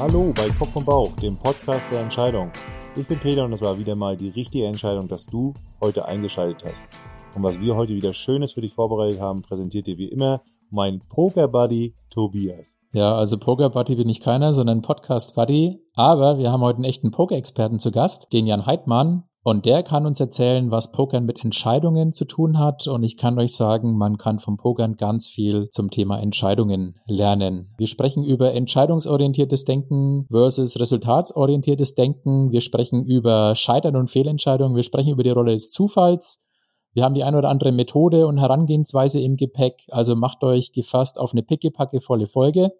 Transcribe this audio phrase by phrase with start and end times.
[0.00, 2.50] Hallo bei Kopf und Bauch, dem Podcast der Entscheidung.
[2.96, 6.64] Ich bin Peter und es war wieder mal die richtige Entscheidung, dass du heute eingeschaltet
[6.66, 6.88] hast.
[7.36, 10.40] Und was wir heute wieder Schönes für dich vorbereitet haben, präsentiert dir wie immer
[10.70, 12.78] mein Poker-Buddy Tobias.
[12.92, 15.82] Ja, also Poker-Buddy bin ich keiner, sondern Podcast-Buddy.
[15.94, 19.24] Aber wir haben heute einen echten Poker-Experten zu Gast, den Jan Heidmann.
[19.42, 22.86] Und der kann uns erzählen, was Pokern mit Entscheidungen zu tun hat.
[22.86, 27.72] Und ich kann euch sagen, man kann vom Pokern ganz viel zum Thema Entscheidungen lernen.
[27.78, 32.50] Wir sprechen über entscheidungsorientiertes Denken versus resultatorientiertes Denken.
[32.52, 34.76] Wir sprechen über Scheitern und Fehlentscheidungen.
[34.76, 36.46] Wir sprechen über die Rolle des Zufalls.
[36.92, 39.76] Wir haben die eine oder andere Methode und Herangehensweise im Gepäck.
[39.88, 42.72] Also macht euch gefasst auf eine pickepacke volle Folge.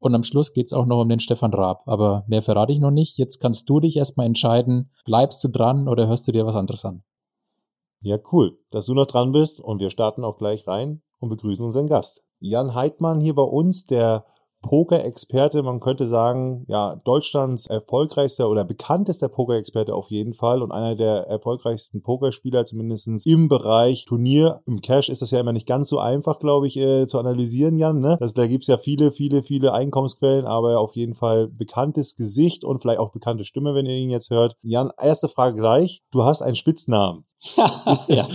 [0.00, 1.82] Und am Schluss geht's auch noch um den Stefan Raab.
[1.86, 3.18] Aber mehr verrate ich noch nicht.
[3.18, 6.84] Jetzt kannst du dich erstmal entscheiden, bleibst du dran oder hörst du dir was anderes
[6.84, 7.02] an?
[8.00, 11.64] Ja, cool, dass du noch dran bist und wir starten auch gleich rein und begrüßen
[11.64, 12.24] unseren Gast.
[12.38, 14.24] Jan Heidmann hier bei uns, der
[14.62, 20.96] Poker-Experte, man könnte sagen, ja, Deutschlands erfolgreichster oder bekanntester Poker-Experte auf jeden Fall und einer
[20.96, 24.60] der erfolgreichsten Pokerspieler, zumindest im Bereich Turnier.
[24.66, 27.76] Im Cash ist das ja immer nicht ganz so einfach, glaube ich, äh, zu analysieren,
[27.76, 28.00] Jan.
[28.00, 28.16] Ne?
[28.20, 32.80] Das, da gibt's ja viele, viele, viele Einkommensquellen, aber auf jeden Fall bekanntes Gesicht und
[32.80, 34.56] vielleicht auch bekannte Stimme, wenn ihr ihn jetzt hört.
[34.62, 36.02] Jan, erste Frage gleich.
[36.10, 37.24] Du hast einen Spitznamen.
[38.08, 38.26] ja.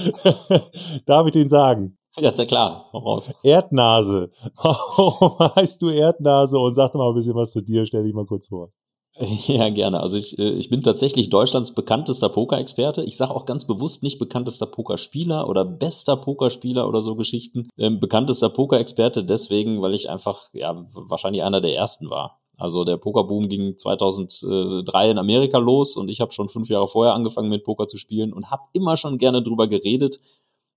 [1.05, 1.97] Darf ich den sagen?
[2.17, 3.31] Ja, sehr klar, raus.
[3.41, 4.31] Erdnase.
[4.55, 6.59] Warum heißt du Erdnase?
[6.59, 8.71] Und sag doch mal ein bisschen was zu dir, stell dich mal kurz vor.
[9.47, 9.99] Ja, gerne.
[9.99, 13.03] Also ich, äh, ich bin tatsächlich Deutschlands bekanntester Poker-Experte.
[13.03, 17.69] Ich sage auch ganz bewusst nicht bekanntester Pokerspieler oder bester Pokerspieler oder so Geschichten.
[17.77, 22.39] Ähm, bekanntester Poker-Experte deswegen, weil ich einfach ja wahrscheinlich einer der ersten war.
[22.57, 27.15] Also der Pokerboom ging 2003 in Amerika los und ich habe schon fünf Jahre vorher
[27.15, 30.19] angefangen mit Poker zu spielen und habe immer schon gerne drüber geredet,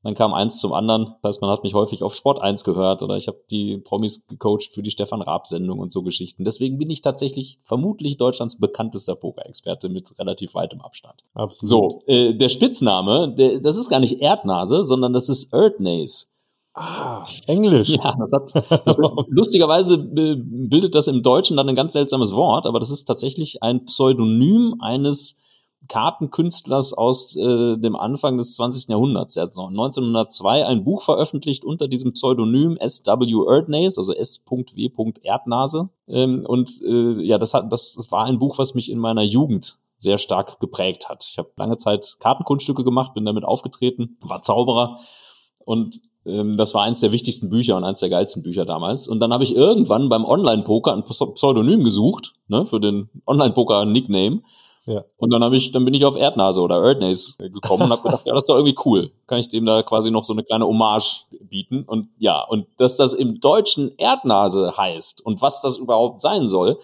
[0.07, 1.17] dann kam eins zum anderen.
[1.21, 4.29] Das heißt, man hat mich häufig auf Sport 1 gehört oder ich habe die Promis
[4.29, 6.45] gecoacht für die Stefan Raab-Sendung und so Geschichten.
[6.45, 11.25] Deswegen bin ich tatsächlich vermutlich Deutschlands bekanntester Poker-Experte mit relativ weitem Abstand.
[11.35, 11.69] Absolut.
[11.69, 16.27] So, äh, der Spitzname, der, das ist gar nicht Erdnase, sondern das ist Erdnase.
[16.73, 17.89] Ah, Englisch.
[17.89, 22.79] Ja, das hat, das, lustigerweise bildet das im Deutschen dann ein ganz seltsames Wort, aber
[22.79, 25.43] das ist tatsächlich ein Pseudonym eines
[25.89, 28.89] Kartenkünstlers aus äh, dem Anfang des 20.
[28.89, 29.37] Jahrhunderts.
[29.37, 33.55] Er hat 1902 ein Buch veröffentlicht unter diesem Pseudonym S.W.
[33.55, 35.13] Erdnase, also S.W.
[35.23, 35.89] Erdnase.
[36.09, 39.23] Ähm, und äh, ja, das, hat, das, das war ein Buch, was mich in meiner
[39.23, 41.27] Jugend sehr stark geprägt hat.
[41.29, 44.99] Ich habe lange Zeit Kartenkunststücke gemacht, bin damit aufgetreten, war Zauberer
[45.65, 49.09] und ähm, das war eins der wichtigsten Bücher und eins der geilsten Bücher damals.
[49.09, 54.43] Und dann habe ich irgendwann beim Online-Poker ein Pseudonym gesucht, ne, für den Online-Poker-Nickname
[54.87, 55.05] ja.
[55.17, 58.25] Und dann habe ich, dann bin ich auf Erdnase oder Erdnase gekommen und habe gedacht,
[58.25, 59.11] ja, das ist doch irgendwie cool.
[59.27, 61.83] Kann ich dem da quasi noch so eine kleine Hommage bieten?
[61.83, 66.79] Und ja, und dass das im Deutschen Erdnase heißt und was das überhaupt sein soll,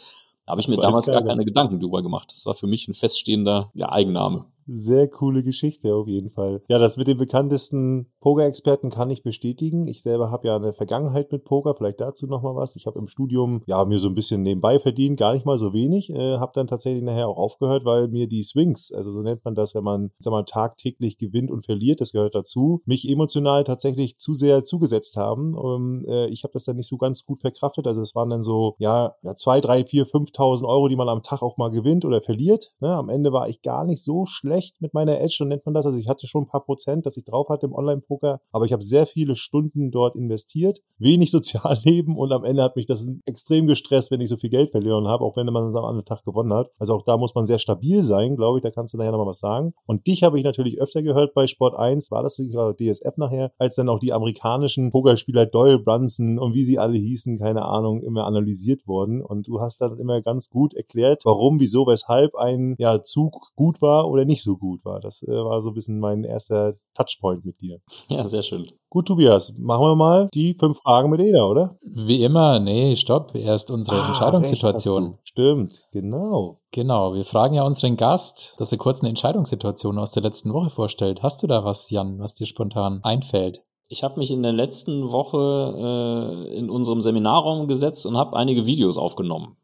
[0.46, 2.32] habe ich das mir damals gar keine Gedanken drüber gemacht.
[2.32, 4.46] Das war für mich ein feststehender ja, Eigenname.
[4.66, 6.62] Sehr coole Geschichte auf jeden Fall.
[6.68, 9.88] Ja, das mit den bekanntesten Poker-Experten kann ich bestätigen.
[9.88, 12.76] Ich selber habe ja eine Vergangenheit mit Poker, vielleicht dazu nochmal was.
[12.76, 15.72] Ich habe im Studium ja mir so ein bisschen nebenbei verdient, gar nicht mal so
[15.72, 16.10] wenig.
[16.10, 19.54] Äh, habe dann tatsächlich nachher auch aufgehört, weil mir die Swings, also so nennt man
[19.54, 24.18] das, wenn man sag mal, tagtäglich gewinnt und verliert, das gehört dazu, mich emotional tatsächlich
[24.18, 25.54] zu sehr zugesetzt haben.
[25.54, 27.86] Und, äh, ich habe das dann nicht so ganz gut verkraftet.
[27.86, 31.22] Also es waren dann so ja, ja zwei, drei, vier, 5.000 Euro, die man am
[31.22, 32.72] Tag auch mal gewinnt oder verliert.
[32.80, 32.94] Ne?
[32.94, 35.86] Am Ende war ich gar nicht so schlecht mit meiner Edge, so nennt man das.
[35.86, 38.64] Also ich hatte schon ein paar Prozent, dass ich drauf hatte im Online-Poker Poker, aber
[38.64, 43.08] ich habe sehr viele Stunden dort investiert, wenig Sozialleben und am Ende hat mich das
[43.24, 46.04] extrem gestresst, wenn ich so viel Geld verloren habe, auch wenn man es am anderen
[46.04, 46.70] Tag gewonnen hat.
[46.78, 49.28] Also auch da muss man sehr stabil sein, glaube ich, da kannst du nachher nochmal
[49.28, 49.72] was sagen.
[49.86, 53.52] Und dich habe ich natürlich öfter gehört bei Sport 1, war das sogar DSF nachher,
[53.58, 58.02] als dann auch die amerikanischen Pokerspieler Doyle Brunson und wie sie alle hießen, keine Ahnung,
[58.02, 62.74] immer analysiert wurden und du hast dann immer ganz gut erklärt, warum, wieso, weshalb ein
[62.78, 65.00] ja, Zug gut war oder nicht so gut war.
[65.00, 67.80] Das äh, war so ein bisschen mein erster Touchpoint mit dir.
[68.08, 68.62] Ja, sehr schön.
[68.88, 71.78] Gut, Tobias, machen wir mal die fünf Fragen mit Eda, oder?
[71.82, 73.34] Wie immer, nee, stopp.
[73.34, 75.04] Erst unsere ah, Entscheidungssituation.
[75.04, 76.60] Recht, Stimmt, genau.
[76.72, 80.70] Genau, wir fragen ja unseren Gast, dass er kurz eine Entscheidungssituation aus der letzten Woche
[80.70, 81.22] vorstellt.
[81.22, 83.62] Hast du da was, Jan, was dir spontan einfällt?
[83.88, 88.66] Ich habe mich in der letzten Woche äh, in unserem Seminarraum gesetzt und habe einige
[88.66, 89.56] Videos aufgenommen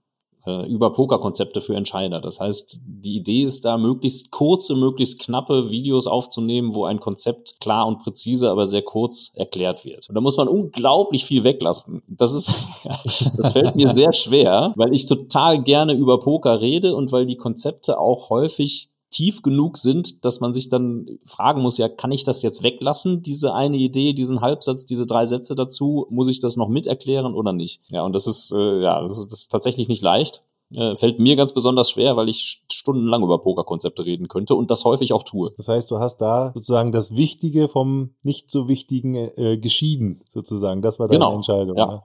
[0.67, 2.21] über Pokerkonzepte für Entscheider.
[2.21, 7.61] Das heißt, die Idee ist da, möglichst kurze, möglichst knappe Videos aufzunehmen, wo ein Konzept
[7.61, 10.09] klar und präzise, aber sehr kurz erklärt wird.
[10.09, 12.03] Und da muss man unglaublich viel weglassen.
[12.07, 12.53] Das ist,
[13.37, 17.37] das fällt mir sehr schwer, weil ich total gerne über Poker rede und weil die
[17.37, 22.25] Konzepte auch häufig tief genug sind, dass man sich dann fragen muss, ja, kann ich
[22.25, 26.57] das jetzt weglassen, diese eine Idee, diesen Halbsatz, diese drei Sätze dazu, muss ich das
[26.57, 27.81] noch miterklären oder nicht?
[27.91, 30.43] Ja, und das ist, äh, ja, das ist, das ist tatsächlich nicht leicht.
[30.77, 34.85] Äh, fällt mir ganz besonders schwer, weil ich stundenlang über Pokerkonzepte reden könnte und das
[34.85, 35.55] häufig auch tue.
[35.57, 40.83] Das heißt, du hast da sozusagen das Wichtige vom nicht so Wichtigen äh, geschieden, sozusagen.
[40.83, 41.37] Das war deine genau.
[41.37, 41.79] Entscheidung.
[41.79, 41.87] Ja.
[41.87, 42.03] Ne?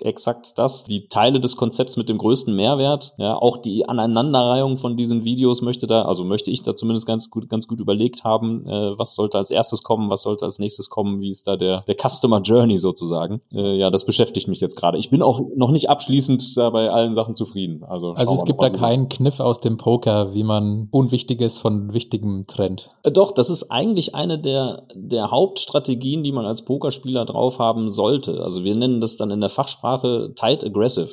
[0.00, 0.84] Exakt das.
[0.84, 5.62] Die Teile des Konzepts mit dem größten Mehrwert, ja, auch die Aneinanderreihung von diesen Videos
[5.62, 9.14] möchte da, also möchte ich da zumindest ganz gut, ganz gut überlegt haben, äh, was
[9.14, 12.40] sollte als erstes kommen, was sollte als nächstes kommen, wie ist da der, der Customer
[12.40, 13.40] Journey sozusagen.
[13.52, 14.98] Äh, ja, das beschäftigt mich jetzt gerade.
[14.98, 17.84] Ich bin auch noch nicht abschließend da bei allen Sachen zufrieden.
[17.84, 22.46] Also, also es gibt da keinen Kniff aus dem Poker, wie man Unwichtiges von Wichtigem
[22.46, 22.88] trennt.
[23.02, 27.88] Äh, doch, das ist eigentlich eine der, der Hauptstrategien, die man als Pokerspieler drauf haben
[27.88, 28.42] sollte.
[28.42, 31.10] Also wir nennen das dann in der Fachsprache Sprache tight aggressive.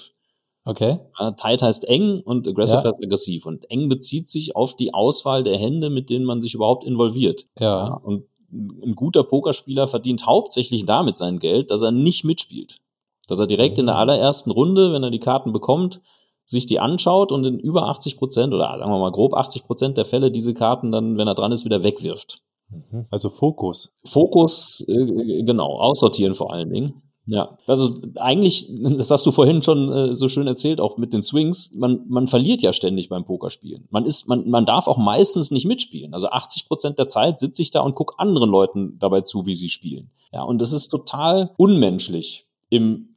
[0.65, 0.99] Okay.
[1.19, 2.83] Uh, tight heißt eng und aggressive ja.
[2.83, 3.45] heißt aggressiv.
[3.45, 7.47] Und eng bezieht sich auf die Auswahl der Hände, mit denen man sich überhaupt involviert.
[7.59, 7.87] Ja.
[7.87, 7.93] ja.
[7.93, 12.79] Und ein guter Pokerspieler verdient hauptsächlich damit sein Geld, dass er nicht mitspielt.
[13.27, 14.01] Dass er direkt in der mhm.
[14.01, 16.01] allerersten Runde, wenn er die Karten bekommt,
[16.45, 19.97] sich die anschaut und in über 80 Prozent oder sagen wir mal grob 80 Prozent
[19.97, 22.41] der Fälle diese Karten dann, wenn er dran ist, wieder wegwirft.
[22.69, 23.05] Mhm.
[23.11, 23.93] Also Fokus.
[24.03, 27.08] Fokus, äh, genau, aussortieren vor allen Dingen.
[27.25, 31.21] Ja, also eigentlich, das hast du vorhin schon äh, so schön erzählt, auch mit den
[31.21, 33.88] Swings, man, man verliert ja ständig beim Pokerspielen.
[33.92, 36.13] Man ist, man, man darf auch meistens nicht mitspielen.
[36.13, 39.54] Also 80 Prozent der Zeit sitze ich da und gucke anderen Leuten dabei zu, wie
[39.54, 40.10] sie spielen.
[40.33, 43.16] Ja, und das ist total unmenschlich im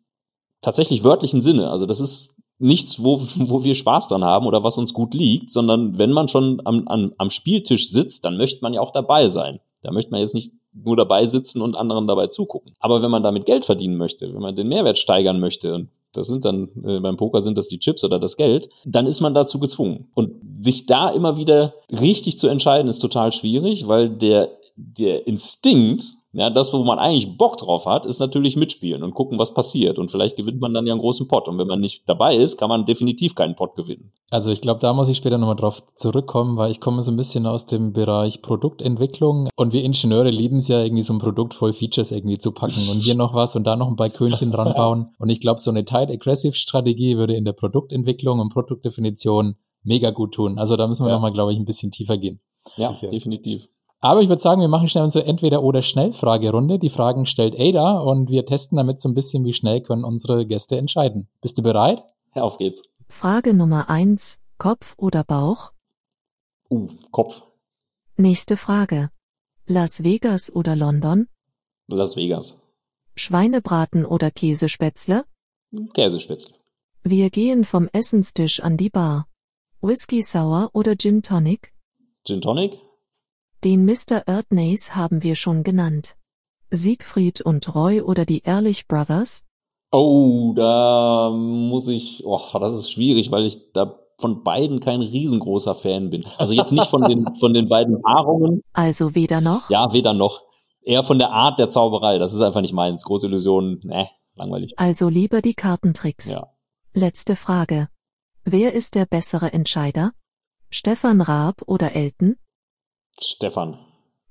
[0.61, 1.71] tatsächlich wörtlichen Sinne.
[1.71, 5.51] Also das ist nichts, wo, wo wir Spaß dran haben oder was uns gut liegt,
[5.51, 9.29] sondern wenn man schon am, am, am Spieltisch sitzt, dann möchte man ja auch dabei
[9.29, 9.61] sein.
[9.83, 12.75] Da möchte man jetzt nicht nur dabei sitzen und anderen dabei zugucken.
[12.81, 16.27] Aber wenn man damit Geld verdienen möchte, wenn man den Mehrwert steigern möchte, und das
[16.27, 19.35] sind dann äh, beim Poker sind das die Chips oder das Geld, dann ist man
[19.35, 20.11] dazu gezwungen.
[20.15, 26.15] Und sich da immer wieder richtig zu entscheiden, ist total schwierig, weil der, der Instinkt,
[26.35, 29.99] ja, das, wo man eigentlich Bock drauf hat, ist natürlich mitspielen und gucken, was passiert.
[29.99, 31.47] Und vielleicht gewinnt man dann ja einen großen Pot.
[31.47, 34.13] Und wenn man nicht dabei ist, kann man definitiv keinen Pot gewinnen.
[34.31, 37.17] Also ich glaube, da muss ich später nochmal drauf zurückkommen, weil ich komme so ein
[37.17, 41.53] bisschen aus dem Bereich Produktentwicklung und wir Ingenieure lieben es ja irgendwie so ein Produkt
[41.53, 44.53] voll Features irgendwie zu packen und hier noch was und da noch ein paar Könchen
[44.53, 45.15] dran bauen.
[45.19, 50.11] Und ich glaube, so eine Tight Aggressive Strategie würde in der Produktentwicklung und Produktdefinition mega
[50.11, 50.59] gut tun.
[50.59, 51.17] Also da müssen wir ja.
[51.17, 52.41] nochmal, glaube ich, ein bisschen tiefer gehen.
[52.77, 53.09] Ja, Sicher.
[53.09, 53.69] definitiv.
[54.05, 56.81] Aber ich würde sagen, wir machen schnell unsere Entweder-oder-Schnell-Fragerunde.
[56.81, 60.45] Die Fragen stellt Ada und wir testen damit so ein bisschen, wie schnell können unsere
[60.45, 61.29] Gäste entscheiden.
[61.41, 62.03] Bist du bereit?
[62.35, 62.83] Ja, auf geht's.
[63.09, 65.71] Frage Nummer eins: Kopf oder Bauch?
[66.69, 67.43] Uh, Kopf.
[68.17, 69.11] Nächste Frage.
[69.67, 71.29] Las Vegas oder London?
[71.87, 72.61] Las Vegas.
[73.15, 75.27] Schweinebraten oder Käsespätzle?
[75.95, 76.57] Käsespätzle.
[77.05, 79.29] Wir gehen vom Essenstisch an die Bar.
[79.81, 81.73] Whisky Sour oder Gin Tonic?
[82.25, 82.79] Gin Tonic?
[83.65, 84.27] Den Mr.
[84.27, 86.17] Erdnays haben wir schon genannt.
[86.71, 89.45] Siegfried und Roy oder die Ehrlich Brothers?
[89.93, 95.77] Oh, da muss ich, oh, das ist schwierig, weil ich da von beiden kein riesengroßer
[95.77, 96.25] Fan bin.
[96.39, 98.63] Also jetzt nicht von den, von den beiden Paarungen.
[98.73, 99.71] Also weder noch?
[99.71, 100.43] Ja, weder noch.
[100.81, 102.19] Eher von der Art der Zauberei.
[102.19, 103.05] Das ist einfach nicht meins.
[103.05, 104.75] Große Illusionen, ne, langweilig.
[104.77, 106.33] Also lieber die Kartentricks.
[106.33, 106.49] Ja.
[106.95, 107.89] Letzte Frage.
[108.45, 110.15] Wer ist der bessere Entscheider?
[110.69, 112.39] Stefan Raab oder Elton?
[113.21, 113.79] Stefan.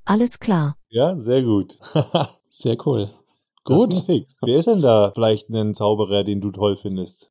[0.06, 0.76] Alles klar.
[0.90, 1.78] Ja, sehr gut.
[2.50, 3.10] sehr cool.
[3.64, 3.94] Gut.
[4.06, 4.36] Fix.
[4.42, 7.31] Wer ist denn da vielleicht ein Zauberer, den du toll findest?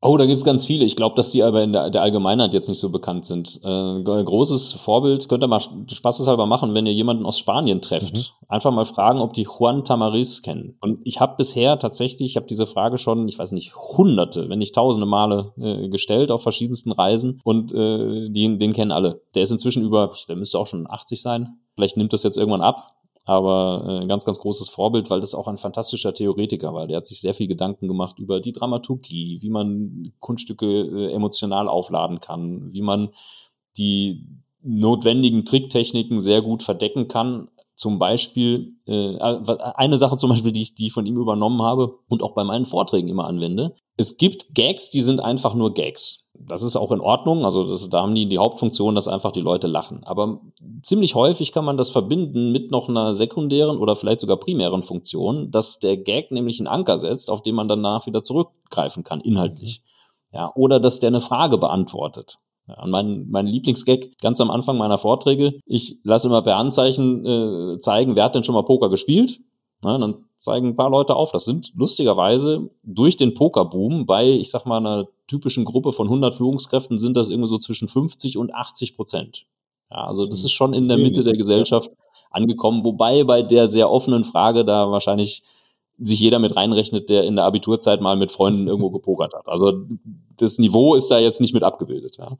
[0.00, 0.84] Oh, da gibt's ganz viele.
[0.84, 3.60] Ich glaube, dass die aber in der, der, Allgemeinheit jetzt nicht so bekannt sind.
[3.64, 8.14] Äh, großes Vorbild könnt ihr mal spaßeshalber machen, wenn ihr jemanden aus Spanien trefft.
[8.14, 8.24] Mhm.
[8.48, 10.76] Einfach mal fragen, ob die Juan Tamariz kennen.
[10.80, 14.60] Und ich habe bisher tatsächlich, ich habe diese Frage schon, ich weiß nicht, hunderte, wenn
[14.60, 19.22] nicht tausende Male äh, gestellt auf verschiedensten Reisen und äh, den, den kennen alle.
[19.34, 21.58] Der ist inzwischen über, der müsste auch schon 80 sein.
[21.74, 22.94] Vielleicht nimmt das jetzt irgendwann ab
[23.28, 26.86] aber äh, ein ganz, ganz großes Vorbild, weil das auch ein fantastischer Theoretiker war.
[26.86, 31.68] Der hat sich sehr viel Gedanken gemacht über die Dramaturgie, wie man Kunststücke äh, emotional
[31.68, 33.10] aufladen kann, wie man
[33.76, 34.26] die
[34.62, 37.50] notwendigen Tricktechniken sehr gut verdecken kann.
[37.74, 41.98] Zum Beispiel, äh, eine Sache zum Beispiel, die ich, die ich von ihm übernommen habe
[42.08, 43.76] und auch bei meinen Vorträgen immer anwende.
[43.98, 47.44] Es gibt Gags, die sind einfach nur Gags das ist auch in Ordnung.
[47.44, 50.02] Also das, da haben die die Hauptfunktion, dass einfach die Leute lachen.
[50.04, 50.40] Aber
[50.82, 55.50] ziemlich häufig kann man das verbinden mit noch einer sekundären oder vielleicht sogar primären Funktion,
[55.50, 59.82] dass der Gag nämlich einen Anker setzt, auf den man danach wieder zurückgreifen kann, inhaltlich.
[59.82, 60.36] Mhm.
[60.36, 62.38] Ja, oder dass der eine Frage beantwortet.
[62.66, 67.78] Ja, mein, mein Lieblingsgag ganz am Anfang meiner Vorträge, ich lasse immer per Anzeichen äh,
[67.78, 69.40] zeigen, wer hat denn schon mal Poker gespielt?
[69.80, 71.30] Na, dann zeigen ein paar Leute auf.
[71.32, 76.34] Das sind lustigerweise durch den Pokerboom bei, ich sag mal, einer typischen Gruppe von 100
[76.34, 79.46] Führungskräften sind das irgendwie so zwischen 50 und 80 Prozent.
[79.90, 81.90] Ja, also das ist schon in der Mitte der Gesellschaft
[82.30, 85.42] angekommen, wobei bei der sehr offenen Frage da wahrscheinlich
[85.98, 89.48] sich jeder mit reinrechnet, der in der Abiturzeit mal mit Freunden irgendwo gepokert hat.
[89.48, 89.84] Also
[90.36, 92.18] das Niveau ist da jetzt nicht mit abgebildet.
[92.18, 92.36] Ja.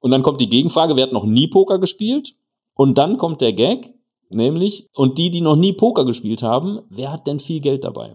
[0.00, 2.34] Und dann kommt die Gegenfrage, wer hat noch nie Poker gespielt?
[2.74, 3.94] Und dann kommt der Gag,
[4.30, 8.14] nämlich, und die, die noch nie Poker gespielt haben, wer hat denn viel Geld dabei?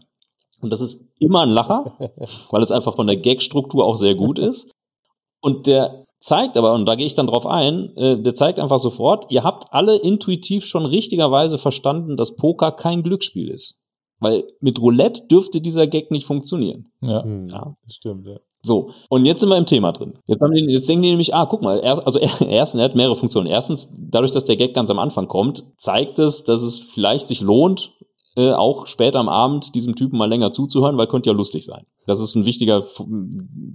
[0.61, 1.97] Und das ist immer ein Lacher,
[2.49, 4.71] weil es einfach von der Gag-Struktur auch sehr gut ist.
[5.41, 8.79] Und der zeigt aber, und da gehe ich dann drauf ein, äh, der zeigt einfach
[8.79, 13.81] sofort, ihr habt alle intuitiv schon richtigerweise verstanden, dass Poker kein Glücksspiel ist.
[14.19, 16.91] Weil mit Roulette dürfte dieser Gag nicht funktionieren.
[17.01, 17.75] Ja, hm, ja.
[17.87, 18.39] stimmt, ja.
[18.63, 20.13] So, und jetzt sind wir im Thema drin.
[20.27, 22.95] Jetzt, haben die, jetzt denken die nämlich, ah, guck mal, erst, also erstens, er hat
[22.95, 23.47] mehrere Funktionen.
[23.47, 27.41] Erstens, dadurch, dass der Gag ganz am Anfang kommt, zeigt es, dass es vielleicht sich
[27.41, 27.93] lohnt,
[28.35, 31.85] äh, auch später am Abend diesem Typen mal länger zuzuhören, weil könnte ja lustig sein.
[32.05, 32.83] Das ist ein wichtiger,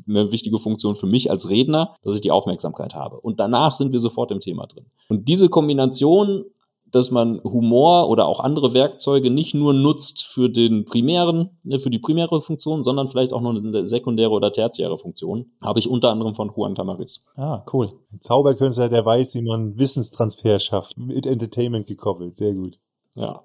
[0.09, 3.21] eine wichtige Funktion für mich als Redner, dass ich die Aufmerksamkeit habe.
[3.21, 4.87] Und danach sind wir sofort im Thema drin.
[5.09, 6.45] Und diese Kombination
[6.91, 11.91] dass man Humor oder auch andere Werkzeuge nicht nur nutzt für den primären, ne, für
[11.91, 15.53] die primäre Funktion, sondern vielleicht auch noch eine sekundäre oder tertiäre Funktion.
[15.63, 17.21] Habe ich unter anderem von Juan Tamariz.
[17.37, 17.93] Ah, cool.
[18.13, 22.37] Ein Zauberkünstler, der weiß, wie man Wissenstransfer schafft, mit Entertainment gekoppelt.
[22.37, 22.79] Sehr gut.
[23.15, 23.43] Ja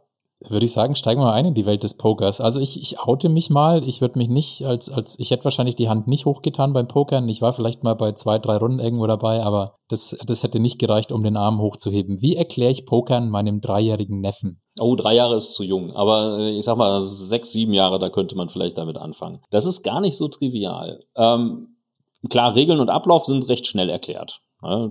[0.49, 2.41] würde ich sagen, steigen wir ein in die Welt des Pokers.
[2.41, 5.75] Also ich, ich oute mich mal, ich würde mich nicht als, als, ich hätte wahrscheinlich
[5.75, 7.29] die Hand nicht hochgetan beim Pokern.
[7.29, 10.79] Ich war vielleicht mal bei zwei, drei Runden irgendwo dabei, aber das, das hätte nicht
[10.79, 12.21] gereicht, um den Arm hochzuheben.
[12.21, 14.61] Wie erkläre ich Pokern meinem dreijährigen Neffen?
[14.79, 18.09] Oh, drei Jahre ist zu jung, aber äh, ich sag mal, sechs, sieben Jahre, da
[18.09, 19.41] könnte man vielleicht damit anfangen.
[19.51, 21.01] Das ist gar nicht so trivial.
[21.15, 21.75] Ähm,
[22.29, 24.41] klar, Regeln und Ablauf sind recht schnell erklärt.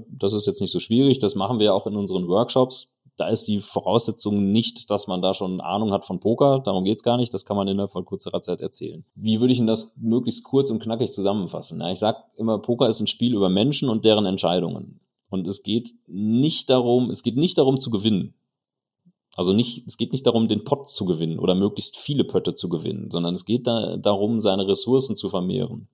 [0.09, 3.48] Das ist jetzt nicht so schwierig, das machen wir auch in unseren Workshops da ist
[3.48, 6.60] die Voraussetzung nicht, dass man da schon Ahnung hat von Poker.
[6.60, 7.34] Darum geht's gar nicht.
[7.34, 9.04] Das kann man innerhalb von kurzer Zeit erzählen.
[9.14, 11.80] Wie würde ich denn das möglichst kurz und knackig zusammenfassen?
[11.80, 15.00] Ja, ich sage immer, Poker ist ein Spiel über Menschen und deren Entscheidungen.
[15.28, 18.34] Und es geht nicht darum, es geht nicht darum zu gewinnen.
[19.36, 22.68] Also nicht, es geht nicht darum, den Pot zu gewinnen oder möglichst viele Pötte zu
[22.68, 25.88] gewinnen, sondern es geht da darum, seine Ressourcen zu vermehren.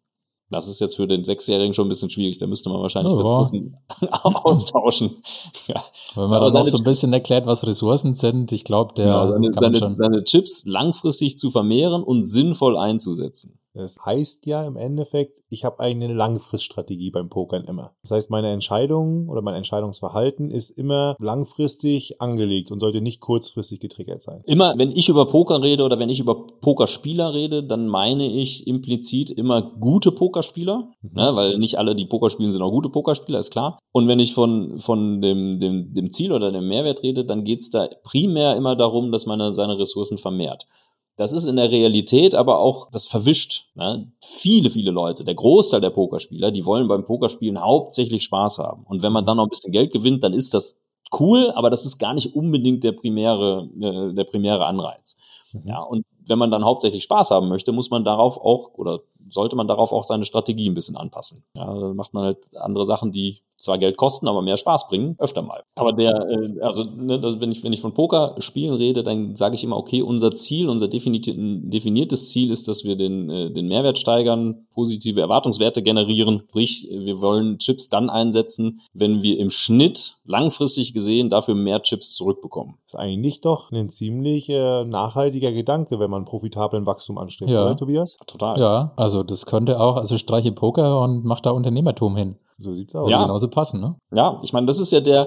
[0.49, 2.39] Das ist jetzt für den Sechsjährigen schon ein bisschen schwierig.
[2.39, 3.77] Da müsste man wahrscheinlich ja, Ressourcen
[4.23, 5.17] austauschen.
[5.67, 5.83] ja.
[6.15, 9.51] Wenn man dann noch so ein bisschen erklärt, was Ressourcen sind, ich glaube, der genau,
[9.59, 13.59] seine, seine, seine Chips langfristig zu vermehren und sinnvoll einzusetzen.
[13.77, 17.95] Das heißt ja im Endeffekt, ich habe eine Langfriststrategie beim Pokern immer.
[18.03, 23.81] Das heißt, meine Entscheidung oder mein Entscheidungsverhalten ist immer langfristig angelegt und sollte nicht kurzfristig
[23.81, 24.43] getriggert sein.
[24.47, 28.67] Immer, wenn ich über Poker rede oder wenn ich über Pokerspieler rede, dann meine ich
[28.67, 31.11] implizit immer gute Pokerspieler, mhm.
[31.13, 33.79] ne, weil nicht alle, die Poker spielen, sind auch gute Pokerspieler, ist klar.
[33.93, 37.61] Und wenn ich von, von dem, dem, dem Ziel oder dem Mehrwert rede, dann geht
[37.61, 40.65] es da primär immer darum, dass man seine Ressourcen vermehrt.
[41.17, 43.71] Das ist in der Realität aber auch das verwischt.
[43.75, 44.13] Ne?
[44.23, 48.85] Viele, viele Leute, der Großteil der Pokerspieler, die wollen beim Pokerspielen hauptsächlich Spaß haben.
[48.85, 50.83] Und wenn man dann noch ein bisschen Geld gewinnt, dann ist das
[51.19, 55.17] cool, aber das ist gar nicht unbedingt der primäre, äh, der primäre Anreiz.
[55.53, 55.63] Mhm.
[55.65, 59.57] Ja, und wenn man dann hauptsächlich Spaß haben möchte, muss man darauf auch oder sollte
[59.57, 61.45] man darauf auch seine Strategie ein bisschen anpassen.
[61.55, 65.17] Ja, dann macht man halt andere Sachen, die zwar Geld kosten, aber mehr Spaß bringen,
[65.19, 65.63] öfter mal.
[65.77, 69.35] Aber der, äh, also ne, das, wenn ich wenn ich von Poker spielen rede, dann
[69.35, 73.69] sage ich immer, okay, unser Ziel, unser definiertes Ziel ist, dass wir den äh, den
[73.69, 76.41] Mehrwert steigern, positive Erwartungswerte generieren.
[76.41, 82.15] Sprich, wir wollen Chips dann einsetzen, wenn wir im Schnitt langfristig gesehen dafür mehr Chips
[82.15, 82.75] zurückbekommen.
[82.87, 87.65] Das ist eigentlich doch ein ziemlich äh, nachhaltiger Gedanke, wenn man profitablen Wachstum anstrebt, ja.
[87.65, 88.17] oder Tobias?
[88.27, 88.59] Total.
[88.59, 92.37] Ja, also das könnte auch, also streiche Poker und mach da Unternehmertum hin.
[92.59, 93.11] So sieht's aus.
[93.11, 93.23] Ja.
[93.23, 93.97] Genauso passen, ne?
[94.13, 95.27] Ja, ich meine, das ist ja der,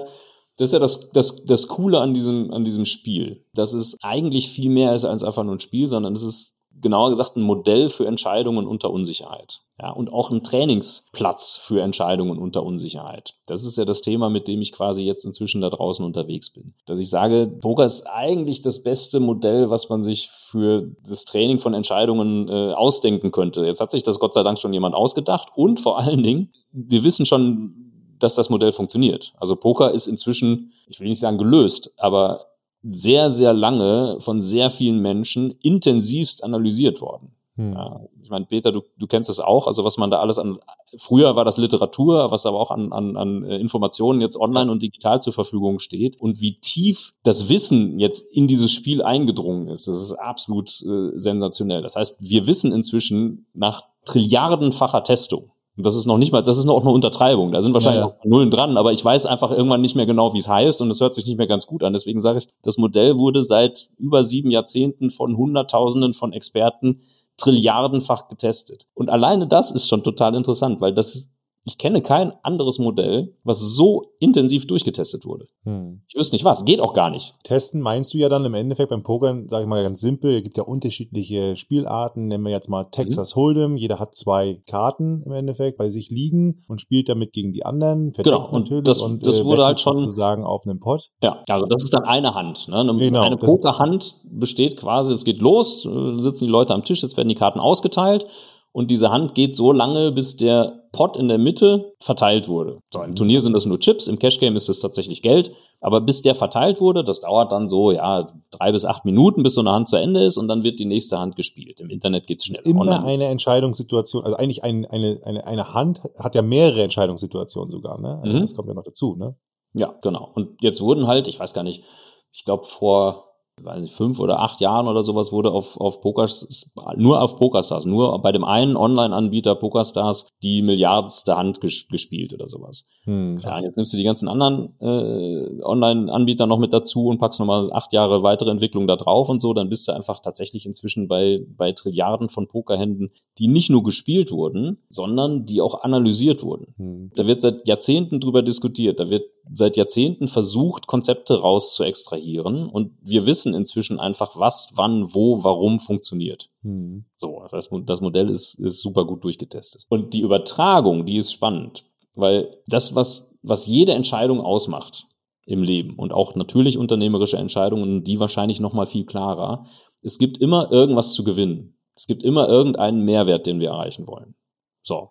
[0.58, 3.46] das ist ja das, das, das Coole an diesem, an diesem Spiel.
[3.54, 7.10] Das ist eigentlich viel mehr ist als einfach nur ein Spiel, sondern es ist genauer
[7.10, 9.60] gesagt ein Modell für Entscheidungen unter Unsicherheit.
[9.80, 13.34] Ja, und auch ein Trainingsplatz für Entscheidungen unter Unsicherheit.
[13.46, 16.74] Das ist ja das Thema, mit dem ich quasi jetzt inzwischen da draußen unterwegs bin.
[16.84, 21.58] Dass ich sage, Poker ist eigentlich das beste Modell, was man sich für das Training
[21.58, 23.64] von Entscheidungen äh, ausdenken könnte.
[23.64, 27.02] Jetzt hat sich das Gott sei Dank schon jemand ausgedacht und vor allen Dingen, wir
[27.02, 29.32] wissen schon, dass das Modell funktioniert.
[29.38, 32.49] Also Poker ist inzwischen, ich will nicht sagen gelöst, aber
[32.82, 37.34] sehr, sehr lange von sehr vielen Menschen intensivst analysiert worden.
[37.56, 37.72] Hm.
[37.74, 40.58] Ja, ich meine, Peter, du, du kennst das auch, also was man da alles an,
[40.96, 44.82] früher war das Literatur, was aber auch an, an, an äh, Informationen jetzt online und
[44.82, 49.88] digital zur Verfügung steht und wie tief das Wissen jetzt in dieses Spiel eingedrungen ist,
[49.88, 51.82] das ist absolut äh, sensationell.
[51.82, 56.64] Das heißt, wir wissen inzwischen nach trilliardenfacher Testung, das ist noch nicht mal, das ist
[56.64, 57.52] noch auch eine Untertreibung.
[57.52, 58.14] Da sind wahrscheinlich ja, ja.
[58.14, 60.90] noch Nullen dran, aber ich weiß einfach irgendwann nicht mehr genau, wie es heißt und
[60.90, 61.92] es hört sich nicht mehr ganz gut an.
[61.92, 67.00] Deswegen sage ich, das Modell wurde seit über sieben Jahrzehnten von Hunderttausenden von Experten
[67.36, 68.86] trilliardenfach getestet.
[68.94, 71.28] Und alleine das ist schon total interessant, weil das
[71.70, 75.46] ich kenne kein anderes Modell, was so intensiv durchgetestet wurde.
[75.62, 76.02] Hm.
[76.08, 77.34] Ich wüsste nicht was, geht auch gar nicht.
[77.44, 80.42] Testen meinst du ja dann im Endeffekt beim Pokern, sage ich mal ganz simpel, es
[80.42, 83.40] gibt ja unterschiedliche Spielarten, nennen wir jetzt mal Texas mhm.
[83.40, 87.64] Hold'em, jeder hat zwei Karten im Endeffekt bei sich liegen und spielt damit gegen die
[87.64, 88.12] anderen.
[88.14, 91.10] Genau, und das, und, das äh, wurde halt schon sozusagen auf einem Pot.
[91.22, 92.66] Ja, also das ist dann eine Hand.
[92.66, 92.80] Ne?
[92.80, 97.02] Eine, genau, eine Pokerhand besteht quasi, es geht los, äh, sitzen die Leute am Tisch,
[97.02, 98.26] jetzt werden die Karten ausgeteilt
[98.72, 102.76] und diese Hand geht so lange, bis der Pot in der Mitte verteilt wurde.
[102.92, 106.00] So, im Turnier sind das nur Chips, im Cash Game ist das tatsächlich Geld, aber
[106.00, 109.60] bis der verteilt wurde, das dauert dann so, ja, drei bis acht Minuten, bis so
[109.60, 111.80] eine Hand zu Ende ist und dann wird die nächste Hand gespielt.
[111.80, 112.62] Im Internet geht's schnell.
[112.64, 113.04] Immer Online.
[113.04, 118.20] eine Entscheidungssituation, also eigentlich ein, eine, eine, eine Hand hat ja mehrere Entscheidungssituationen sogar, ne?
[118.22, 118.40] Also mhm.
[118.40, 119.36] Das kommt ja noch dazu, ne?
[119.74, 120.30] Ja, genau.
[120.34, 121.84] Und jetzt wurden halt, ich weiß gar nicht,
[122.32, 123.29] ich glaube vor
[123.64, 127.84] weiß nicht, fünf oder acht Jahren oder sowas wurde auf, auf Pokers, nur auf Pokerstars,
[127.84, 132.84] nur bei dem einen Online-Anbieter Pokerstars die milliardste Hand ges gespielt oder sowas.
[133.04, 137.40] Hm, ja, jetzt nimmst du die ganzen anderen äh, Online-Anbieter noch mit dazu und packst
[137.40, 141.08] nochmal acht Jahre weitere Entwicklung da drauf und so, dann bist du einfach tatsächlich inzwischen
[141.08, 146.74] bei, bei Trilliarden von Pokerhänden, die nicht nur gespielt wurden, sondern die auch analysiert wurden.
[146.76, 147.10] Hm.
[147.14, 152.68] Da wird seit Jahrzehnten drüber diskutiert, da wird seit Jahrzehnten versucht, Konzepte raus zu extrahieren
[152.68, 156.48] und wir wissen inzwischen einfach, was, wann, wo, warum funktioniert.
[156.62, 157.04] Hm.
[157.16, 159.86] So, das heißt, das Modell ist, ist super gut durchgetestet.
[159.88, 165.06] Und die Übertragung, die ist spannend, weil das, was, was jede Entscheidung ausmacht
[165.46, 169.66] im Leben und auch natürlich unternehmerische Entscheidungen, die wahrscheinlich noch mal viel klarer,
[170.02, 171.76] es gibt immer irgendwas zu gewinnen.
[171.94, 174.34] Es gibt immer irgendeinen Mehrwert, den wir erreichen wollen.
[174.82, 175.10] So.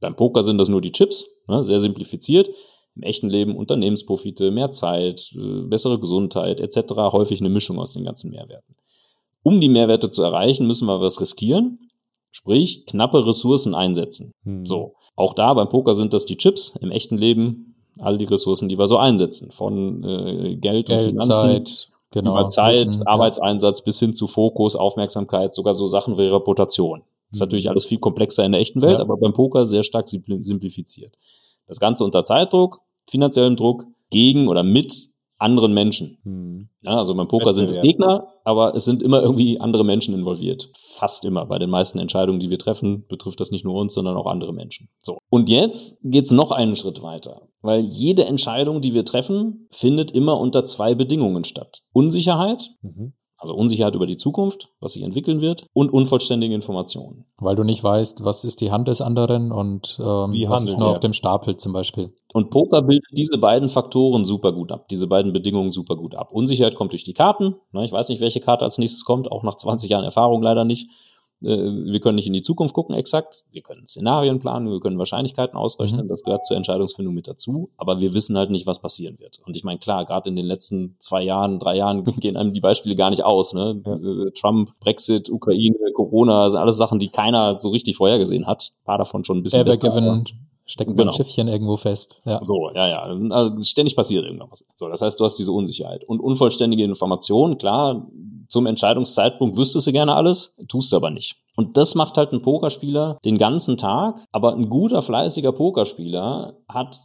[0.00, 2.48] Beim Poker sind das nur die Chips, ne, sehr simplifiziert
[2.94, 6.94] im echten Leben Unternehmensprofite, mehr Zeit, äh, bessere Gesundheit etc.
[7.12, 8.74] häufig eine Mischung aus den ganzen Mehrwerten.
[9.42, 11.90] Um die Mehrwerte zu erreichen, müssen wir was riskieren,
[12.30, 14.32] sprich knappe Ressourcen einsetzen.
[14.44, 14.66] Hm.
[14.66, 18.68] So, auch da beim Poker sind das die Chips, im echten Leben all die Ressourcen,
[18.68, 23.06] die wir so einsetzen, von äh, Geld, Geld, und Finanzen, Zeit, genau, über Zeit, Wissen,
[23.06, 23.84] Arbeitseinsatz ja.
[23.84, 27.00] bis hin zu Fokus, Aufmerksamkeit, sogar so Sachen wie Reputation.
[27.30, 27.46] Das ist hm.
[27.46, 29.00] natürlich alles viel komplexer in der echten Welt, ja.
[29.00, 31.14] aber beim Poker sehr stark simplifiziert.
[31.72, 35.08] Das Ganze unter Zeitdruck, finanziellem Druck, gegen oder mit
[35.38, 36.18] anderen Menschen.
[36.22, 36.68] Hm.
[36.82, 40.70] Ja, also beim Poker sind es Gegner, aber es sind immer irgendwie andere Menschen involviert.
[40.76, 41.46] Fast immer.
[41.46, 44.52] Bei den meisten Entscheidungen, die wir treffen, betrifft das nicht nur uns, sondern auch andere
[44.52, 44.90] Menschen.
[45.02, 45.16] So.
[45.30, 47.48] Und jetzt geht's noch einen Schritt weiter.
[47.62, 51.80] Weil jede Entscheidung, die wir treffen, findet immer unter zwei Bedingungen statt.
[51.94, 53.14] Unsicherheit mhm.
[53.42, 57.24] Also Unsicherheit über die Zukunft, was sich entwickeln wird und unvollständige Informationen.
[57.38, 60.78] Weil du nicht weißt, was ist die Hand des anderen und ähm, Wie was ist
[60.78, 62.12] nur auf dem Stapel zum Beispiel.
[62.32, 66.30] Und Poker bildet diese beiden Faktoren super gut ab, diese beiden Bedingungen super gut ab.
[66.30, 67.56] Unsicherheit kommt durch die Karten.
[67.82, 70.88] Ich weiß nicht, welche Karte als nächstes kommt, auch nach 20 Jahren Erfahrung leider nicht.
[71.44, 74.98] Äh, wir können nicht in die Zukunft gucken exakt, wir können Szenarien planen, wir können
[74.98, 76.08] Wahrscheinlichkeiten ausrechnen, mhm.
[76.08, 79.40] das gehört zur Entscheidungsfindung mit dazu, aber wir wissen halt nicht, was passieren wird.
[79.46, 82.60] Und ich meine, klar, gerade in den letzten zwei Jahren, drei Jahren gehen einem die
[82.60, 83.54] Beispiele gar nicht aus.
[83.54, 83.82] Ne?
[83.84, 83.94] Ja.
[83.94, 88.72] Äh, Trump, Brexit, Ukraine, Corona, sind alles Sachen, die keiner so richtig vorhergesehen hat.
[88.82, 89.66] Ein paar davon schon ein bisschen.
[89.66, 89.76] Ever
[90.72, 91.10] stecken genau.
[91.10, 92.20] ein Schiffchen irgendwo fest.
[92.24, 92.42] Ja.
[92.42, 93.02] So, ja, ja.
[93.02, 94.64] Also ständig passiert irgendwas.
[94.76, 96.04] So, das heißt, du hast diese Unsicherheit.
[96.04, 98.08] Und unvollständige Informationen, klar,
[98.48, 101.36] zum Entscheidungszeitpunkt wüsstest du gerne alles, tust du aber nicht.
[101.56, 104.24] Und das macht halt ein Pokerspieler den ganzen Tag.
[104.32, 106.96] Aber ein guter, fleißiger Pokerspieler hat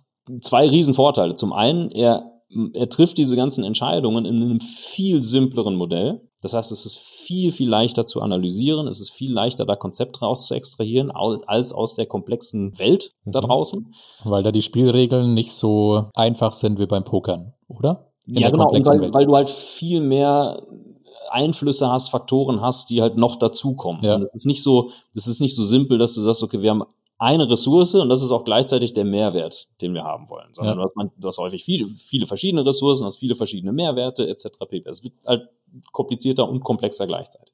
[0.42, 1.36] zwei riesen Vorteile.
[1.36, 2.32] Zum einen, er,
[2.74, 6.27] er trifft diese ganzen Entscheidungen in einem viel simpleren Modell.
[6.42, 8.88] Das heißt, es ist viel, viel leichter zu analysieren.
[8.88, 13.32] Es ist viel leichter, da Konzepte raus zu extrahieren, als aus der komplexen Welt mhm.
[13.32, 13.94] da draußen.
[14.24, 18.12] Weil da die Spielregeln nicht so einfach sind wie beim Pokern, oder?
[18.28, 20.62] In ja, genau, weil, weil, du halt viel mehr
[21.30, 24.04] Einflüsse hast, Faktoren hast, die halt noch dazukommen.
[24.04, 24.16] Ja.
[24.16, 26.72] Und das ist nicht so, das ist nicht so simpel, dass du sagst, okay, wir
[26.72, 26.84] haben
[27.20, 30.54] eine Ressource und das ist auch gleichzeitig der Mehrwert, den wir haben wollen.
[30.54, 30.82] Sondern ja.
[30.82, 34.48] du, hast, man, du hast häufig viele, viele verschiedene Ressourcen, hast viele verschiedene Mehrwerte etc.
[34.60, 34.90] pp.
[34.90, 35.50] Es wird halt
[35.92, 37.54] komplizierter und komplexer gleichzeitig.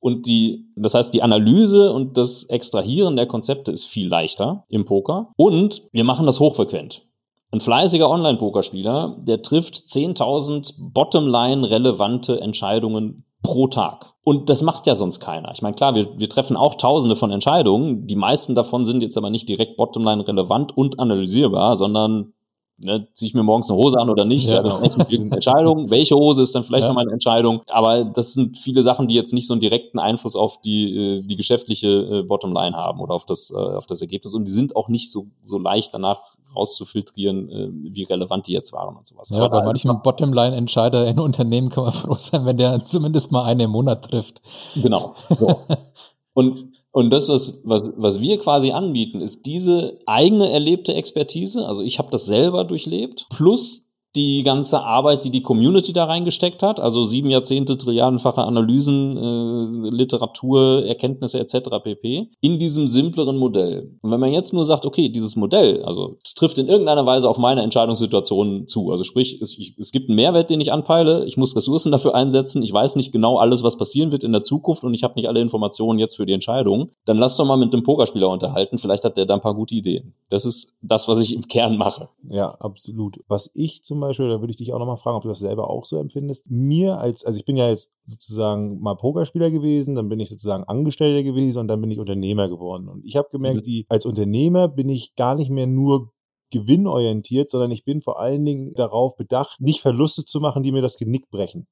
[0.00, 4.84] Und die, das heißt, die Analyse und das Extrahieren der Konzepte ist viel leichter im
[4.84, 5.32] Poker.
[5.36, 7.06] Und wir machen das hochfrequent.
[7.54, 14.14] Ein fleißiger Online-Pokerspieler, der trifft 10.000 Bottomline relevante Entscheidungen pro Tag.
[14.24, 15.52] Und das macht ja sonst keiner.
[15.52, 18.08] Ich meine, klar, wir, wir treffen auch tausende von Entscheidungen.
[18.08, 22.32] Die meisten davon sind jetzt aber nicht direkt Bottomline relevant und analysierbar, sondern
[22.78, 24.80] ne, ziehe ich mir morgens eine Hose an oder nicht, ja, genau.
[24.80, 25.90] das ist eine Entscheidung.
[25.90, 26.88] Welche Hose ist dann vielleicht ja.
[26.88, 27.62] nochmal eine Entscheidung?
[27.68, 31.20] Aber das sind viele Sachen, die jetzt nicht so einen direkten Einfluss auf die, äh,
[31.22, 34.34] die geschäftliche äh, Bottomline haben oder auf das, äh, auf das Ergebnis.
[34.34, 36.20] Und die sind auch nicht so, so leicht danach
[36.54, 39.30] rauszufiltrieren, wie relevant die jetzt waren und sowas.
[39.30, 43.44] Ja, aber bei manchen Bottomline-Entscheider in Unternehmen kann man froh sein, wenn der zumindest mal
[43.44, 44.40] eine im Monat trifft.
[44.76, 45.14] Genau.
[45.36, 45.62] So.
[46.34, 51.66] Und Und das, was, was, was wir quasi anbieten, ist diese eigene erlebte Expertise.
[51.66, 53.83] Also ich habe das selber durchlebt, plus
[54.16, 59.90] die ganze Arbeit, die die Community da reingesteckt hat, also sieben Jahrzehnte, trilliardenfache Analysen, äh,
[59.90, 61.70] Literatur, Erkenntnisse etc.
[61.82, 62.30] pp.
[62.40, 63.90] in diesem simpleren Modell.
[64.02, 67.28] Und wenn man jetzt nur sagt, okay, dieses Modell, also es trifft in irgendeiner Weise
[67.28, 71.24] auf meine Entscheidungssituation zu, also sprich, es, ich, es gibt einen Mehrwert, den ich anpeile,
[71.24, 74.44] ich muss Ressourcen dafür einsetzen, ich weiß nicht genau alles, was passieren wird in der
[74.44, 77.56] Zukunft und ich habe nicht alle Informationen jetzt für die Entscheidung, dann lass doch mal
[77.56, 80.14] mit einem Pokerspieler unterhalten, vielleicht hat der da ein paar gute Ideen.
[80.28, 82.08] Das ist das, was ich im Kern mache.
[82.30, 83.20] Ja, absolut.
[83.26, 85.68] Was ich zum Beispiel, da würde ich dich auch nochmal fragen, ob du das selber
[85.70, 86.50] auch so empfindest.
[86.50, 90.64] Mir als, also ich bin ja jetzt sozusagen mal Pokerspieler gewesen, dann bin ich sozusagen
[90.64, 92.88] Angestellter gewesen und dann bin ich Unternehmer geworden.
[92.88, 93.62] Und ich habe gemerkt, mhm.
[93.62, 96.12] die, als Unternehmer bin ich gar nicht mehr nur
[96.50, 100.82] gewinnorientiert, sondern ich bin vor allen Dingen darauf bedacht, nicht Verluste zu machen, die mir
[100.82, 101.66] das Genick brechen.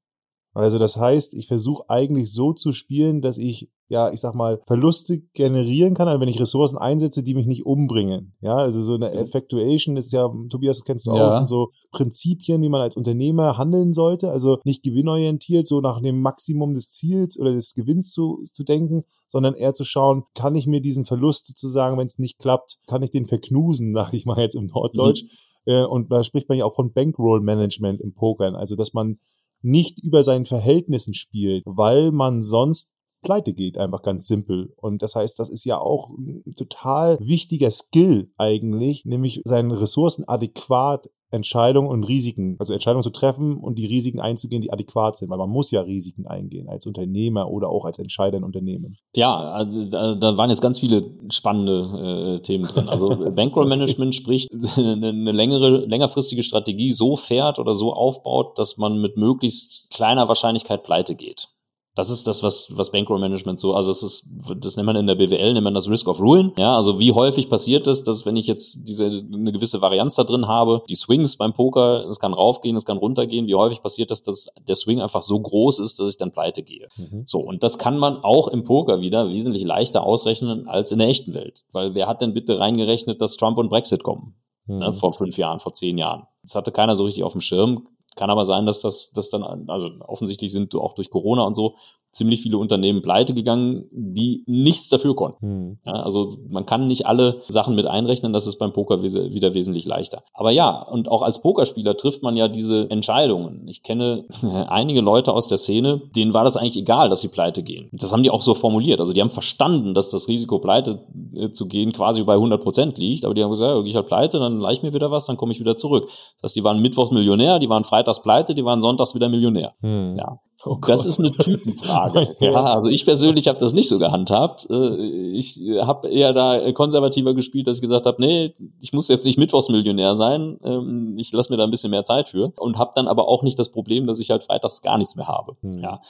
[0.54, 4.60] Also das heißt, ich versuche eigentlich so zu spielen, dass ich, ja, ich sag mal,
[4.66, 8.34] Verluste generieren kann, also wenn ich Ressourcen einsetze, die mich nicht umbringen.
[8.42, 9.16] Ja, also so eine mhm.
[9.16, 11.26] Effectuation ist ja, Tobias, das kennst du ja.
[11.26, 14.30] auch, sind so Prinzipien, wie man als Unternehmer handeln sollte.
[14.30, 19.04] Also nicht gewinnorientiert, so nach dem Maximum des Ziels oder des Gewinns zu, zu denken,
[19.26, 23.02] sondern eher zu schauen, kann ich mir diesen Verlust sozusagen, wenn es nicht klappt, kann
[23.02, 25.22] ich den verknusen, sag ich mal jetzt im Norddeutsch.
[25.22, 25.86] Mhm.
[25.88, 28.54] Und da spricht man ja auch von Bankroll Management im Pokern.
[28.54, 29.18] Also, dass man
[29.62, 32.91] nicht über seinen Verhältnissen spielt, weil man sonst
[33.22, 34.72] pleite geht, einfach ganz simpel.
[34.76, 40.28] Und das heißt, das ist ja auch ein total wichtiger Skill eigentlich, nämlich seine Ressourcen
[40.28, 45.30] adäquat Entscheidungen und Risiken, also Entscheidungen zu treffen und die Risiken einzugehen, die adäquat sind,
[45.30, 48.98] weil man muss ja Risiken eingehen als Unternehmer oder auch als Entscheider in Unternehmen.
[49.16, 52.88] Ja, äh, da waren jetzt ganz viele spannende äh, Themen drin.
[52.88, 54.22] Also Bankroll Management okay.
[54.22, 59.90] spricht eine, eine längere, längerfristige Strategie so fährt oder so aufbaut, dass man mit möglichst
[59.90, 61.48] kleiner Wahrscheinlichkeit pleite geht.
[61.94, 64.26] Das ist das, was, was Bankroll Management so, also es ist,
[64.56, 66.52] das nennt man in der BWL, nennt man das Risk of Ruin.
[66.56, 70.24] Ja, also wie häufig passiert es, dass wenn ich jetzt diese, eine gewisse Varianz da
[70.24, 74.10] drin habe, die Swings beim Poker, es kann raufgehen, es kann runtergehen, wie häufig passiert
[74.10, 76.88] das, dass der Swing einfach so groß ist, dass ich dann pleite gehe.
[76.96, 77.24] Mhm.
[77.26, 77.40] So.
[77.40, 81.34] Und das kann man auch im Poker wieder wesentlich leichter ausrechnen als in der echten
[81.34, 81.64] Welt.
[81.72, 84.34] Weil wer hat denn bitte reingerechnet, dass Trump und Brexit kommen?
[84.66, 84.80] Ne, mhm.
[84.80, 86.24] Ne, vor fünf Jahren, vor zehn Jahren.
[86.42, 87.86] Das hatte keiner so richtig auf dem Schirm.
[88.16, 91.76] Kann aber sein, dass das, das dann, also offensichtlich sind auch durch Corona und so
[92.12, 95.46] ziemlich viele Unternehmen pleite gegangen, die nichts dafür konnten.
[95.46, 95.78] Hm.
[95.86, 99.86] Ja, also man kann nicht alle Sachen mit einrechnen, das ist beim Poker wieder wesentlich
[99.86, 100.22] leichter.
[100.34, 103.66] Aber ja, und auch als Pokerspieler trifft man ja diese Entscheidungen.
[103.66, 104.26] Ich kenne
[104.68, 107.88] einige Leute aus der Szene, denen war das eigentlich egal, dass sie pleite gehen.
[107.92, 109.00] Das haben die auch so formuliert.
[109.00, 112.98] Also die haben verstanden, dass das Risiko pleite äh, zu gehen quasi bei 100 Prozent
[112.98, 115.24] liegt, aber die haben gesagt, ja, ich halt pleite, dann leih ich mir wieder was,
[115.26, 116.08] dann komme ich wieder zurück.
[116.36, 119.74] Das heißt, die waren mittwochs Millionär, die waren freitags pleite, die waren sonntags wieder Millionär.
[119.80, 120.16] Hm.
[120.16, 120.40] Ja.
[120.66, 122.36] Oh das ist eine Typenfrage.
[122.40, 124.68] ja, also ich persönlich habe das nicht so gehandhabt.
[124.70, 124.96] Äh,
[125.32, 129.38] ich habe eher da konservativer gespielt, dass ich gesagt habe, nee, ich muss jetzt nicht
[129.38, 130.58] Mittwochsmillionär sein.
[130.62, 133.42] Ähm, ich lasse mir da ein bisschen mehr Zeit für und habe dann aber auch
[133.42, 135.56] nicht das Problem, dass ich halt freitags gar nichts mehr habe.
[135.62, 135.78] Hm.
[135.78, 136.00] Ja,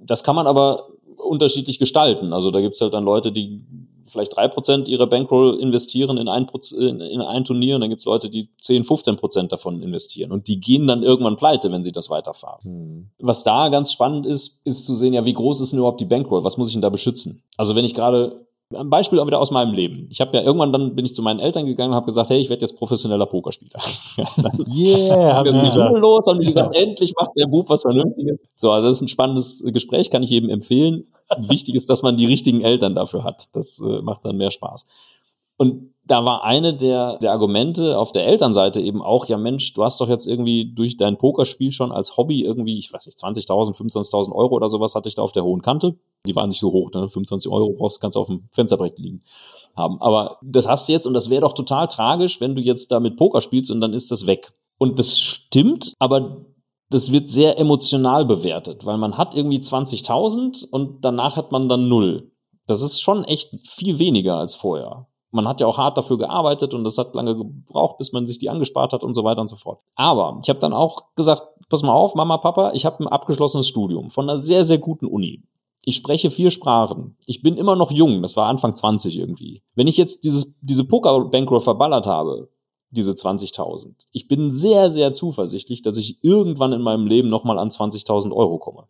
[0.00, 2.32] das kann man aber unterschiedlich gestalten.
[2.32, 3.64] Also da gibt's halt dann Leute, die
[4.08, 6.46] vielleicht drei Prozent ihrer Bankroll investieren in ein,
[6.78, 10.60] in ein Turnier und dann gibt's Leute, die 10, 15 Prozent davon investieren und die
[10.60, 12.62] gehen dann irgendwann pleite, wenn sie das weiterfahren.
[12.62, 13.10] Hm.
[13.18, 16.06] Was da ganz spannend ist, ist zu sehen, ja, wie groß ist denn überhaupt die
[16.06, 16.44] Bankroll?
[16.44, 17.42] Was muss ich denn da beschützen?
[17.56, 20.08] Also wenn ich gerade ein Beispiel auch wieder aus meinem Leben.
[20.10, 22.38] Ich habe ja irgendwann dann bin ich zu meinen Eltern gegangen und habe gesagt, hey,
[22.38, 23.80] ich werde jetzt professioneller Pokerspieler.
[24.74, 25.96] yeah, haben wir gesagt.
[25.96, 28.40] los, die gesagt, endlich macht der Bub was Vernünftiges.
[28.56, 31.06] So, also das ist ein spannendes Gespräch, kann ich jedem empfehlen.
[31.38, 33.48] Wichtig ist, dass man die richtigen Eltern dafür hat.
[33.52, 34.84] Das äh, macht dann mehr Spaß.
[35.56, 39.84] Und da war eine der, der Argumente auf der Elternseite eben auch, ja Mensch, du
[39.84, 43.76] hast doch jetzt irgendwie durch dein Pokerspiel schon als Hobby irgendwie, ich weiß nicht, 20.000,
[43.76, 45.96] 25.000 Euro oder sowas hatte ich da auf der hohen Kante.
[46.26, 47.08] Die waren nicht so hoch, ne?
[47.08, 49.20] 25 Euro brauchst, kannst du auf dem Fensterbrett liegen
[49.76, 50.00] haben.
[50.00, 53.16] Aber das hast du jetzt und das wäre doch total tragisch, wenn du jetzt damit
[53.16, 54.52] Poker spielst und dann ist das weg.
[54.78, 56.46] Und das stimmt, aber
[56.90, 61.88] das wird sehr emotional bewertet, weil man hat irgendwie 20.000 und danach hat man dann
[61.88, 62.32] null.
[62.66, 65.06] Das ist schon echt viel weniger als vorher.
[65.30, 68.38] Man hat ja auch hart dafür gearbeitet und das hat lange gebraucht, bis man sich
[68.38, 69.80] die angespart hat und so weiter und so fort.
[69.94, 73.68] Aber ich habe dann auch gesagt, pass mal auf, Mama, Papa, ich habe ein abgeschlossenes
[73.68, 75.42] Studium von einer sehr, sehr guten Uni.
[75.84, 77.16] Ich spreche vier Sprachen.
[77.26, 79.62] Ich bin immer noch jung, das war Anfang 20 irgendwie.
[79.74, 82.48] Wenn ich jetzt dieses, diese Poker-Bankroll verballert habe,
[82.90, 84.06] diese 20.000.
[84.12, 88.58] Ich bin sehr, sehr zuversichtlich, dass ich irgendwann in meinem Leben nochmal an 20.000 Euro
[88.58, 88.84] komme.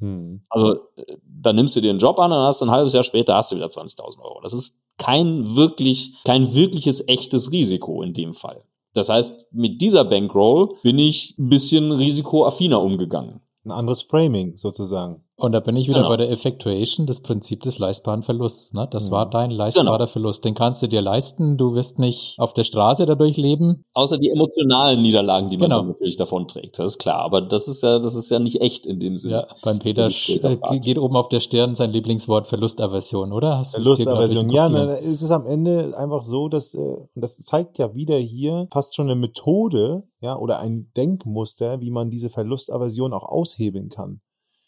[0.00, 0.42] Hm.
[0.50, 3.36] Also, äh, dann nimmst du dir einen Job an und hast ein halbes Jahr später
[3.36, 4.40] hast du wieder 20.000 Euro.
[4.40, 8.64] Das ist kein wirklich, kein wirkliches echtes Risiko in dem Fall.
[8.92, 13.40] Das heißt, mit dieser Bankroll bin ich ein bisschen risikoaffiner umgegangen.
[13.64, 15.24] Ein anderes Framing sozusagen.
[15.36, 16.10] Und da bin ich wieder Genau.
[16.10, 18.72] bei der Effectuation, das Prinzip des leistbaren Verlusts.
[18.72, 18.86] Ne?
[18.90, 19.14] Das Mhm.
[19.14, 20.06] war dein leistbarer Genau.
[20.06, 20.44] Verlust.
[20.44, 21.56] Den kannst du dir leisten.
[21.58, 23.84] Du wirst nicht auf der Straße dadurch leben.
[23.94, 25.80] Außer die emotionalen Niederlagen, die man Genau.
[25.80, 26.78] dann natürlich davon trägt.
[26.78, 27.18] Das ist klar.
[27.20, 29.34] Aber das ist ja, das ist ja nicht echt in dem Sinne.
[29.34, 33.58] Ja, beim Peter äh, geht oben auf der Stirn sein Lieblingswort Verlustaversion, oder?
[33.58, 34.50] Hast du es dir, glaub ich, Lustaversion.
[34.50, 38.16] Ja, ne, es ist am Ende einfach so, dass, äh, und das zeigt ja wieder
[38.18, 43.88] hier fast schon eine Methode, ja, oder ein Denkmuster, wie man diese Verlustaversion auch aushebeln
[43.88, 44.20] kann.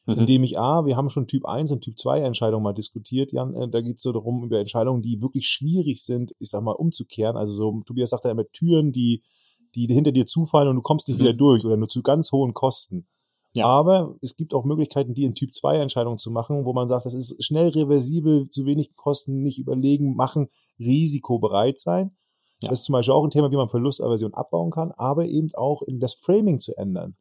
[0.07, 0.21] Mhm.
[0.21, 3.55] Indem ich, A, wir haben schon Typ 1 und Typ 2 Entscheidungen mal diskutiert, Jan,
[3.55, 6.73] äh, da geht es so darum, über Entscheidungen, die wirklich schwierig sind, ich sag mal,
[6.73, 7.37] umzukehren.
[7.37, 9.23] Also so, Tobias sagt ja immer Türen, die,
[9.75, 11.23] die hinter dir zufallen und du kommst nicht Mhm.
[11.25, 13.07] wieder durch oder nur zu ganz hohen Kosten.
[13.55, 13.67] Ja.
[13.67, 17.07] Aber es gibt auch Möglichkeiten, die in Typ 2 Entscheidungen zu machen, wo man sagt,
[17.07, 22.17] das ist schnell reversibel, zu wenig Kosten, nicht überlegen, machen, risikobereit sein.
[22.63, 22.69] Ja.
[22.71, 25.83] Das ist zum Beispiel auch ein Thema, wie man Verlustaversion abbauen kann, aber eben auch
[25.89, 27.17] das Framing zu ändern.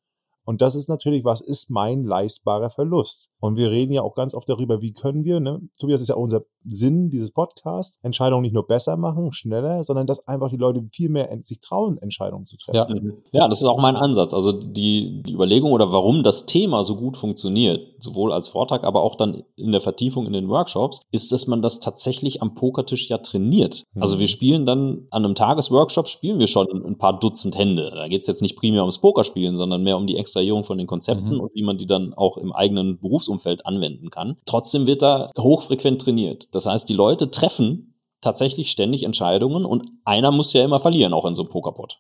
[0.46, 3.32] Und das ist natürlich, was ist mein leistbarer Verlust?
[3.46, 5.62] Und wir reden ja auch ganz oft darüber, wie können wir, ne?
[5.80, 10.08] Tobias ist ja auch unser Sinn dieses Podcasts, Entscheidungen nicht nur besser machen, schneller, sondern
[10.08, 12.76] dass einfach die Leute viel mehr sich trauen, Entscheidungen zu treffen.
[12.76, 13.02] Ja.
[13.02, 13.14] Mhm.
[13.32, 14.34] Ja, das ist auch mein Ansatz.
[14.34, 19.04] Also die, die Überlegung oder warum das Thema so gut funktioniert, sowohl als Vortrag, aber
[19.04, 23.10] auch dann in der Vertiefung in den Workshops, ist, dass man das tatsächlich am Pokertisch
[23.10, 23.84] ja trainiert.
[23.94, 24.02] Mhm.
[24.02, 27.92] Also wir spielen dann an einem Tagesworkshop spielen wir schon ein paar Dutzend Hände.
[27.94, 30.88] Da geht es jetzt nicht primär ums Pokerspielen, sondern mehr um die Extrahierung von den
[30.88, 31.40] Konzepten Mhm.
[31.42, 33.35] und wie man die dann auch im eigenen Berufsumfeld
[33.66, 34.38] anwenden kann.
[34.46, 36.48] Trotzdem wird da hochfrequent trainiert.
[36.54, 41.26] Das heißt, die Leute treffen tatsächlich ständig Entscheidungen und einer muss ja immer verlieren, auch
[41.26, 42.00] in so einem Pokerpot.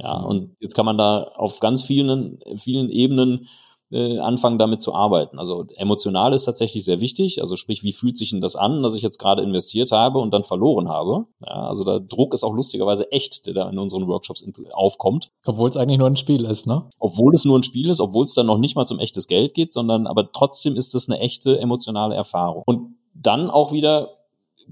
[0.00, 0.24] Ja, Mhm.
[0.26, 3.48] und jetzt kann man da auf ganz vielen, vielen Ebenen
[3.94, 5.38] äh, anfangen, damit zu arbeiten.
[5.38, 7.40] Also emotional ist tatsächlich sehr wichtig.
[7.40, 10.34] Also sprich, wie fühlt sich denn das an, dass ich jetzt gerade investiert habe und
[10.34, 11.26] dann verloren habe?
[11.40, 15.30] Ja, also der Druck ist auch lustigerweise echt, der da in unseren Workshops aufkommt.
[15.46, 16.88] Obwohl es eigentlich nur ein Spiel ist, ne?
[16.98, 19.54] Obwohl es nur ein Spiel ist, obwohl es dann noch nicht mal zum echtes Geld
[19.54, 22.64] geht, sondern aber trotzdem ist es eine echte emotionale Erfahrung.
[22.66, 24.23] Und dann auch wieder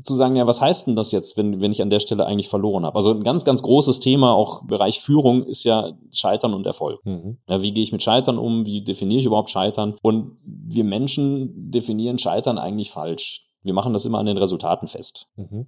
[0.03, 2.49] zu sagen, ja, was heißt denn das jetzt, wenn, wenn ich an der Stelle eigentlich
[2.49, 2.97] verloren habe?
[2.97, 7.05] Also ein ganz, ganz großes Thema, auch im Bereich Führung, ist ja Scheitern und Erfolg.
[7.05, 7.39] Mhm.
[7.49, 8.65] Ja, wie gehe ich mit Scheitern um?
[8.67, 9.97] Wie definiere ich überhaupt Scheitern?
[10.03, 13.47] Und wir Menschen definieren Scheitern eigentlich falsch.
[13.63, 15.27] Wir machen das immer an den Resultaten fest.
[15.37, 15.67] Mhm.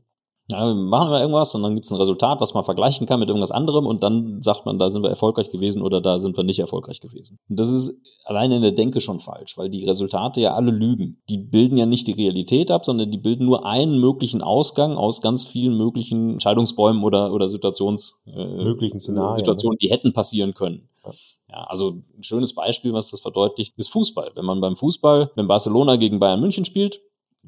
[0.48, 3.18] Ja, wir machen wir irgendwas und dann gibt es ein Resultat, was man vergleichen kann
[3.18, 6.36] mit irgendwas anderem und dann sagt man, da sind wir erfolgreich gewesen oder da sind
[6.36, 7.38] wir nicht erfolgreich gewesen.
[7.48, 11.22] Und das ist alleine in der Denke schon falsch, weil die Resultate ja alle lügen.
[11.30, 15.22] Die bilden ja nicht die Realität ab, sondern die bilden nur einen möglichen Ausgang aus
[15.22, 20.90] ganz vielen möglichen Entscheidungsbäumen oder, oder Situations, äh, Möglichen Szenarien, Situationen, die hätten passieren können.
[21.06, 21.12] Ja.
[21.54, 24.32] Ja, also ein schönes Beispiel, was das verdeutlicht, ist Fußball.
[24.34, 27.00] Wenn man beim Fußball, wenn Barcelona gegen Bayern München spielt,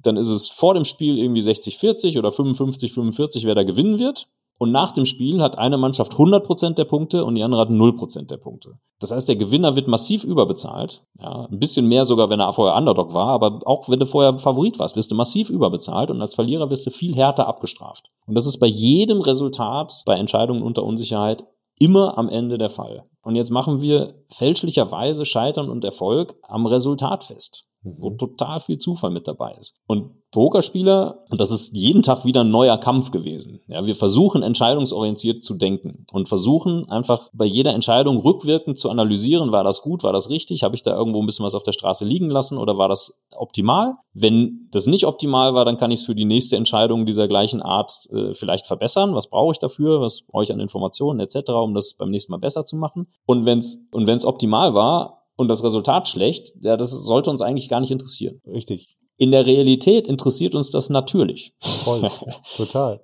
[0.02, 4.28] dann ist es vor dem Spiel irgendwie 60-40 oder 55-45, wer da gewinnen wird.
[4.58, 8.26] Und nach dem Spiel hat eine Mannschaft 100% der Punkte und die andere hat 0%
[8.26, 8.78] der Punkte.
[9.00, 11.04] Das heißt, der Gewinner wird massiv überbezahlt.
[11.20, 14.38] Ja, ein bisschen mehr sogar, wenn er vorher Underdog war, aber auch wenn du vorher
[14.38, 18.06] Favorit warst, wirst du massiv überbezahlt und als Verlierer wirst du viel härter abgestraft.
[18.26, 21.44] Und das ist bei jedem Resultat, bei Entscheidungen unter Unsicherheit
[21.78, 23.04] immer am Ende der Fall.
[23.22, 27.66] Und jetzt machen wir fälschlicherweise Scheitern und Erfolg am Resultat fest
[27.98, 28.18] wo Mhm.
[28.18, 29.80] total viel Zufall mit dabei ist.
[29.86, 33.60] Und Pokerspieler, und das ist jeden Tag wieder ein neuer Kampf gewesen.
[33.68, 39.52] Ja, wir versuchen entscheidungsorientiert zu denken und versuchen einfach bei jeder Entscheidung rückwirkend zu analysieren,
[39.52, 41.72] war das gut, war das richtig, habe ich da irgendwo ein bisschen was auf der
[41.72, 43.94] Straße liegen lassen oder war das optimal?
[44.12, 47.62] Wenn das nicht optimal war, dann kann ich es für die nächste Entscheidung dieser gleichen
[47.62, 49.14] Art äh, vielleicht verbessern.
[49.14, 50.00] Was brauche ich dafür?
[50.00, 53.06] Was brauche ich an Informationen etc., um das beim nächsten Mal besser zu machen?
[53.24, 57.30] Und wenn es und wenn es optimal war, und das Resultat schlecht, ja, das sollte
[57.30, 58.40] uns eigentlich gar nicht interessieren.
[58.46, 58.96] Richtig.
[59.18, 62.10] In der Realität interessiert uns das natürlich, Voll.
[62.56, 63.00] Total.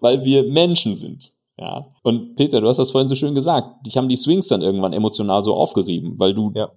[0.00, 1.32] weil wir Menschen sind.
[1.58, 1.86] Ja.
[2.02, 3.86] Und Peter, du hast das vorhin so schön gesagt.
[3.86, 6.72] Dich haben die Swings dann irgendwann emotional so aufgerieben, weil du Ja.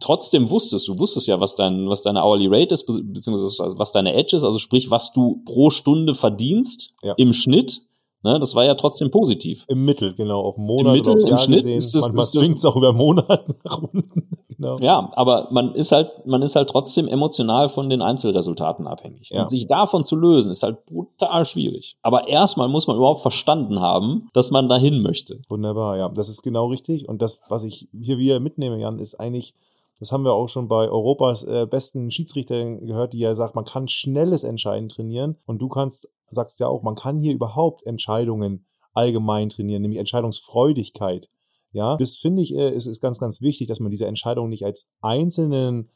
[0.00, 3.92] trotzdem wusstest, du wusstest ja, was dein, was deine Hourly Rate ist, be- beziehungsweise was
[3.92, 7.14] deine Edge ist, also sprich, was du pro Stunde verdienst Ja.
[7.16, 7.82] im Schnitt.
[8.24, 9.64] Ne, das war ja trotzdem positiv.
[9.68, 11.76] Im Mittel, genau, auf Monat Mittel, oder aufs im Jahr Schnitt gesehen.
[11.76, 14.28] ist das- Manchmal swingt es auch über Monate nach unten.
[14.56, 14.76] Genau.
[14.80, 19.30] Ja, aber man ist halt, man ist halt trotzdem emotional von den Einzelresultaten abhängig.
[19.30, 19.42] Ja.
[19.42, 21.96] Und sich davon zu lösen, ist halt brutal schwierig.
[22.02, 25.40] Aber erstmal muss man überhaupt verstanden haben, dass man dahin möchte.
[25.48, 27.08] Wunderbar, ja, das ist genau richtig.
[27.08, 29.54] Und das, was ich hier wieder mitnehme, Jan, ist eigentlich,
[29.98, 33.64] das haben wir auch schon bei Europas äh, besten Schiedsrichtern gehört, die ja sagt, man
[33.64, 35.36] kann schnelles Entscheiden trainieren.
[35.46, 41.28] Und du kannst, sagst ja auch, man kann hier überhaupt Entscheidungen allgemein trainieren, nämlich Entscheidungsfreudigkeit.
[41.72, 44.64] Ja, das finde ich, äh, ist, ist ganz, ganz wichtig, dass man diese Entscheidung nicht
[44.64, 45.88] als einzelnen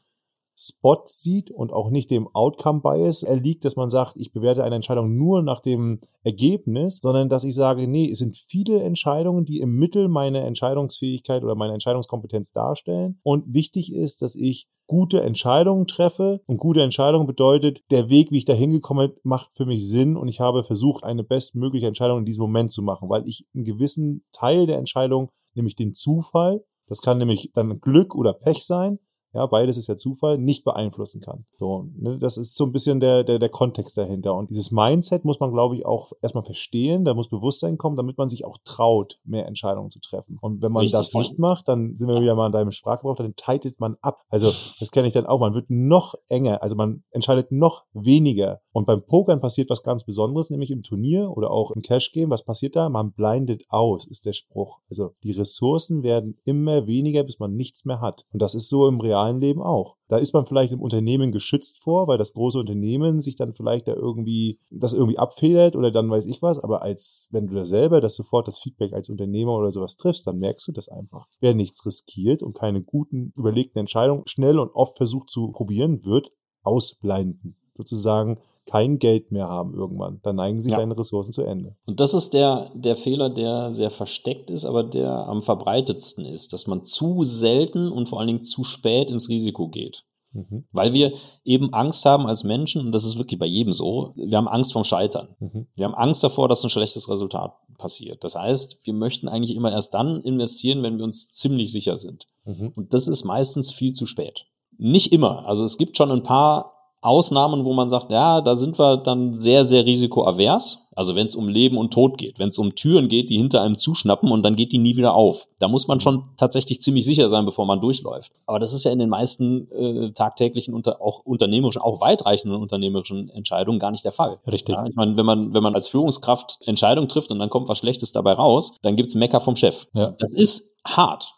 [0.59, 4.75] Spot sieht und auch nicht dem Outcome Bias erliegt, dass man sagt, ich bewerte eine
[4.75, 9.59] Entscheidung nur nach dem Ergebnis, sondern dass ich sage, nee, es sind viele Entscheidungen, die
[9.59, 13.19] im Mittel meine Entscheidungsfähigkeit oder meine Entscheidungskompetenz darstellen.
[13.21, 16.41] Und wichtig ist, dass ich gute Entscheidungen treffe.
[16.47, 20.17] Und gute Entscheidungen bedeutet, der Weg, wie ich da hingekommen bin, macht für mich Sinn
[20.17, 23.65] und ich habe versucht, eine bestmögliche Entscheidung in diesem Moment zu machen, weil ich einen
[23.65, 28.99] gewissen Teil der Entscheidung, nämlich den Zufall, das kann nämlich dann Glück oder Pech sein,
[29.33, 31.45] ja, beides ist ja Zufall, nicht beeinflussen kann.
[31.57, 34.35] So, ne, das ist so ein bisschen der, der, der Kontext dahinter.
[34.35, 38.17] Und dieses Mindset muss man, glaube ich, auch erstmal verstehen, da muss Bewusstsein kommen, damit
[38.17, 40.37] man sich auch traut, mehr Entscheidungen zu treffen.
[40.41, 43.15] Und wenn man Richtig das nicht macht, dann sind wir wieder mal in deinem Sprachgebrauch,
[43.15, 44.23] dann teilt man ab.
[44.29, 48.61] Also, das kenne ich dann auch, man wird noch enger, also man entscheidet noch weniger.
[48.71, 52.29] Und beim Pokern passiert was ganz Besonderes, nämlich im Turnier oder auch im Cash-Game.
[52.29, 52.89] Was passiert da?
[52.89, 54.79] Man blindet aus, ist der Spruch.
[54.89, 58.25] Also, die Ressourcen werden immer weniger, bis man nichts mehr hat.
[58.31, 59.97] Und das ist so im realen realen Leben auch.
[60.07, 63.87] Da ist man vielleicht im Unternehmen geschützt vor, weil das große Unternehmen sich dann vielleicht
[63.87, 67.65] da irgendwie, das irgendwie abfedert oder dann weiß ich was, aber als, wenn du da
[67.65, 71.27] selber das sofort das Feedback als Unternehmer oder sowas triffst, dann merkst du das einfach.
[71.39, 76.31] Wer nichts riskiert und keine guten, überlegten Entscheidungen schnell und oft versucht zu probieren, wird
[76.63, 77.57] ausblenden.
[77.75, 80.19] Sozusagen kein Geld mehr haben irgendwann.
[80.23, 80.77] Dann neigen sich ja.
[80.77, 81.75] deine Ressourcen zu Ende.
[81.87, 86.53] Und das ist der, der Fehler, der sehr versteckt ist, aber der am verbreitetsten ist,
[86.53, 90.03] dass man zu selten und vor allen Dingen zu spät ins Risiko geht.
[90.33, 90.65] Mhm.
[90.71, 94.37] Weil wir eben Angst haben als Menschen, und das ist wirklich bei jedem so, wir
[94.37, 95.29] haben Angst vom Scheitern.
[95.39, 95.67] Mhm.
[95.75, 98.23] Wir haben Angst davor, dass ein schlechtes Resultat passiert.
[98.23, 102.27] Das heißt, wir möchten eigentlich immer erst dann investieren, wenn wir uns ziemlich sicher sind.
[102.45, 102.73] Mhm.
[102.75, 104.45] Und das ist meistens viel zu spät.
[104.77, 105.47] Nicht immer.
[105.47, 109.33] Also es gibt schon ein paar Ausnahmen, wo man sagt, ja, da sind wir dann
[109.33, 110.87] sehr, sehr risikoavers.
[110.95, 113.61] Also wenn es um Leben und Tod geht, wenn es um Türen geht, die hinter
[113.61, 115.47] einem zuschnappen und dann geht die nie wieder auf.
[115.59, 118.31] Da muss man schon tatsächlich ziemlich sicher sein, bevor man durchläuft.
[118.47, 123.29] Aber das ist ja in den meisten äh, tagtäglichen, unter, auch unternehmerischen, auch weitreichenden unternehmerischen
[123.29, 124.39] Entscheidungen gar nicht der Fall.
[124.47, 124.73] Richtig.
[124.73, 127.77] Ja, ich meine, wenn man, wenn man als Führungskraft Entscheidungen trifft und dann kommt was
[127.77, 129.85] Schlechtes dabei raus, dann gibt's Mecker vom Chef.
[129.93, 130.15] Ja.
[130.17, 131.36] Das ist hart.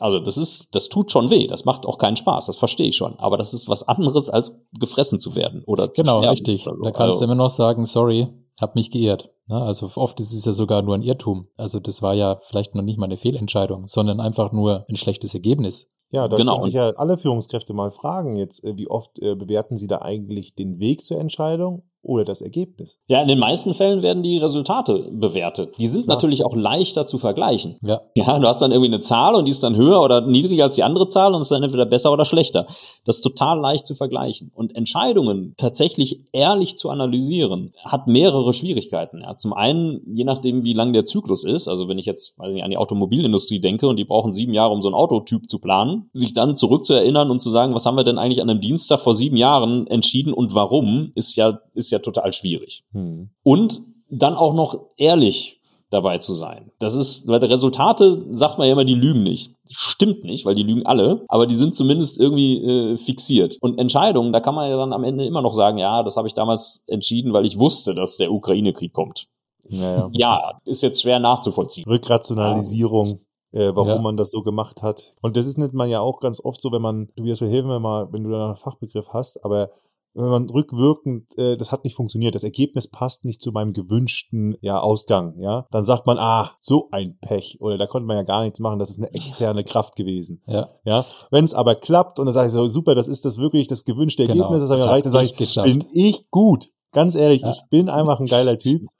[0.00, 2.96] Also das ist, das tut schon weh, das macht auch keinen Spaß, das verstehe ich
[2.96, 3.18] schon.
[3.18, 6.64] Aber das ist was anderes, als gefressen zu werden oder Genau, richtig.
[6.64, 6.72] So.
[6.72, 9.30] Da kannst also, du immer noch sagen, sorry, hab mich geirrt.
[9.46, 9.60] Ne?
[9.60, 11.48] Also oft ist es ja sogar nur ein Irrtum.
[11.56, 15.34] Also das war ja vielleicht noch nicht mal eine Fehlentscheidung, sondern einfach nur ein schlechtes
[15.34, 15.94] Ergebnis.
[16.12, 16.52] Ja, da genau.
[16.52, 20.00] können sich ja alle Führungskräfte mal fragen jetzt, äh, wie oft äh, bewerten sie da
[20.00, 22.98] eigentlich den Weg zur Entscheidung oder das Ergebnis.
[23.08, 25.74] Ja, in den meisten Fällen werden die Resultate bewertet.
[25.78, 26.14] Die sind ja.
[26.14, 27.76] natürlich auch leichter zu vergleichen.
[27.82, 28.00] Ja.
[28.16, 30.76] Ja, du hast dann irgendwie eine Zahl und die ist dann höher oder niedriger als
[30.76, 32.66] die andere Zahl und ist dann entweder besser oder schlechter.
[33.04, 34.50] Das ist total leicht zu vergleichen.
[34.54, 39.20] Und Entscheidungen tatsächlich ehrlich zu analysieren, hat mehrere Schwierigkeiten.
[39.22, 42.54] Ja, zum einen, je nachdem, wie lang der Zyklus ist, also wenn ich jetzt, weiß
[42.54, 45.58] nicht, an die Automobilindustrie denke und die brauchen sieben Jahre, um so ein Autotyp zu
[45.58, 49.00] planen, sich dann zurückzuerinnern und zu sagen, was haben wir denn eigentlich an einem Dienstag
[49.00, 52.84] vor sieben Jahren entschieden und warum, ist ja, ist ist ja total schwierig.
[52.92, 53.30] Hm.
[53.42, 56.70] Und dann auch noch ehrlich dabei zu sein.
[56.78, 59.54] Das ist, weil die Resultate, sagt man ja immer, die lügen nicht.
[59.70, 63.56] Stimmt nicht, weil die lügen alle, aber die sind zumindest irgendwie äh, fixiert.
[63.60, 66.28] Und Entscheidungen, da kann man ja dann am Ende immer noch sagen, ja, das habe
[66.28, 69.26] ich damals entschieden, weil ich wusste, dass der Ukraine-Krieg kommt.
[69.68, 70.10] Ja, ja.
[70.12, 71.84] ja, ist jetzt schwer nachzuvollziehen.
[71.88, 73.20] Rückrationalisierung.
[73.52, 73.98] Äh, warum ja.
[73.98, 75.12] man das so gemacht hat.
[75.22, 77.48] Und das ist nicht man ja auch ganz oft so, wenn man, du wirst ja
[77.48, 79.70] helfen, wenn, mal, wenn du da einen Fachbegriff hast, aber
[80.14, 84.56] wenn man rückwirkend, äh, das hat nicht funktioniert, das Ergebnis passt nicht zu meinem gewünschten
[84.60, 88.22] ja, Ausgang, ja, dann sagt man, ah, so ein Pech oder da konnte man ja
[88.22, 90.42] gar nichts machen, das ist eine externe Kraft gewesen.
[90.46, 90.68] Ja.
[90.84, 91.04] ja?
[91.30, 93.84] Wenn es aber klappt und dann sage ich so, super, das ist das wirklich das
[93.84, 95.66] gewünschte genau, Ergebnis, das habe ich erreicht, dann sage ich, geschafft.
[95.66, 96.70] bin ich gut.
[96.92, 97.50] Ganz ehrlich, ja.
[97.52, 98.82] ich bin einfach ein geiler Typ.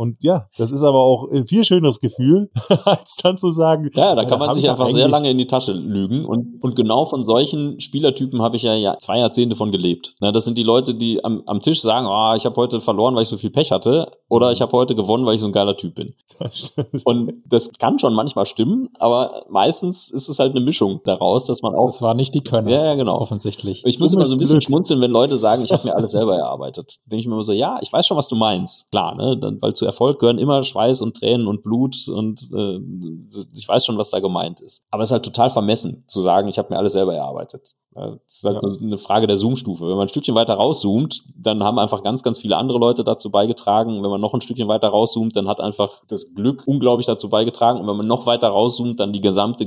[0.00, 2.50] Und ja, das ist aber auch ein viel schöneres Gefühl,
[2.86, 3.90] als dann zu sagen.
[3.92, 6.24] Ja, da kann man sich einfach sehr lange in die Tasche lügen.
[6.24, 10.14] Und, und genau von solchen Spielertypen habe ich ja, ja zwei Jahrzehnte von gelebt.
[10.20, 13.14] Na, das sind die Leute, die am, am Tisch sagen, oh, ich habe heute verloren,
[13.14, 14.10] weil ich so viel Pech hatte.
[14.30, 16.14] Oder ich habe heute gewonnen, weil ich so ein geiler Typ bin.
[16.40, 16.72] Das
[17.04, 21.60] und das kann schon manchmal stimmen, aber meistens ist es halt eine Mischung daraus, dass
[21.60, 21.86] man auch.
[21.86, 22.70] Das war nicht die Könner.
[22.70, 23.18] Ja, ja, genau.
[23.18, 23.82] Offensichtlich.
[23.84, 24.64] Ich muss immer so ein bisschen Glück.
[24.64, 27.00] schmunzeln, wenn Leute sagen, ich habe mir alles selber erarbeitet.
[27.04, 28.90] Denke ich mir immer so, ja, ich weiß schon, was du meinst.
[28.90, 29.36] Klar, ne?
[29.36, 32.78] Dann, weil zu Erfolg gehören immer Schweiß und Tränen und Blut und äh,
[33.54, 34.86] ich weiß schon, was da gemeint ist.
[34.90, 37.74] Aber es ist halt total vermessen zu sagen, ich habe mir alles selber erarbeitet.
[37.92, 38.70] Das ist halt ja.
[38.86, 39.84] eine Frage der Zoom-Stufe.
[39.84, 43.30] Wenn man ein Stückchen weiter rauszoomt, dann haben einfach ganz, ganz viele andere Leute dazu
[43.30, 44.00] beigetragen.
[44.02, 47.80] Wenn man noch ein Stückchen weiter rauszoomt, dann hat einfach das Glück unglaublich dazu beigetragen.
[47.80, 49.66] Und wenn man noch weiter rauszoomt, dann die gesamte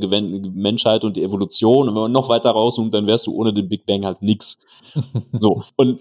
[0.54, 1.90] Menschheit und die Evolution.
[1.90, 4.58] Und wenn man noch weiter rauszoomt, dann wärst du ohne den Big Bang halt nix.
[5.38, 5.62] so.
[5.76, 6.00] Und,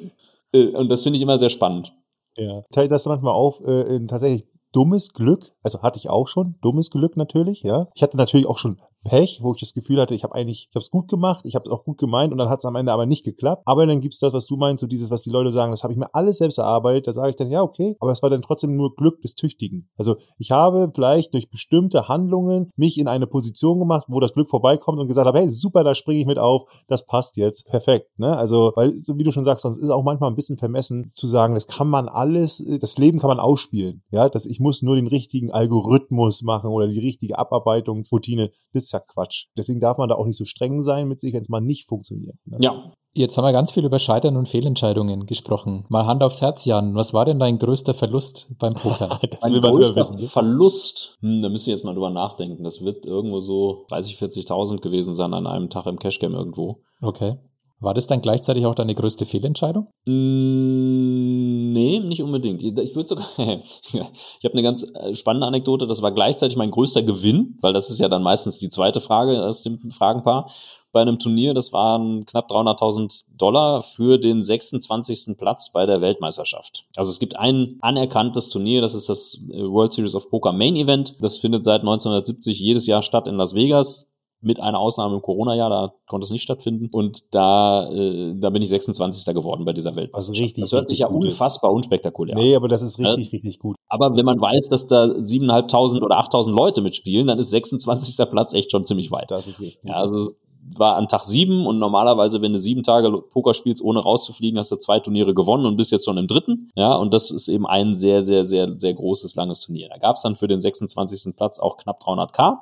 [0.53, 1.93] äh, und das finde ich immer sehr spannend.
[2.37, 2.63] Ja.
[2.73, 6.91] Teilt das manchmal auf äh, in tatsächlich dummes Glück, also hatte ich auch schon, dummes
[6.91, 7.89] Glück natürlich, ja.
[7.95, 10.75] Ich hatte natürlich auch schon Pech, wo ich das Gefühl hatte, ich habe eigentlich, ich
[10.75, 12.77] habe es gut gemacht, ich habe es auch gut gemeint und dann hat es am
[12.77, 13.63] Ende aber nicht geklappt.
[13.67, 15.93] Aber dann gibt's das, was du meinst, so dieses, was die Leute sagen, das habe
[15.93, 17.07] ich mir alles selbst erarbeitet.
[17.07, 19.89] Da sage ich dann, ja, okay, aber es war dann trotzdem nur Glück des Tüchtigen.
[19.97, 24.49] Also ich habe vielleicht durch bestimmte Handlungen mich in eine Position gemacht, wo das Glück
[24.49, 28.19] vorbeikommt und gesagt habe, hey, super, da springe ich mit auf, das passt jetzt, perfekt.
[28.19, 28.37] Ne?
[28.37, 31.27] Also, weil, so wie du schon sagst, sonst ist auch manchmal ein bisschen vermessen zu
[31.27, 34.03] sagen, das kann man alles, das Leben kann man ausspielen.
[34.11, 38.51] Ja, dass ich muss nur den richtigen Algorithmus machen oder die richtige Abarbeitungsroutine.
[38.73, 39.47] Das ist ja Quatsch.
[39.57, 41.87] Deswegen darf man da auch nicht so streng sein mit sich, wenn es mal nicht
[41.87, 42.37] funktioniert.
[42.45, 42.59] Ne?
[42.61, 45.85] Ja, Jetzt haben wir ganz viel über Scheitern und Fehlentscheidungen gesprochen.
[45.91, 46.95] Mal Hand aufs Herz, Jan.
[46.95, 49.21] Was war denn dein größter Verlust beim Poker?
[49.31, 52.65] das mein größter Verlust, hm, da müsst ihr jetzt mal drüber nachdenken.
[52.65, 56.81] Das wird irgendwo so 30, 40.000 gewesen sein an einem Tag im Cashgame irgendwo.
[57.03, 57.37] Okay.
[57.83, 59.89] War das dann gleichzeitig auch deine größte Fehlentscheidung?
[60.07, 62.63] Mm, nee, nicht unbedingt.
[62.63, 67.03] Ich würde sogar, ich habe eine ganz äh, spannende Anekdote, das war gleichzeitig mein größter
[67.03, 70.49] Gewinn, weil das ist ja dann meistens die zweite Frage aus dem Fragenpaar
[70.93, 71.55] bei einem Turnier.
[71.55, 75.37] Das waren knapp 300.000 Dollar für den 26.
[75.37, 76.85] Platz bei der Weltmeisterschaft.
[76.95, 80.77] Also es gibt ein anerkanntes Turnier, das ist das äh, World Series of Poker Main
[80.77, 81.17] Event.
[81.21, 84.12] Das findet seit 1970 jedes Jahr statt in Las Vegas
[84.43, 86.89] mit einer Ausnahme im Corona-Jahr, da konnte es nicht stattfinden.
[86.91, 89.35] Und da, äh, da bin ich 26.
[89.35, 90.15] geworden bei dieser Welt.
[90.15, 90.63] Also richtig.
[90.63, 91.77] Das hört sich ja unfassbar ist.
[91.77, 93.77] unspektakulär Nee, aber das ist richtig, äh, richtig gut.
[93.89, 98.29] Aber wenn man weiß, dass da 7.500 oder 8.000 Leute mitspielen, dann ist 26.
[98.29, 99.31] Platz echt schon ziemlich weit.
[99.31, 99.85] Das ist richtig.
[99.85, 100.33] Ja, also
[100.77, 104.71] war an Tag sieben und normalerweise, wenn du sieben Tage Poker spielst, ohne rauszufliegen, hast
[104.71, 106.71] du zwei Turniere gewonnen und bist jetzt schon im dritten.
[106.77, 109.89] Ja, und das ist eben ein sehr, sehr, sehr, sehr großes, langes Turnier.
[109.89, 111.35] Da gab es dann für den 26.
[111.37, 112.59] Platz auch knapp 300k.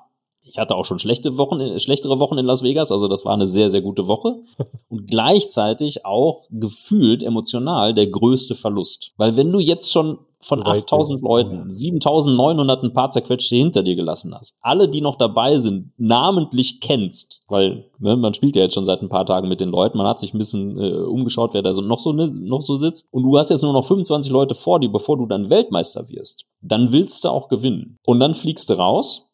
[0.51, 3.35] Ich hatte auch schon schlechte Wochen, äh, schlechtere Wochen in Las Vegas, also das war
[3.35, 4.37] eine sehr, sehr gute Woche.
[4.89, 9.13] Und gleichzeitig auch gefühlt emotional der größte Verlust.
[9.17, 14.35] Weil wenn du jetzt schon von 8000 Leuten 7900 ein paar zerquetschte hinter dir gelassen
[14.35, 18.87] hast, alle, die noch dabei sind, namentlich kennst, weil ne, man spielt ja jetzt schon
[18.87, 21.63] seit ein paar Tagen mit den Leuten, man hat sich ein bisschen äh, umgeschaut, wer
[21.63, 23.09] da so noch so noch so sitzt.
[23.11, 26.47] Und du hast jetzt nur noch 25 Leute vor dir, bevor du dann Weltmeister wirst,
[26.63, 27.99] dann willst du auch gewinnen.
[28.07, 29.30] Und dann fliegst du raus,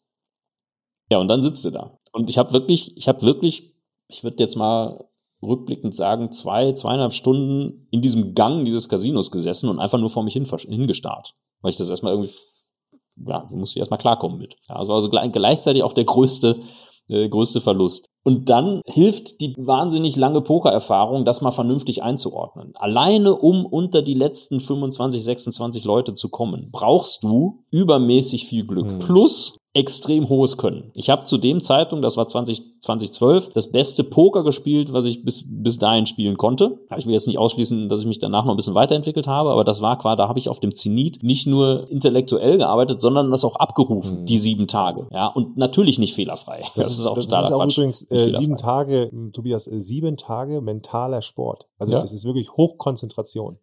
[1.09, 3.75] ja und dann sitzt du da und ich habe wirklich, ich habe wirklich,
[4.07, 5.07] ich würde jetzt mal
[5.41, 10.23] rückblickend sagen, zwei, zweieinhalb Stunden in diesem Gang dieses Casinos gesessen und einfach nur vor
[10.23, 11.33] mich hin, hingestarrt.
[11.61, 12.31] Weil ich das erstmal irgendwie,
[13.27, 14.55] ja, musste ich erstmal klarkommen mit.
[14.67, 16.59] Ja, also, also gleichzeitig auch der größte,
[17.07, 18.09] äh, größte Verlust.
[18.27, 22.73] Und dann hilft die wahnsinnig lange Pokererfahrung, das mal vernünftig einzuordnen.
[22.75, 28.91] Alleine um unter die letzten 25, 26 Leute zu kommen, brauchst du übermäßig viel Glück.
[28.91, 28.99] Mhm.
[28.99, 30.91] Plus extrem hohes Können.
[30.95, 35.23] Ich habe zu dem Zeitpunkt, das war 20, 2012, das beste Poker gespielt, was ich
[35.23, 36.79] bis, bis dahin spielen konnte.
[36.97, 39.63] Ich will jetzt nicht ausschließen, dass ich mich danach noch ein bisschen weiterentwickelt habe, aber
[39.63, 43.45] das war quasi, da habe ich auf dem Zenit nicht nur intellektuell gearbeitet, sondern das
[43.45, 44.25] auch abgerufen, mhm.
[44.25, 45.07] die sieben Tage.
[45.11, 46.63] Ja, und natürlich nicht fehlerfrei.
[46.75, 47.77] Das, das ist auch das totaler ist auch Quatsch.
[47.77, 51.67] übrigens äh, sieben Tage, Tobias, äh, sieben Tage mentaler Sport.
[51.77, 52.01] Also ja.
[52.01, 53.59] das ist wirklich Hochkonzentration.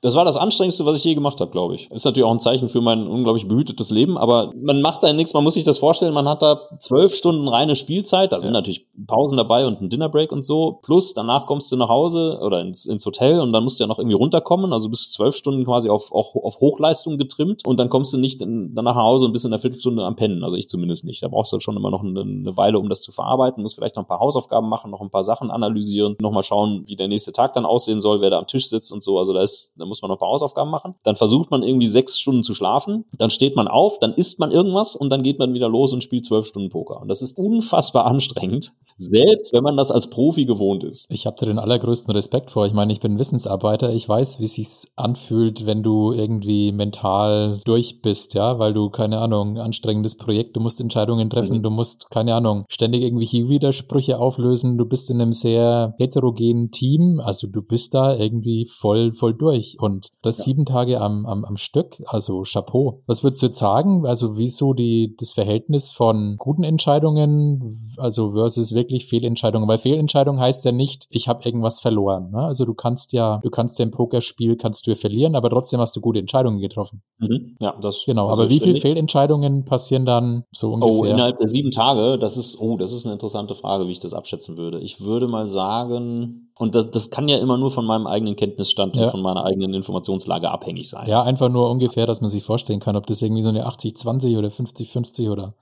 [0.00, 1.90] Das war das Anstrengendste, was ich je gemacht habe, glaube ich.
[1.90, 5.34] Ist natürlich auch ein Zeichen für mein unglaublich behütetes Leben, aber man macht da nichts,
[5.34, 8.58] man muss sich das vorstellen, man hat da zwölf Stunden reine Spielzeit, da sind ja.
[8.58, 12.60] natürlich Pausen dabei und ein Dinnerbreak und so, plus danach kommst du nach Hause oder
[12.60, 15.64] ins, ins Hotel und dann musst du ja noch irgendwie runterkommen, also bis zwölf Stunden
[15.64, 19.32] quasi auf, auf, auf Hochleistung getrimmt und dann kommst du nicht danach nach Hause und
[19.32, 21.22] bist in einer Viertelstunde am Pennen, also ich zumindest nicht.
[21.22, 23.96] Da brauchst du schon immer noch eine, eine Weile, um das zu verarbeiten, musst vielleicht
[23.96, 27.32] noch ein paar Hausaufgaben machen, noch ein paar Sachen analysieren, nochmal schauen, wie der nächste
[27.32, 29.90] Tag dann aussehen soll, wer da am Tisch sitzt und so, also da ist, da
[29.90, 30.94] muss man noch ein paar Hausaufgaben machen.
[31.02, 33.04] Dann versucht man irgendwie sechs Stunden zu schlafen.
[33.16, 36.02] Dann steht man auf, dann isst man irgendwas und dann geht man wieder los und
[36.02, 37.00] spielt zwölf Stunden Poker.
[37.00, 41.06] Und das ist unfassbar anstrengend, selbst wenn man das als Profi gewohnt ist.
[41.08, 42.66] Ich habe da den allergrößten Respekt vor.
[42.66, 43.92] Ich meine, ich bin Wissensarbeiter.
[43.92, 48.90] Ich weiß, wie es sich anfühlt, wenn du irgendwie mental durch bist, ja, weil du,
[48.90, 51.62] keine Ahnung, anstrengendes Projekt, du musst Entscheidungen treffen, mhm.
[51.62, 57.20] du musst, keine Ahnung, ständig irgendwelche Widersprüche auflösen, du bist in einem sehr heterogenen Team,
[57.20, 59.76] also du bist da irgendwie voll, voll durch.
[59.82, 60.44] Und das ja.
[60.44, 62.02] sieben Tage am, am, am Stück.
[62.06, 63.02] Also Chapeau.
[63.06, 64.06] Was würdest du jetzt sagen?
[64.06, 69.68] Also wieso die, das Verhältnis von guten Entscheidungen, also versus wirklich Fehlentscheidungen?
[69.68, 72.30] Weil Fehlentscheidung heißt ja nicht, ich habe irgendwas verloren.
[72.30, 72.42] Ne?
[72.42, 75.80] Also du kannst ja, du kannst ja im Pokerspiel kannst du ja verlieren, aber trotzdem
[75.80, 77.02] hast du gute Entscheidungen getroffen.
[77.18, 77.56] Mhm.
[77.60, 78.28] Ja, das genau.
[78.28, 80.92] Das aber wie viele Fehlentscheidungen passieren dann so oh, ungefähr?
[80.92, 82.18] Oh, innerhalb der sieben Tage.
[82.18, 84.80] Das ist, oh, das ist eine interessante Frage, wie ich das abschätzen würde.
[84.80, 88.96] Ich würde mal sagen und das, das kann ja immer nur von meinem eigenen Kenntnisstand
[88.96, 89.04] ja.
[89.04, 91.08] und von meiner eigenen Informationslage abhängig sein.
[91.08, 94.36] Ja, einfach nur ungefähr, dass man sich vorstellen kann, ob das irgendwie so eine 80-20
[94.38, 95.54] oder 50-50 oder.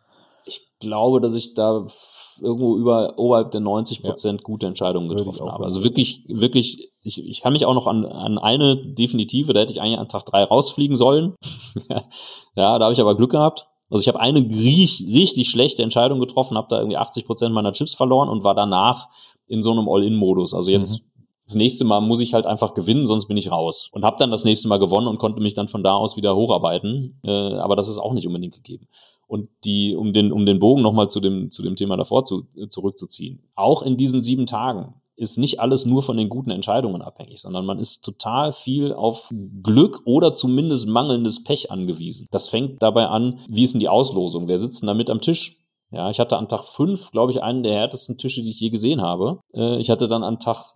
[0.47, 1.87] Ich glaube, dass ich da
[2.41, 4.45] irgendwo über oberhalb der 90 Prozent ja.
[4.45, 5.65] gute Entscheidungen getroffen habe.
[5.65, 9.73] Also wirklich, wirklich, ich, ich kann mich auch noch an, an eine definitive, da hätte
[9.73, 11.35] ich eigentlich an Tag drei rausfliegen sollen.
[11.89, 13.67] ja, da habe ich aber Glück gehabt.
[13.91, 17.73] Also ich habe eine richtig, richtig schlechte Entscheidung getroffen, habe da irgendwie 80 Prozent meiner
[17.73, 19.09] Chips verloren und war danach
[19.47, 20.55] in so einem All-In-Modus.
[20.55, 21.05] Also jetzt mhm.
[21.45, 23.89] das nächste Mal muss ich halt einfach gewinnen, sonst bin ich raus.
[23.93, 26.37] Und habe dann das nächste Mal gewonnen und konnte mich dann von da aus wieder
[26.37, 27.21] hocharbeiten.
[27.25, 28.89] Äh, aber das ist auch nicht unbedingt gegeben.
[29.29, 32.47] Und die, um den, um den Bogen nochmal zu dem, zu dem Thema davor zu,
[32.57, 33.43] äh, zurückzuziehen.
[33.55, 37.65] Auch in diesen sieben Tagen ist nicht alles nur von den guten Entscheidungen abhängig, sondern
[37.65, 39.33] man ist total viel auf
[39.63, 42.27] Glück oder zumindest mangelndes Pech angewiesen.
[42.31, 44.47] Das fängt dabei an, wie ist denn die Auslosung?
[44.47, 45.57] Wer sitzt denn da mit am Tisch?
[45.91, 48.71] Ja, ich hatte an Tag fünf, glaube ich, einen der härtesten Tische, die ich je
[48.71, 49.41] gesehen habe.
[49.55, 50.75] Äh, ich hatte dann an Tag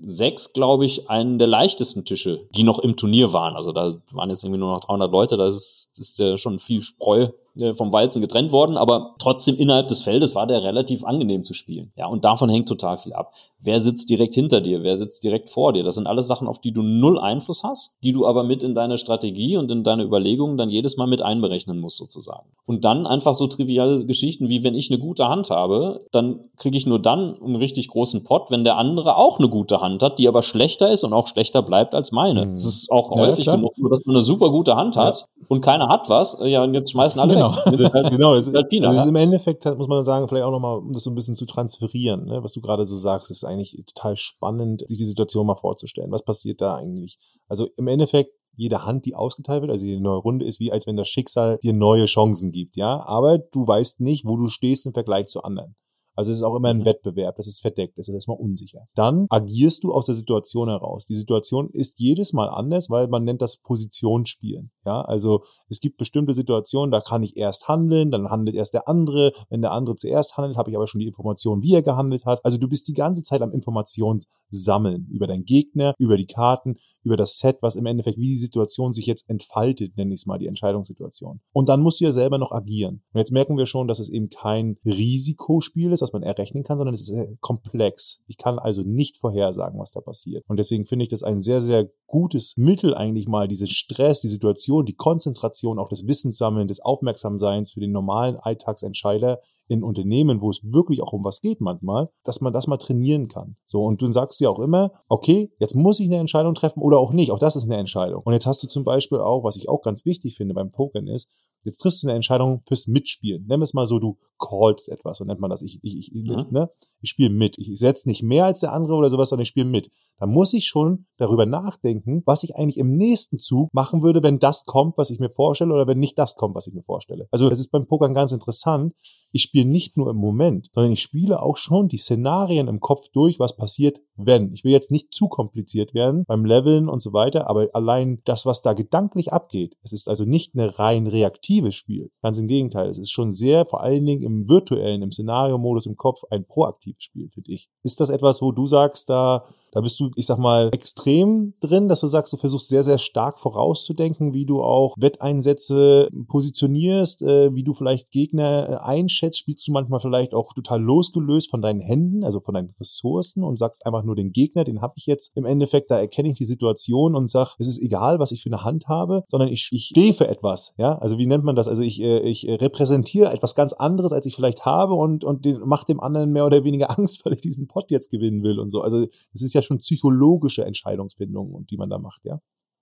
[0.00, 3.56] sechs, glaube ich, einen der leichtesten Tische, die noch im Turnier waren.
[3.56, 6.82] Also da waren jetzt irgendwie nur noch 300 Leute, das ist, ist ja schon viel
[6.82, 7.28] Spreu
[7.74, 11.92] vom Weizen getrennt worden, aber trotzdem innerhalb des Feldes war der relativ angenehm zu spielen.
[11.96, 13.32] Ja, und davon hängt total viel ab.
[13.60, 14.82] Wer sitzt direkt hinter dir?
[14.82, 15.82] Wer sitzt direkt vor dir?
[15.82, 18.74] Das sind alles Sachen, auf die du null Einfluss hast, die du aber mit in
[18.74, 22.48] deine Strategie und in deine Überlegungen dann jedes Mal mit einberechnen musst, sozusagen.
[22.66, 26.76] Und dann einfach so triviale Geschichten wie, wenn ich eine gute Hand habe, dann kriege
[26.76, 30.18] ich nur dann einen richtig großen Pot, wenn der andere auch eine gute Hand hat,
[30.18, 32.52] die aber schlechter ist und auch schlechter bleibt als meine.
[32.52, 32.68] Es mhm.
[32.68, 33.56] ist auch ja, häufig klar.
[33.56, 35.46] genug, dass man eine super gute Hand hat ja.
[35.48, 36.38] und keiner hat was.
[36.42, 37.47] Ja, und jetzt schmeißen alle genau.
[37.56, 37.92] Weg.
[37.92, 40.50] Halt, genau, es ist, halt Pina, also ist im Endeffekt, muss man sagen, vielleicht auch
[40.50, 43.44] nochmal, um das so ein bisschen zu transferieren, ne, was du gerade so sagst, ist
[43.44, 46.10] eigentlich total spannend, sich die Situation mal vorzustellen.
[46.10, 47.18] Was passiert da eigentlich?
[47.48, 50.86] Also im Endeffekt, jede Hand, die ausgeteilt wird, also jede neue Runde, ist wie als
[50.86, 53.04] wenn das Schicksal dir neue Chancen gibt, ja.
[53.06, 55.76] Aber du weißt nicht, wo du stehst im Vergleich zu anderen.
[56.18, 56.84] Also es ist auch immer ein mhm.
[56.84, 58.88] Wettbewerb, das ist verdeckt, das ist erstmal unsicher.
[58.96, 61.06] Dann agierst du aus der Situation heraus.
[61.06, 64.72] Die Situation ist jedes Mal anders, weil man nennt das Positionsspielen.
[64.84, 68.88] Ja, also es gibt bestimmte Situationen, da kann ich erst handeln, dann handelt erst der
[68.88, 69.32] andere.
[69.48, 72.40] Wenn der andere zuerst handelt, habe ich aber schon die Information, wie er gehandelt hat.
[72.44, 77.16] Also du bist die ganze Zeit am Informationssammeln über deinen Gegner, über die Karten, über
[77.16, 80.38] das Set, was im Endeffekt, wie die Situation sich jetzt entfaltet, nenne ich es mal,
[80.38, 81.40] die Entscheidungssituation.
[81.52, 83.02] Und dann musst du ja selber noch agieren.
[83.12, 86.78] Und jetzt merken wir schon, dass es eben kein Risikospiel ist, was man errechnen kann,
[86.78, 88.22] sondern es ist komplex.
[88.26, 90.44] Ich kann also nicht vorhersagen, was da passiert.
[90.48, 94.28] Und deswegen finde ich das ein sehr, sehr gutes Mittel eigentlich mal, diese Stress, die
[94.28, 100.50] Situation, die Konzentration, auch das Wissenssammeln, des Aufmerksamseins für den normalen Alltagsentscheider in Unternehmen, wo
[100.50, 103.56] es wirklich auch um was geht manchmal, dass man das mal trainieren kann.
[103.64, 106.80] So, und dann sagst du ja auch immer, okay, jetzt muss ich eine Entscheidung treffen
[106.80, 107.30] oder auch nicht.
[107.30, 108.22] Auch das ist eine Entscheidung.
[108.24, 111.06] Und jetzt hast du zum Beispiel auch, was ich auch ganz wichtig finde beim Pokern
[111.06, 111.30] ist,
[111.64, 113.44] jetzt triffst du eine Entscheidung fürs Mitspielen.
[113.48, 115.62] Nimm es mal so, du callst etwas, so nennt man das.
[115.62, 116.46] Ich, ich, ich, mhm.
[116.50, 116.70] ne?
[117.00, 117.58] ich spiele mit.
[117.58, 119.90] Ich setze nicht mehr als der andere oder sowas, sondern ich spiele mit.
[120.18, 124.38] Da muss ich schon darüber nachdenken, was ich eigentlich im nächsten Zug machen würde, wenn
[124.38, 127.28] das kommt, was ich mir vorstelle, oder wenn nicht das kommt, was ich mir vorstelle.
[127.30, 128.94] Also das ist beim Pokern ganz interessant.
[129.30, 133.08] Ich spiele nicht nur im Moment, sondern ich spiele auch schon die Szenarien im Kopf
[133.10, 134.52] durch, was passiert, wenn.
[134.52, 138.46] Ich will jetzt nicht zu kompliziert werden beim Leveln und so weiter, aber allein das,
[138.46, 142.10] was da gedanklich abgeht, es ist also nicht eine rein reaktives Spiel.
[142.22, 145.96] Ganz im Gegenteil, es ist schon sehr, vor allen Dingen im virtuellen, im Szenario-Modus im
[145.96, 147.68] Kopf, ein proaktives Spiel, finde ich.
[147.82, 151.88] Ist das etwas, wo du sagst, da da bist du, ich sag mal, extrem drin,
[151.88, 157.54] dass du sagst, du versuchst sehr, sehr stark vorauszudenken, wie du auch Wetteinsätze positionierst, äh,
[157.54, 159.38] wie du vielleicht Gegner äh, einschätzt.
[159.38, 163.58] Spielst du manchmal vielleicht auch total losgelöst von deinen Händen, also von deinen Ressourcen und
[163.58, 166.44] sagst einfach nur den Gegner, den habe ich jetzt im Endeffekt, da erkenne ich die
[166.44, 169.86] Situation und sag, es ist egal, was ich für eine Hand habe, sondern ich, ich
[169.86, 170.74] stehe für etwas.
[170.78, 171.68] Ja, also wie nennt man das?
[171.68, 175.60] Also ich, äh, ich repräsentiere etwas ganz anderes, als ich vielleicht habe und, und den,
[175.64, 178.70] mach dem anderen mehr oder weniger Angst, weil ich diesen Pot jetzt gewinnen will und
[178.70, 178.82] so.
[178.82, 182.40] Also es ist ja schon psychologische Entscheidungsfindungen, die man da macht, ja?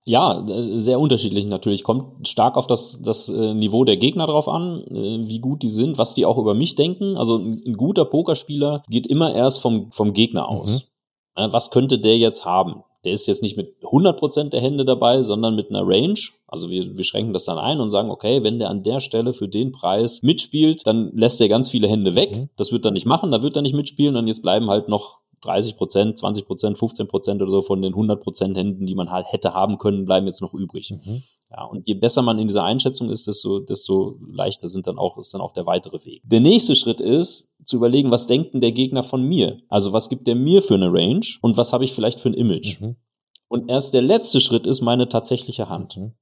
[0.08, 1.82] Ja, äh, sehr unterschiedlich natürlich.
[1.82, 5.68] Kommt stark auf das, das äh, Niveau der Gegner drauf an, äh, wie gut die
[5.68, 7.16] sind, was die auch über mich denken.
[7.16, 10.88] Also ein, ein guter Pokerspieler geht immer erst vom, vom Gegner aus.
[11.38, 11.52] Mhm.
[11.52, 12.82] Was könnte der jetzt haben?
[13.04, 16.18] Der ist jetzt nicht mit 100% der Hände dabei, sondern mit einer Range.
[16.48, 19.34] Also wir, wir schränken das dann ein und sagen, okay, wenn der an der Stelle
[19.34, 22.36] für den Preis mitspielt, dann lässt er ganz viele Hände weg.
[22.36, 22.48] Mhm.
[22.56, 25.20] Das wird er nicht machen, da wird er nicht mitspielen und jetzt bleiben halt noch
[25.46, 29.10] 30 Prozent, 20 Prozent, 15 Prozent oder so von den 100 Prozent Händen, die man
[29.10, 30.90] halt hätte haben können, bleiben jetzt noch übrig.
[30.90, 31.22] Mhm.
[31.50, 35.16] Ja, und je besser man in dieser Einschätzung ist, desto, desto leichter sind dann auch,
[35.16, 36.22] ist dann auch der weitere Weg.
[36.24, 39.58] Der nächste Schritt ist, zu überlegen, was denkt denn der Gegner von mir?
[39.68, 42.34] Also was gibt der mir für eine Range und was habe ich vielleicht für ein
[42.34, 42.80] Image?
[42.80, 42.96] Mhm.
[43.48, 45.96] Und erst der letzte Schritt ist meine tatsächliche Hand.
[45.96, 46.12] Mhm.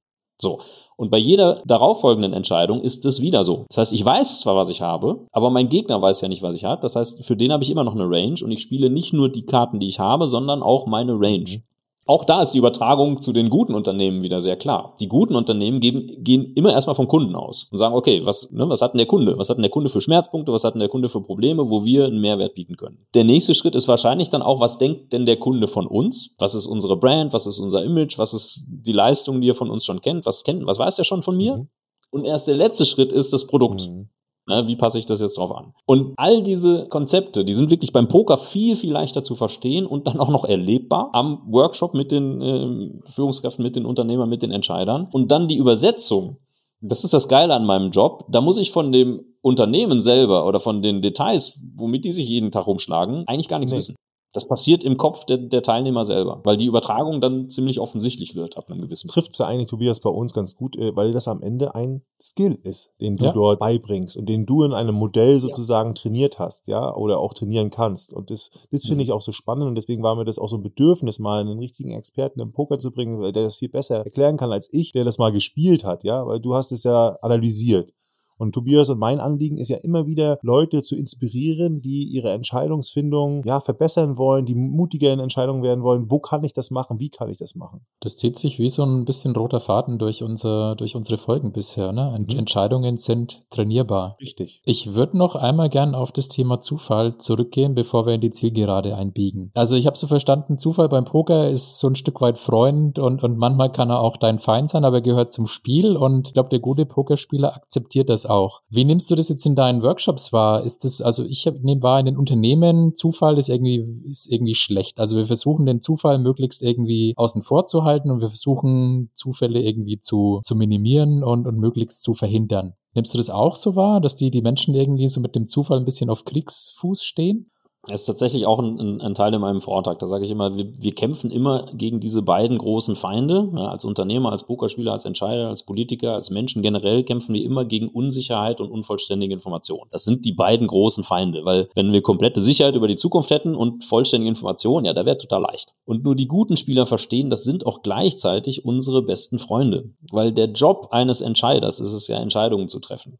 [0.41, 0.59] So.
[0.97, 3.65] Und bei jeder darauffolgenden Entscheidung ist es wieder so.
[3.69, 6.55] Das heißt, ich weiß zwar, was ich habe, aber mein Gegner weiß ja nicht, was
[6.55, 6.81] ich habe.
[6.81, 9.29] Das heißt, für den habe ich immer noch eine Range und ich spiele nicht nur
[9.29, 11.61] die Karten, die ich habe, sondern auch meine Range.
[12.07, 14.95] Auch da ist die Übertragung zu den guten Unternehmen wieder sehr klar.
[14.99, 18.69] Die guten Unternehmen geben, gehen immer erstmal vom Kunden aus und sagen, okay, was, ne,
[18.69, 19.39] was hat denn der Kunde?
[19.39, 20.53] Was hat denn der Kunde für Schmerzpunkte?
[20.53, 23.07] Was hat denn der Kunde für Probleme, wo wir einen Mehrwert bieten können?
[23.15, 26.35] Der nächste Schritt ist wahrscheinlich dann auch, was denkt denn der Kunde von uns?
[26.37, 27.33] Was ist unsere Brand?
[27.33, 28.19] Was ist unser Image?
[28.19, 30.27] Was ist die Leistung, die er von uns schon kennt?
[30.27, 31.57] Was kennt, was weiß er schon von mir?
[31.57, 31.69] Mhm.
[32.11, 33.89] Und erst der letzte Schritt ist das Produkt.
[33.89, 34.09] Mhm.
[34.47, 35.73] Na, wie passe ich das jetzt drauf an?
[35.85, 40.05] Und all diese Konzepte, die sind wirklich beim Poker viel, viel leichter zu verstehen und
[40.05, 44.51] dann auch noch erlebbar am Workshop mit den äh, Führungskräften, mit den Unternehmern, mit den
[44.51, 45.07] Entscheidern.
[45.11, 46.37] Und dann die Übersetzung.
[46.81, 48.25] Das ist das Geile an meinem Job.
[48.29, 52.51] Da muss ich von dem Unternehmen selber oder von den Details, womit die sich jeden
[52.51, 53.77] Tag rumschlagen, eigentlich gar nichts nee.
[53.77, 53.95] wissen.
[54.35, 58.57] Das passiert im Kopf der, der, Teilnehmer selber, weil die Übertragung dann ziemlich offensichtlich wird
[58.57, 59.07] ab einem gewissen.
[59.07, 62.01] Trifft es ja eigentlich, Tobias, bei uns ganz gut, äh, weil das am Ende ein
[62.19, 63.31] Skill ist, den du ja.
[63.31, 65.93] dort beibringst und den du in einem Modell sozusagen ja.
[65.93, 68.13] trainiert hast, ja, oder auch trainieren kannst.
[68.13, 69.01] Und das, das finde mhm.
[69.01, 71.59] ich auch so spannend und deswegen war mir das auch so ein Bedürfnis, mal einen
[71.59, 75.05] richtigen Experten im Poker zu bringen, der das viel besser erklären kann als ich, der
[75.05, 77.93] das mal gespielt hat, ja, weil du hast es ja analysiert.
[78.37, 83.43] Und Tobias und mein Anliegen ist ja immer wieder, Leute zu inspirieren, die ihre Entscheidungsfindung
[83.45, 86.11] ja verbessern wollen, die mutiger in Entscheidungen werden wollen.
[86.11, 86.99] Wo kann ich das machen?
[86.99, 87.81] Wie kann ich das machen?
[88.01, 91.91] Das zieht sich wie so ein bisschen roter Faden durch, unser, durch unsere Folgen bisher.
[91.91, 92.17] Ne?
[92.17, 92.37] Mhm.
[92.37, 94.17] Entscheidungen sind trainierbar.
[94.19, 94.61] Richtig.
[94.65, 98.95] Ich würde noch einmal gern auf das Thema Zufall zurückgehen, bevor wir in die Zielgerade
[98.95, 99.51] einbiegen.
[99.53, 103.23] Also ich habe so verstanden, Zufall beim Poker ist so ein Stück weit Freund und,
[103.23, 106.33] und manchmal kann er auch dein Feind sein, aber er gehört zum Spiel und ich
[106.33, 108.61] glaube, der gute Pokerspieler akzeptiert das auch.
[108.69, 110.63] Wie nimmst du das jetzt in deinen Workshops wahr?
[110.63, 114.99] Ist das, also ich nehme wahr, in den Unternehmen, Zufall ist irgendwie, ist irgendwie schlecht.
[114.99, 119.61] Also wir versuchen den Zufall möglichst irgendwie außen vor zu halten und wir versuchen Zufälle
[119.61, 122.73] irgendwie zu, zu minimieren und, und möglichst zu verhindern.
[122.93, 125.79] Nimmst du das auch so wahr, dass die, die Menschen irgendwie so mit dem Zufall
[125.79, 127.51] ein bisschen auf Kriegsfuß stehen?
[127.87, 129.99] Das ist tatsächlich auch ein, ein, Teil in meinem Vortrag.
[129.99, 133.51] Da sage ich immer, wir, wir kämpfen immer gegen diese beiden großen Feinde.
[133.55, 137.63] Ja, als Unternehmer, als Pokerspieler, als Entscheider, als Politiker, als Menschen generell kämpfen wir immer
[137.65, 139.87] gegen Unsicherheit und unvollständige Information.
[139.91, 143.55] Das sind die beiden großen Feinde, weil wenn wir komplette Sicherheit über die Zukunft hätten
[143.55, 145.73] und vollständige Information, ja, da wäre total leicht.
[145.85, 149.91] Und nur die guten Spieler verstehen, das sind auch gleichzeitig unsere besten Freunde.
[150.11, 153.19] Weil der Job eines Entscheiders ist es ja, Entscheidungen zu treffen.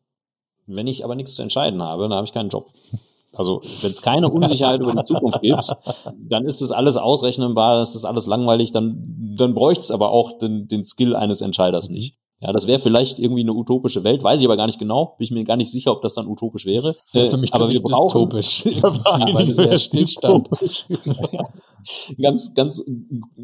[0.67, 2.71] Wenn ich aber nichts zu entscheiden habe, dann habe ich keinen Job.
[3.35, 5.75] Also wenn es keine Unsicherheit über die Zukunft gibt,
[6.29, 10.37] dann ist das alles ausrechnbar, das ist alles langweilig, dann, dann bräuchte es aber auch
[10.37, 12.17] den, den Skill eines Entscheiders nicht.
[12.41, 15.25] Ja, das wäre vielleicht irgendwie eine utopische Welt, weiß ich aber gar nicht genau, bin
[15.25, 16.95] ich mir gar nicht sicher, ob das dann utopisch wäre.
[17.13, 18.65] Ja, für mich äh, aber wir brauchen dystopisch,
[19.33, 20.49] weil das wäre Stillstand.
[22.21, 22.83] ganz, ganz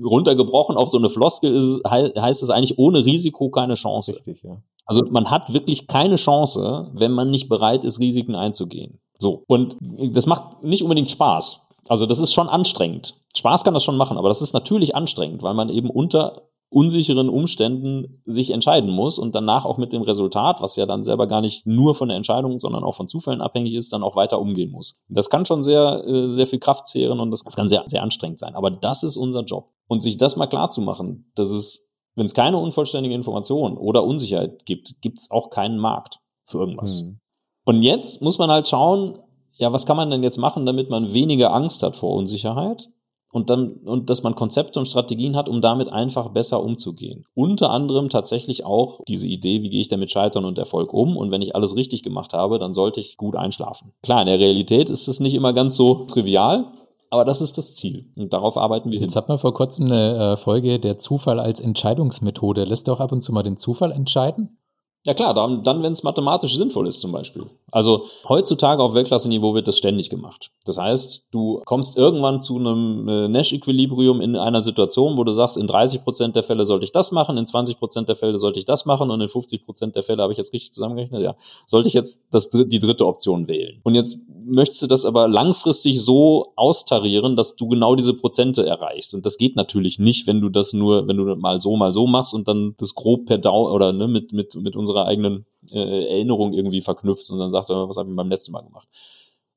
[0.04, 4.14] runtergebrochen auf so eine Floskel ist, heißt es eigentlich ohne Risiko keine Chance.
[4.14, 4.62] Richtig, ja.
[4.86, 9.00] Also man hat wirklich keine Chance, wenn man nicht bereit ist, Risiken einzugehen.
[9.22, 9.43] So.
[9.47, 11.61] Und das macht nicht unbedingt Spaß.
[11.88, 13.22] Also das ist schon anstrengend.
[13.36, 17.30] Spaß kann das schon machen, aber das ist natürlich anstrengend, weil man eben unter unsicheren
[17.30, 21.41] Umständen sich entscheiden muss und danach auch mit dem Resultat, was ja dann selber gar
[21.41, 24.72] nicht nur von der Entscheidung, sondern auch von Zufällen abhängig ist, dann auch weiter umgehen
[24.72, 24.97] muss.
[25.09, 28.39] Das kann schon sehr, äh, sehr viel Kraft zehren und das kann sehr, sehr anstrengend
[28.39, 28.55] sein.
[28.55, 29.69] Aber das ist unser Job.
[29.88, 34.05] Und sich das mal klar zu machen, dass es, wenn es keine unvollständige Information oder
[34.05, 37.03] Unsicherheit gibt, gibt es auch keinen Markt für irgendwas.
[37.03, 37.20] Mhm.
[37.66, 39.20] Und jetzt muss man halt schauen,
[39.57, 42.89] ja, was kann man denn jetzt machen, damit man weniger Angst hat vor Unsicherheit
[43.32, 47.24] und dann und dass man Konzepte und Strategien hat, um damit einfach besser umzugehen.
[47.34, 51.16] Unter anderem tatsächlich auch diese Idee, wie gehe ich denn mit Scheitern und Erfolg um
[51.18, 53.93] und wenn ich alles richtig gemacht habe, dann sollte ich gut einschlafen.
[54.03, 56.66] Klar, in der Realität ist es nicht immer ganz so trivial,
[57.09, 59.09] aber das ist das Ziel und darauf arbeiten wir Jetzt hin.
[59.09, 62.64] Jetzt hat man vor kurzem eine äh, Folge der Zufall als Entscheidungsmethode.
[62.64, 64.57] Lässt du auch ab und zu mal den Zufall entscheiden?
[65.04, 67.43] Ja klar, dann, dann wenn es mathematisch sinnvoll ist zum Beispiel.
[67.72, 70.52] Also heutzutage auf Weltklasse-Niveau wird das ständig gemacht.
[70.66, 75.58] Das heißt, du kommst irgendwann zu einem äh, Nash-Equilibrium in einer Situation, wo du sagst,
[75.58, 78.60] in 30 Prozent der Fälle sollte ich das machen, in 20 Prozent der Fälle sollte
[78.60, 81.36] ich das machen und in 50 Prozent der Fälle habe ich jetzt richtig zusammengerechnet, ja,
[81.66, 83.80] sollte ich jetzt das, die dritte Option wählen.
[83.84, 89.14] Und jetzt möchtest du das aber langfristig so austarieren, dass du genau diese Prozente erreichst.
[89.14, 92.08] Und das geht natürlich nicht, wenn du das nur, wenn du mal so, mal so
[92.08, 96.06] machst und dann das grob per Dauer oder ne, mit, mit, mit unserer eigenen äh,
[96.08, 98.88] Erinnerung irgendwie verknüpft und dann sagt er, was haben wir beim letzten Mal gemacht?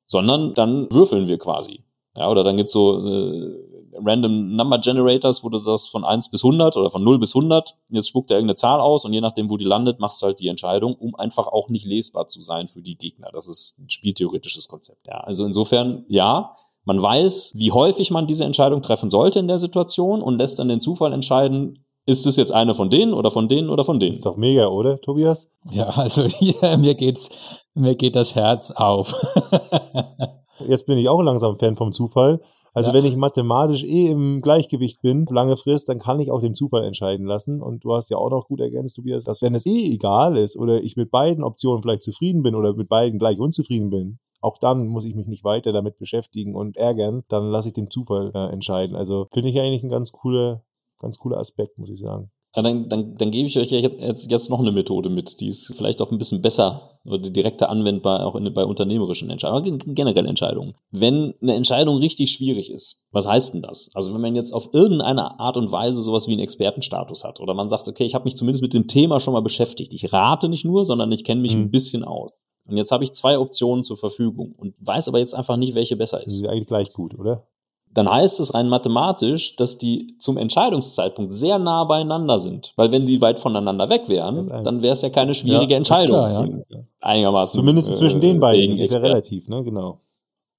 [0.07, 1.83] Sondern dann würfeln wir quasi.
[2.15, 3.65] Ja, oder dann gibt's so äh,
[4.03, 7.75] Random Number Generators, wo du das von 1 bis 100 oder von 0 bis 100,
[7.89, 10.39] jetzt spuckt er irgendeine Zahl aus und je nachdem, wo die landet, machst du halt
[10.39, 13.29] die Entscheidung, um einfach auch nicht lesbar zu sein für die Gegner.
[13.33, 15.07] Das ist ein spieltheoretisches Konzept.
[15.07, 19.57] Ja, also insofern, ja, man weiß, wie häufig man diese Entscheidung treffen sollte in der
[19.57, 23.49] Situation und lässt dann den Zufall entscheiden, ist es jetzt eine von denen oder von
[23.49, 24.11] denen oder von denen?
[24.11, 25.49] Ist doch mega, oder, Tobias?
[25.71, 27.29] Ja, also hier, mir geht's,
[27.73, 29.13] mir geht das Herz auf.
[30.59, 32.41] jetzt bin ich auch langsam Fan vom Zufall.
[32.73, 32.97] Also ja.
[32.97, 36.83] wenn ich mathematisch eh im Gleichgewicht bin, lange Frist, dann kann ich auch den Zufall
[36.83, 37.61] entscheiden lassen.
[37.61, 40.57] Und du hast ja auch noch gut ergänzt, Tobias, dass wenn es eh egal ist
[40.57, 44.57] oder ich mit beiden Optionen vielleicht zufrieden bin oder mit beiden gleich unzufrieden bin, auch
[44.59, 48.31] dann muss ich mich nicht weiter damit beschäftigen und ärgern, dann lasse ich den Zufall
[48.35, 48.95] äh, entscheiden.
[48.95, 50.63] Also finde ich eigentlich ein ganz cooler,
[50.99, 52.29] ganz cooler Aspekt, muss ich sagen.
[52.55, 55.73] Ja, dann, dann, dann gebe ich euch jetzt, jetzt noch eine Methode mit, die ist
[55.75, 60.73] vielleicht auch ein bisschen besser oder direkter anwendbar auch in, bei unternehmerischen Entscheidungen, generell Entscheidungen.
[60.89, 63.89] Wenn eine Entscheidung richtig schwierig ist, was heißt denn das?
[63.93, 67.53] Also wenn man jetzt auf irgendeine Art und Weise sowas wie einen Expertenstatus hat oder
[67.53, 69.93] man sagt, okay, ich habe mich zumindest mit dem Thema schon mal beschäftigt.
[69.93, 71.63] Ich rate nicht nur, sondern ich kenne mich mhm.
[71.63, 72.41] ein bisschen aus.
[72.67, 75.97] Und jetzt habe ich zwei Optionen zur Verfügung und weiß aber jetzt einfach nicht, welche
[75.97, 76.27] besser ist.
[76.27, 77.47] Das ist eigentlich gleich gut, oder?
[77.95, 82.73] Dann heißt es rein mathematisch, dass die zum Entscheidungszeitpunkt sehr nah beieinander sind.
[82.75, 86.17] Weil wenn die weit voneinander weg wären, dann wäre es ja keine schwierige ja, Entscheidung.
[86.17, 86.77] Klar, ja.
[86.99, 87.57] Einigermaßen.
[87.57, 89.63] Zumindest äh, zwischen den beiden ist ja relativ, ne?
[89.63, 90.01] Genau.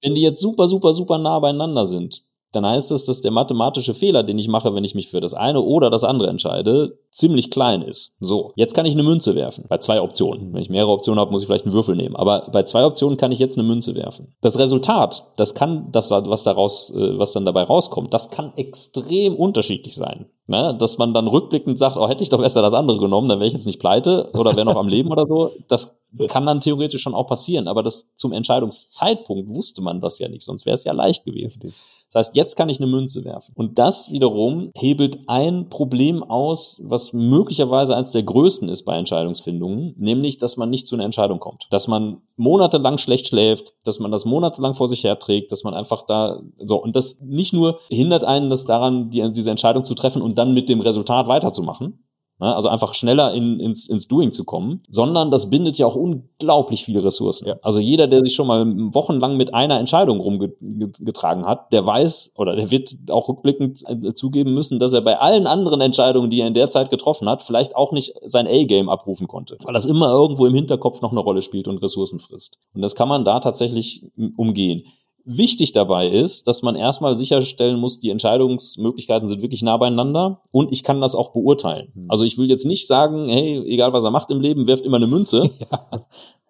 [0.01, 2.23] Wenn die jetzt super, super, super nah beieinander sind,
[2.53, 5.33] dann heißt das, dass der mathematische Fehler, den ich mache, wenn ich mich für das
[5.33, 8.15] eine oder das andere entscheide, ziemlich klein ist.
[8.19, 9.65] So, jetzt kann ich eine Münze werfen.
[9.67, 10.53] Bei zwei Optionen.
[10.53, 12.15] Wenn ich mehrere Optionen habe, muss ich vielleicht einen Würfel nehmen.
[12.15, 14.35] Aber bei zwei Optionen kann ich jetzt eine Münze werfen.
[14.41, 19.35] Das Resultat, das kann, das was daraus, äh, was dann dabei rauskommt, das kann extrem
[19.35, 20.27] unterschiedlich sein.
[20.45, 20.75] Ne?
[20.79, 23.47] Dass man dann rückblickend sagt, oh, hätte ich doch besser das andere genommen, dann wäre
[23.47, 25.51] ich jetzt nicht pleite oder wäre noch am Leben oder so.
[25.67, 25.97] Das
[26.29, 27.67] kann dann theoretisch schon auch passieren.
[27.67, 31.73] Aber das zum Entscheidungszeitpunkt wusste man das ja nicht, sonst wäre es ja leicht gewesen.
[32.11, 33.53] Das heißt, jetzt kann ich eine Münze werfen.
[33.55, 39.93] Und das wiederum hebelt ein Problem aus, was möglicherweise eines der größten ist bei Entscheidungsfindungen,
[39.97, 41.67] nämlich, dass man nicht zu einer Entscheidung kommt.
[41.69, 46.03] Dass man monatelang schlecht schläft, dass man das monatelang vor sich herträgt, dass man einfach
[46.03, 50.21] da, so, und das nicht nur hindert einen, das daran, die, diese Entscheidung zu treffen
[50.21, 52.06] und dann mit dem Resultat weiterzumachen?
[52.39, 56.85] Also einfach schneller in, ins, ins Doing zu kommen, sondern das bindet ja auch unglaublich
[56.85, 57.47] viele Ressourcen.
[57.47, 57.55] Ja.
[57.63, 58.63] Also jeder, der sich schon mal
[58.93, 64.53] wochenlang mit einer Entscheidung rumgetragen hat, der weiß oder der wird auch rückblickend äh, zugeben
[64.53, 67.75] müssen, dass er bei allen anderen Entscheidungen, die er in der Zeit getroffen hat, vielleicht
[67.75, 71.41] auch nicht sein A-Game abrufen konnte, weil das immer irgendwo im Hinterkopf noch eine Rolle
[71.41, 72.59] spielt und Ressourcen frisst.
[72.75, 74.83] Und das kann man da tatsächlich umgehen.
[75.29, 80.71] Wichtig dabei ist, dass man erstmal sicherstellen muss, die Entscheidungsmöglichkeiten sind wirklich nah beieinander und
[80.71, 81.91] ich kann das auch beurteilen.
[81.93, 82.05] Hm.
[82.07, 84.97] Also ich will jetzt nicht sagen, hey, egal was er macht im Leben, wirft immer
[84.97, 85.49] eine Münze.
[85.69, 86.05] Ja.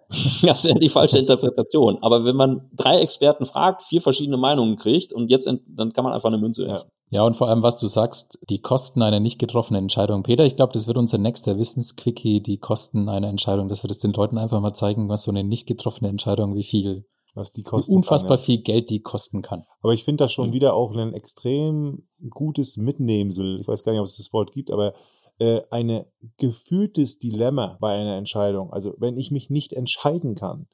[0.42, 1.98] Das wäre die falsche Interpretation.
[2.02, 6.14] Aber wenn man drei Experten fragt, vier verschiedene Meinungen kriegt und jetzt, dann kann man
[6.14, 6.90] einfach eine Münze werfen.
[7.10, 10.24] Ja, und vor allem, was du sagst, die Kosten einer nicht getroffenen Entscheidung.
[10.24, 14.00] Peter, ich glaube, das wird unser nächster Wissensquickie, die Kosten einer Entscheidung, dass wir das
[14.00, 17.06] den Leuten einfach mal zeigen, was so eine nicht getroffene Entscheidung, wie viel
[17.38, 17.92] was die kosten.
[17.92, 18.46] Wie unfassbar kann, ja.
[18.46, 19.64] viel Geld die kosten kann.
[19.82, 20.54] Aber ich finde das schon mhm.
[20.54, 23.60] wieder auch ein extrem gutes Mitnehmsel.
[23.62, 24.94] Ich weiß gar nicht, ob es das Wort gibt, aber
[25.40, 26.06] äh, ein
[26.38, 28.74] gefühltes Dilemma bei einer Entscheidung.
[28.74, 30.68] Also wenn ich mich nicht entscheiden kann,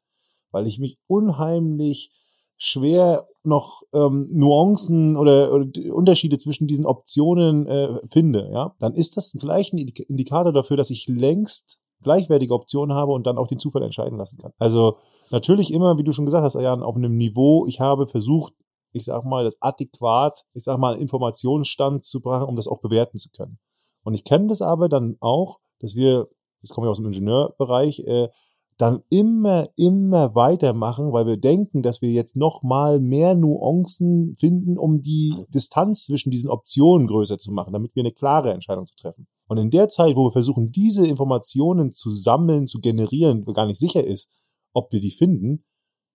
[0.51, 2.11] weil ich mich unheimlich
[2.57, 9.18] schwer noch ähm, Nuancen oder, oder Unterschiede zwischen diesen Optionen äh, finde, ja, dann ist
[9.18, 13.60] das vielleicht ein Indikator dafür, dass ich längst gleichwertige Optionen habe und dann auch den
[13.60, 14.51] Zufall entscheiden lassen kann.
[14.60, 14.97] Also
[15.34, 18.54] Natürlich immer, wie du schon gesagt hast, Jan, auf einem Niveau, ich habe versucht,
[18.91, 23.18] ich sag mal, das adäquat, ich sag mal, Informationsstand zu bringen, um das auch bewerten
[23.18, 23.58] zu können.
[24.04, 26.28] Und ich kenne das aber dann auch, dass wir,
[26.62, 28.30] das kommen ja aus dem Ingenieurbereich, äh,
[28.78, 34.78] dann immer, immer weitermachen, weil wir denken, dass wir jetzt noch mal mehr Nuancen finden,
[34.78, 38.95] um die Distanz zwischen diesen Optionen größer zu machen, damit wir eine klare Entscheidung zu
[38.95, 39.26] treffen.
[39.48, 43.66] Und in der Zeit, wo wir versuchen, diese Informationen zu sammeln, zu generieren, wo gar
[43.66, 44.32] nicht sicher ist,
[44.74, 45.66] ob wir die finden,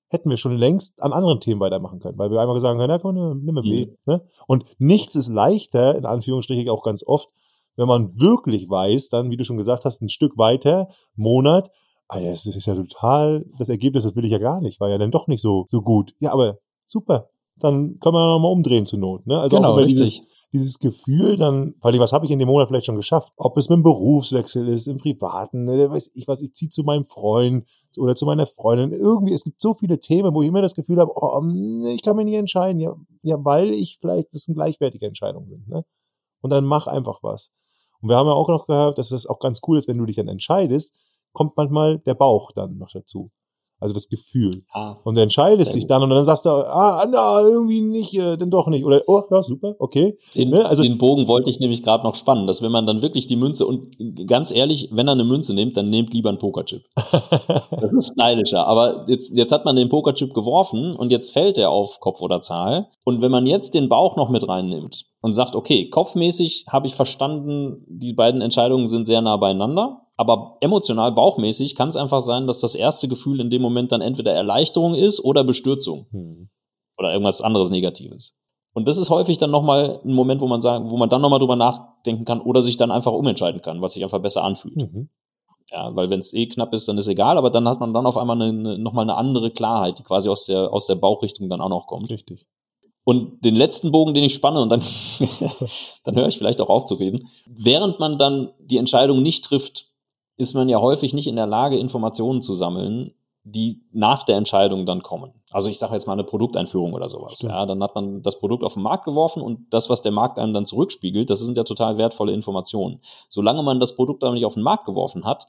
[0.08, 2.98] hätten wir schon längst an anderen Themen weitermachen können, weil wir einmal gesagt haben, na
[2.98, 3.86] komm, nimm mal B.
[3.86, 3.96] Mhm.
[4.06, 4.22] Ne?
[4.46, 7.28] Und nichts ist leichter, in Anführungsstrichen auch ganz oft,
[7.76, 11.70] wenn man wirklich weiß, dann, wie du schon gesagt hast, ein Stück weiter, Monat,
[12.08, 14.88] ah ja, es ist ja total, das Ergebnis, das will ich ja gar nicht, war
[14.88, 16.14] ja dann doch nicht so, so gut.
[16.18, 17.28] Ja, aber super.
[17.56, 19.26] Dann können wir nochmal umdrehen zur Not.
[19.26, 19.38] Ne?
[19.38, 19.98] Also genau, auch richtig.
[19.98, 20.22] dieses,
[20.52, 23.32] dieses Gefühl dann, weil was habe ich in dem Monat vielleicht schon geschafft?
[23.36, 26.82] Ob es mit dem Berufswechsel ist, im Privaten, ne, weiß ich was, ich ziehe zu
[26.84, 27.68] meinem Freund
[27.98, 28.92] oder zu meiner Freundin.
[28.92, 31.42] Irgendwie, es gibt so viele Themen, wo ich immer das Gefühl habe, oh,
[31.92, 32.80] ich kann mich nicht entscheiden.
[32.80, 35.68] Ja, ja, weil ich vielleicht, das sind gleichwertige Entscheidungen sind.
[35.68, 35.84] Ne?
[36.40, 37.52] Und dann mach einfach was.
[38.00, 40.06] Und wir haben ja auch noch gehört, dass das auch ganz cool ist, wenn du
[40.06, 40.94] dich dann entscheidest,
[41.32, 43.30] kommt manchmal der Bauch dann noch dazu.
[43.80, 44.64] Also das Gefühl.
[44.72, 48.36] Ah, und du entscheidest dich dann und dann sagst du, ah, na, irgendwie nicht, äh,
[48.36, 48.84] denn doch nicht.
[48.84, 50.18] Oder, oh, ja, super, okay.
[50.34, 50.66] Den, ne?
[50.66, 53.36] also, den Bogen wollte ich nämlich gerade noch spannen, dass wenn man dann wirklich die
[53.36, 53.86] Münze, und
[54.26, 56.82] ganz ehrlich, wenn er eine Münze nimmt, dann nehmt lieber einen Pokerchip.
[56.96, 58.66] das ist stylischer.
[58.66, 62.40] Aber jetzt, jetzt hat man den Pokerchip geworfen und jetzt fällt er auf Kopf oder
[62.40, 62.88] Zahl.
[63.04, 66.96] Und wenn man jetzt den Bauch noch mit reinnimmt und sagt, okay, kopfmäßig habe ich
[66.96, 72.48] verstanden, die beiden Entscheidungen sind sehr nah beieinander aber emotional, bauchmäßig kann es einfach sein,
[72.48, 76.08] dass das erste Gefühl in dem Moment dann entweder Erleichterung ist oder Bestürzung.
[76.10, 76.50] Hm.
[76.98, 78.34] Oder irgendwas anderes Negatives.
[78.74, 81.38] Und das ist häufig dann nochmal ein Moment, wo man sagen, wo man dann nochmal
[81.38, 84.92] drüber nachdenken kann oder sich dann einfach umentscheiden kann, was sich einfach besser anfühlt.
[84.92, 85.08] Mhm.
[85.70, 88.06] Ja, weil wenn es eh knapp ist, dann ist egal, aber dann hat man dann
[88.06, 91.60] auf einmal eine, nochmal eine andere Klarheit, die quasi aus der, aus der Bauchrichtung dann
[91.60, 92.10] auch noch kommt.
[92.10, 92.48] Richtig.
[93.04, 94.82] Und den letzten Bogen, den ich spanne, und dann,
[96.04, 97.28] dann höre ich vielleicht auch auf zu reden.
[97.46, 99.87] Während man dann die Entscheidung nicht trifft,
[100.38, 103.12] ist man ja häufig nicht in der Lage, Informationen zu sammeln,
[103.44, 105.32] die nach der Entscheidung dann kommen.
[105.50, 107.40] Also ich sage jetzt mal eine Produkteinführung oder sowas.
[107.42, 110.38] Ja, dann hat man das Produkt auf den Markt geworfen und das, was der Markt
[110.38, 113.00] einem dann zurückspiegelt, das sind ja total wertvolle Informationen.
[113.28, 115.48] Solange man das Produkt aber nicht auf den Markt geworfen hat,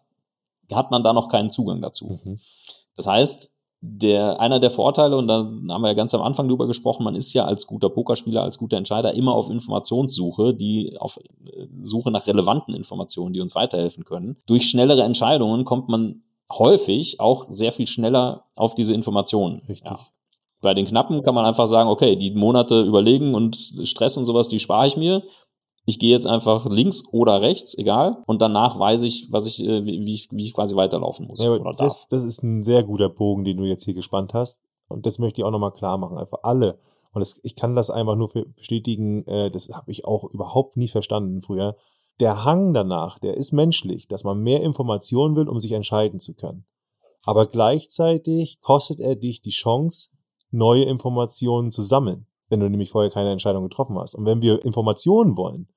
[0.71, 2.19] hat man da noch keinen Zugang dazu.
[2.23, 2.39] Mhm.
[2.95, 3.51] Das heißt,
[3.81, 7.15] der, einer der Vorteile, und da haben wir ja ganz am Anfang drüber gesprochen, man
[7.15, 12.11] ist ja als guter Pokerspieler, als guter Entscheider immer auf Informationssuche, die auf äh, Suche
[12.11, 14.37] nach relevanten Informationen, die uns weiterhelfen können.
[14.47, 19.61] Durch schnellere Entscheidungen kommt man häufig auch sehr viel schneller auf diese Informationen.
[19.69, 19.89] Richtig.
[19.89, 19.99] Ja.
[20.61, 24.49] Bei den Knappen kann man einfach sagen, okay, die Monate überlegen und Stress und sowas,
[24.49, 25.23] die spare ich mir
[25.85, 29.85] ich gehe jetzt einfach links oder rechts, egal, und danach weiß ich, was ich, äh,
[29.85, 31.41] wie, ich, wie ich quasi weiterlaufen muss.
[31.41, 34.59] Ja, oder das, das ist ein sehr guter Bogen, den du jetzt hier gespannt hast.
[34.87, 36.17] Und das möchte ich auch nochmal klar machen.
[36.17, 36.79] Einfach alle.
[37.13, 40.87] Und das, ich kann das einfach nur bestätigen, äh, das habe ich auch überhaupt nie
[40.87, 41.75] verstanden früher.
[42.19, 46.33] Der Hang danach, der ist menschlich, dass man mehr Informationen will, um sich entscheiden zu
[46.33, 46.65] können.
[47.23, 50.09] Aber gleichzeitig kostet er dich die Chance,
[50.51, 54.15] neue Informationen zu sammeln wenn du nämlich vorher keine Entscheidung getroffen hast.
[54.15, 55.67] Und wenn wir Informationen wollen,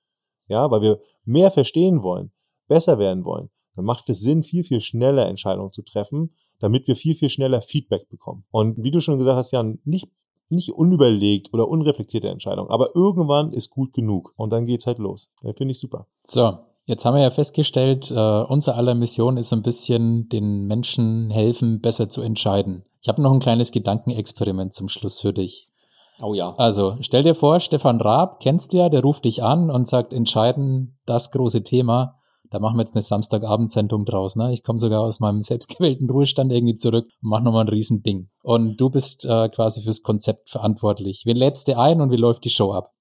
[0.48, 2.32] ja, weil wir mehr verstehen wollen,
[2.68, 6.96] besser werden wollen, dann macht es Sinn, viel, viel schneller Entscheidungen zu treffen, damit wir
[6.96, 8.44] viel, viel schneller Feedback bekommen.
[8.50, 10.08] Und wie du schon gesagt hast, Jan, nicht,
[10.48, 14.32] nicht unüberlegt oder unreflektierte Entscheidung, aber irgendwann ist gut genug.
[14.36, 15.30] Und dann geht's halt los.
[15.56, 16.06] Finde ich super.
[16.24, 20.66] So, Jetzt haben wir ja festgestellt, äh, unser aller Mission ist so ein bisschen den
[20.66, 22.84] Menschen helfen, besser zu entscheiden.
[23.00, 25.71] Ich habe noch ein kleines Gedankenexperiment zum Schluss für dich.
[26.20, 26.54] Oh ja.
[26.56, 30.12] Also stell dir vor, Stefan Raab, kennst du ja, der ruft dich an und sagt,
[30.12, 32.16] entscheiden das große Thema.
[32.50, 34.36] Da machen wir jetzt eine Samstagabendsendung draus.
[34.36, 34.52] Ne?
[34.52, 38.28] Ich komme sogar aus meinem selbstgewählten Ruhestand irgendwie zurück und mache nochmal ein Riesending.
[38.42, 41.22] Und du bist äh, quasi fürs Konzept verantwortlich.
[41.24, 42.92] Wen lädst du ein und wie läuft die Show ab?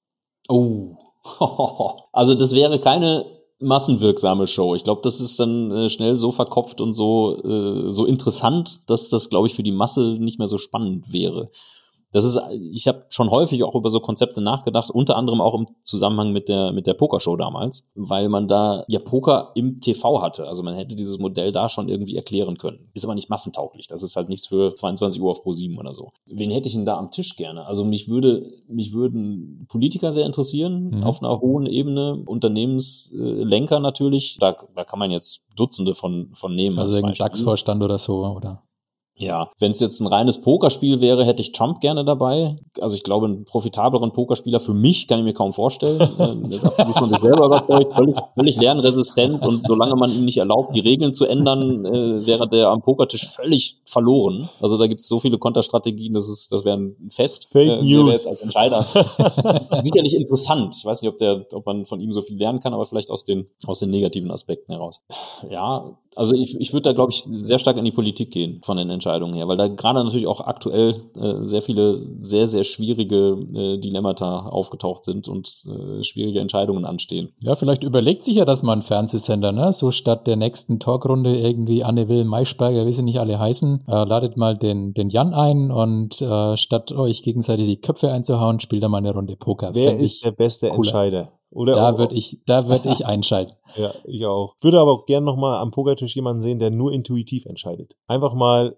[0.47, 0.95] Oh,
[2.13, 3.25] also das wäre keine
[3.59, 4.73] massenwirksame Show.
[4.73, 9.09] Ich glaube, das ist dann äh, schnell so verkopft und so äh, so interessant, dass
[9.09, 11.51] das, glaube ich, für die Masse nicht mehr so spannend wäre
[12.11, 12.39] das ist,
[12.71, 16.49] ich habe schon häufig auch über so Konzepte nachgedacht, unter anderem auch im Zusammenhang mit
[16.49, 20.47] der mit der Pokershow damals, weil man da ja Poker im TV hatte.
[20.47, 22.89] Also man hätte dieses Modell da schon irgendwie erklären können.
[22.93, 23.87] Ist aber nicht massentauglich.
[23.87, 26.11] Das ist halt nichts für 22 Uhr auf Pro 7 oder so.
[26.25, 27.65] Wen hätte ich denn da am Tisch gerne?
[27.65, 31.03] Also mich würde mich würden Politiker sehr interessieren mhm.
[31.03, 34.37] auf einer hohen Ebene, Unternehmenslenker natürlich.
[34.39, 36.77] Da, da kann man jetzt Dutzende von von nehmen.
[36.77, 38.63] Also irgendein DAX-Vorstand oder so, oder?
[39.17, 42.57] Ja, wenn es jetzt ein reines Pokerspiel wäre, hätte ich Trump gerne dabei.
[42.79, 45.99] Also ich glaube, einen profitableren Pokerspieler für mich kann ich mir kaum vorstellen.
[45.99, 50.37] Der ist absolut von sich selber überzeugt, völlig, völlig lernresistent und solange man ihm nicht
[50.37, 54.49] erlaubt, die Regeln zu ändern, äh, wäre der am Pokertisch völlig verloren.
[54.59, 57.47] Also da gibt es so viele Konterstrategien, das ist, das wäre ein Fest.
[57.51, 58.25] Fake äh, News.
[58.25, 58.83] als Entscheider.
[59.81, 60.75] Sicherlich interessant.
[60.77, 63.09] Ich weiß nicht, ob der, ob man von ihm so viel lernen kann, aber vielleicht
[63.09, 65.01] aus den, aus den negativen Aspekten heraus.
[65.49, 68.77] Ja, also ich, ich würde da, glaube ich, sehr stark in die Politik gehen von
[68.77, 73.39] den Entscheidungen her, weil da gerade natürlich auch aktuell äh, sehr viele sehr, sehr schwierige
[73.53, 77.29] äh, Dilemmata aufgetaucht sind und äh, schwierige Entscheidungen anstehen.
[77.41, 79.71] Ja, vielleicht überlegt sich ja das mal ein Fernsehsender, ne?
[79.71, 84.03] So statt der nächsten Talkrunde irgendwie Anne Will, Maischberger, wie sie nicht alle heißen, äh,
[84.03, 88.83] ladet mal den, den Jan ein und äh, statt euch gegenseitig die Köpfe einzuhauen, spielt
[88.83, 89.71] er mal eine Runde Poker.
[89.73, 90.77] Wer Fänd ist der beste cooler.
[90.77, 91.40] Entscheider?
[91.51, 93.55] Oder da würde ich, da würde ich einschalten.
[93.75, 94.55] Ja, ich auch.
[94.61, 97.95] Würde aber auch gern nochmal am Pokertisch jemanden sehen, der nur intuitiv entscheidet.
[98.07, 98.77] Einfach mal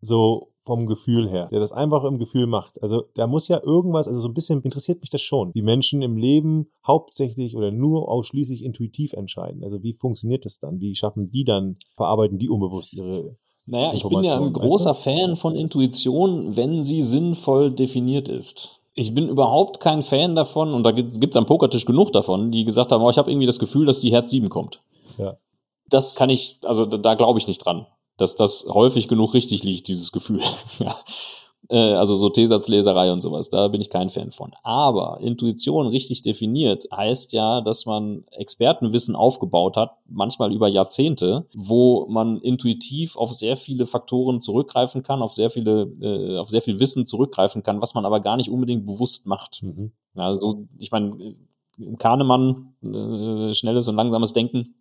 [0.00, 2.80] so vom Gefühl her, der das einfach im Gefühl macht.
[2.82, 5.52] Also da muss ja irgendwas, also so ein bisschen interessiert mich das schon.
[5.52, 9.64] Die Menschen im Leben hauptsächlich oder nur ausschließlich intuitiv entscheiden.
[9.64, 10.80] Also wie funktioniert das dann?
[10.80, 14.92] Wie schaffen die dann, verarbeiten die unbewusst ihre naja, ich bin ja ein großer?
[14.92, 20.84] Fan von Intuition, wenn sie sinnvoll definiert ist ich bin überhaupt kein Fan davon, und
[20.84, 23.58] da gibt es am Pokertisch genug davon, die gesagt haben, oh, ich habe irgendwie das
[23.58, 24.80] Gefühl, dass die Herz 7 kommt.
[25.18, 25.36] Ja.
[25.88, 27.86] Das kann ich, also da, da glaube ich nicht dran,
[28.16, 30.42] dass das häufig genug richtig liegt, dieses Gefühl.
[31.68, 34.52] Äh, also so T-Satzleserei und sowas, da bin ich kein Fan von.
[34.62, 42.06] Aber Intuition richtig definiert heißt ja, dass man Expertenwissen aufgebaut hat, manchmal über Jahrzehnte, wo
[42.08, 46.80] man intuitiv auf sehr viele Faktoren zurückgreifen kann, auf sehr viele, äh, auf sehr viel
[46.80, 49.62] Wissen zurückgreifen kann, was man aber gar nicht unbedingt bewusst macht.
[49.62, 49.92] Mhm.
[50.16, 51.36] Also ich meine,
[51.98, 54.74] Kahnemann, äh, schnelles und langsames Denken,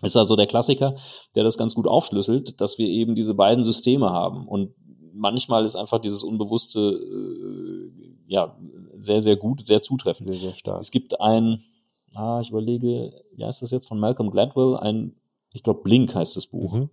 [0.00, 0.94] ist also der Klassiker,
[1.34, 4.48] der das ganz gut aufschlüsselt, dass wir eben diese beiden Systeme haben.
[4.48, 4.74] Und
[5.12, 8.56] manchmal ist einfach dieses Unbewusste äh, ja
[8.96, 10.32] sehr, sehr gut, sehr zutreffend.
[10.32, 10.80] Sehr, sehr stark.
[10.80, 11.62] Es, es gibt ein,
[12.14, 15.14] ah, ich überlege, ja, ist das jetzt von Malcolm Gladwell, ein,
[15.52, 16.74] ich glaube, Blink heißt das Buch.
[16.74, 16.90] Mhm.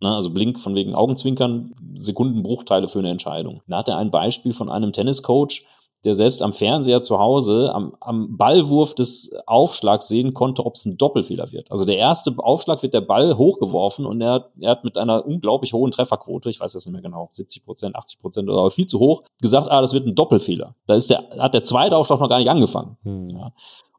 [0.00, 3.62] Na, also Blink von wegen Augenzwinkern, Sekundenbruchteile für eine Entscheidung.
[3.66, 5.64] Da hat er ein Beispiel von einem Tenniscoach,
[6.04, 10.86] der selbst am Fernseher zu Hause am, am Ballwurf des Aufschlags sehen konnte, ob es
[10.86, 11.70] ein Doppelfehler wird.
[11.72, 15.72] Also der erste Aufschlag wird der Ball hochgeworfen und er, er hat mit einer unglaublich
[15.72, 19.00] hohen Trefferquote, ich weiß jetzt nicht mehr genau, 70 Prozent, 80 Prozent oder viel zu
[19.00, 20.74] hoch, gesagt, ah, das wird ein Doppelfehler.
[20.86, 22.96] Da ist der, hat der zweite Aufschlag noch gar nicht angefangen.
[23.02, 23.30] Hm.
[23.30, 23.52] Ja.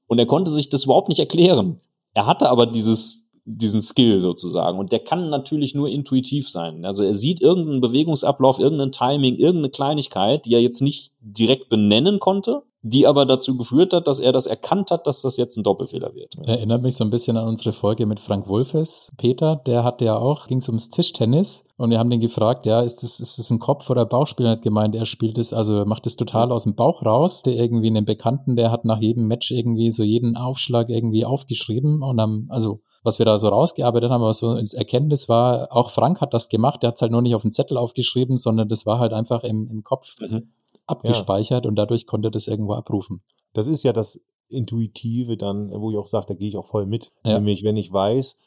[0.07, 1.81] Und er konnte sich das überhaupt nicht erklären.
[2.13, 4.77] Er hatte aber dieses diesen Skill sozusagen.
[4.77, 6.85] Und der kann natürlich nur intuitiv sein.
[6.85, 12.19] Also er sieht irgendeinen Bewegungsablauf, irgendein Timing, irgendeine Kleinigkeit, die er jetzt nicht direkt benennen
[12.19, 15.63] konnte, die aber dazu geführt hat, dass er das erkannt hat, dass das jetzt ein
[15.63, 16.35] Doppelfehler wird.
[16.45, 19.11] Erinnert mich so ein bisschen an unsere Folge mit Frank Wulfes.
[19.17, 22.81] Peter, der hatte ja auch, ging es ums Tischtennis und wir haben den gefragt, ja,
[22.81, 24.45] ist das, ist das ein Kopf- oder Bauchspiel?
[24.45, 27.41] Er hat gemeint, er spielt es, also macht es total aus dem Bauch raus.
[27.43, 32.01] Der irgendwie einen Bekannten, der hat nach jedem Match irgendwie so jeden Aufschlag irgendwie aufgeschrieben
[32.01, 35.89] und dann, also was wir da so rausgearbeitet haben, was so ins Erkenntnis war, auch
[35.89, 38.69] Frank hat das gemacht, der hat es halt nur nicht auf den Zettel aufgeschrieben, sondern
[38.69, 40.51] das war halt einfach im, im Kopf mhm.
[40.85, 41.69] abgespeichert ja.
[41.69, 43.23] und dadurch konnte das irgendwo abrufen.
[43.53, 46.85] Das ist ja das Intuitive dann, wo ich auch sage, da gehe ich auch voll
[46.85, 47.11] mit.
[47.23, 47.39] Ja.
[47.39, 48.37] Nämlich, wenn ich weiß,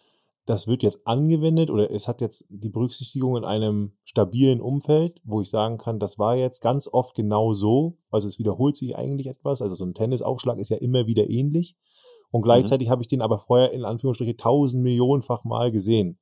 [0.47, 5.41] das wird jetzt angewendet oder es hat jetzt die Berücksichtigung in einem stabilen Umfeld, wo
[5.41, 7.97] ich sagen kann, das war jetzt ganz oft genau so.
[8.13, 9.61] Also es wiederholt sich eigentlich etwas.
[9.61, 11.77] Also so ein Tennisaufschlag ist ja immer wieder ähnlich.
[12.33, 12.45] Und mhm.
[12.45, 12.91] gleichzeitig mhm.
[12.91, 16.19] habe ich den aber vorher in Anführungsstrichen tausend Millionenfach mal gesehen.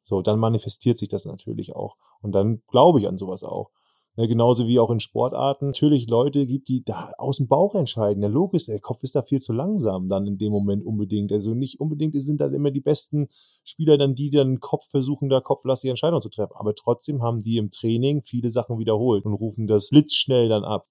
[0.00, 1.96] So, dann manifestiert sich das natürlich auch.
[2.20, 3.70] Und dann glaube ich an sowas auch.
[4.14, 8.22] Ne, genauso wie auch in Sportarten natürlich Leute gibt, die da aus dem Bauch entscheiden.
[8.22, 11.32] Ja, logisch, der Kopf ist da viel zu langsam dann in dem Moment unbedingt.
[11.32, 13.28] Also nicht unbedingt sind da immer die besten
[13.64, 16.52] Spieler dann, die dann Kopf versuchen, da kopflastige Entscheidungen zu treffen.
[16.56, 20.86] Aber trotzdem haben die im Training viele Sachen wiederholt und rufen das blitzschnell dann ab.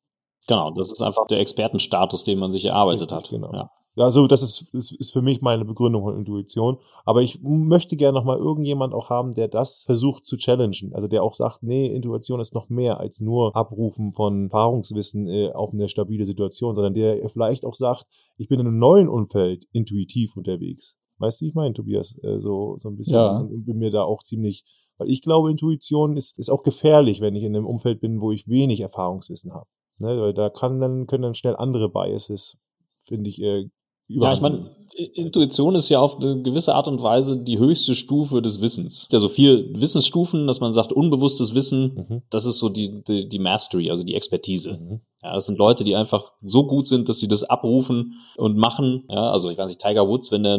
[0.47, 3.29] Genau, das ist einfach der Expertenstatus, den man sich erarbeitet Richtig, hat.
[3.29, 3.53] Genau.
[3.53, 3.69] Ja.
[3.97, 6.77] Also das ist, ist, ist für mich meine Begründung von Intuition.
[7.03, 10.93] Aber ich möchte gerne nochmal irgendjemand auch haben, der das versucht zu challengen.
[10.93, 15.51] Also der auch sagt, nee, Intuition ist noch mehr als nur Abrufen von Erfahrungswissen äh,
[15.51, 18.05] auf eine stabile Situation, sondern der vielleicht auch sagt,
[18.37, 20.97] ich bin in einem neuen Umfeld intuitiv unterwegs.
[21.17, 22.17] Weißt du, wie ich meine, Tobias?
[22.23, 23.37] Äh, so, so ein bisschen ja.
[23.37, 24.63] und bin mir da auch ziemlich,
[24.97, 28.31] weil ich glaube, Intuition ist, ist auch gefährlich, wenn ich in einem Umfeld bin, wo
[28.31, 29.67] ich wenig Erfahrungswissen habe.
[29.99, 32.57] Ne, weil da kann dann, können dann schnell andere Biases,
[33.03, 33.69] finde ich, äh,
[34.15, 38.41] ja, ich meine, Intuition ist ja auf eine gewisse Art und Weise die höchste Stufe
[38.41, 39.07] des Wissens.
[39.11, 42.21] Ja, so vier Wissensstufen, dass man sagt, unbewusstes Wissen, mhm.
[42.29, 44.79] das ist so die, die, die, Mastery, also die Expertise.
[44.79, 45.01] Mhm.
[45.23, 49.05] Ja, das sind Leute, die einfach so gut sind, dass sie das abrufen und machen.
[49.09, 50.55] Ja, also ich weiß nicht, Tiger Woods, wenn der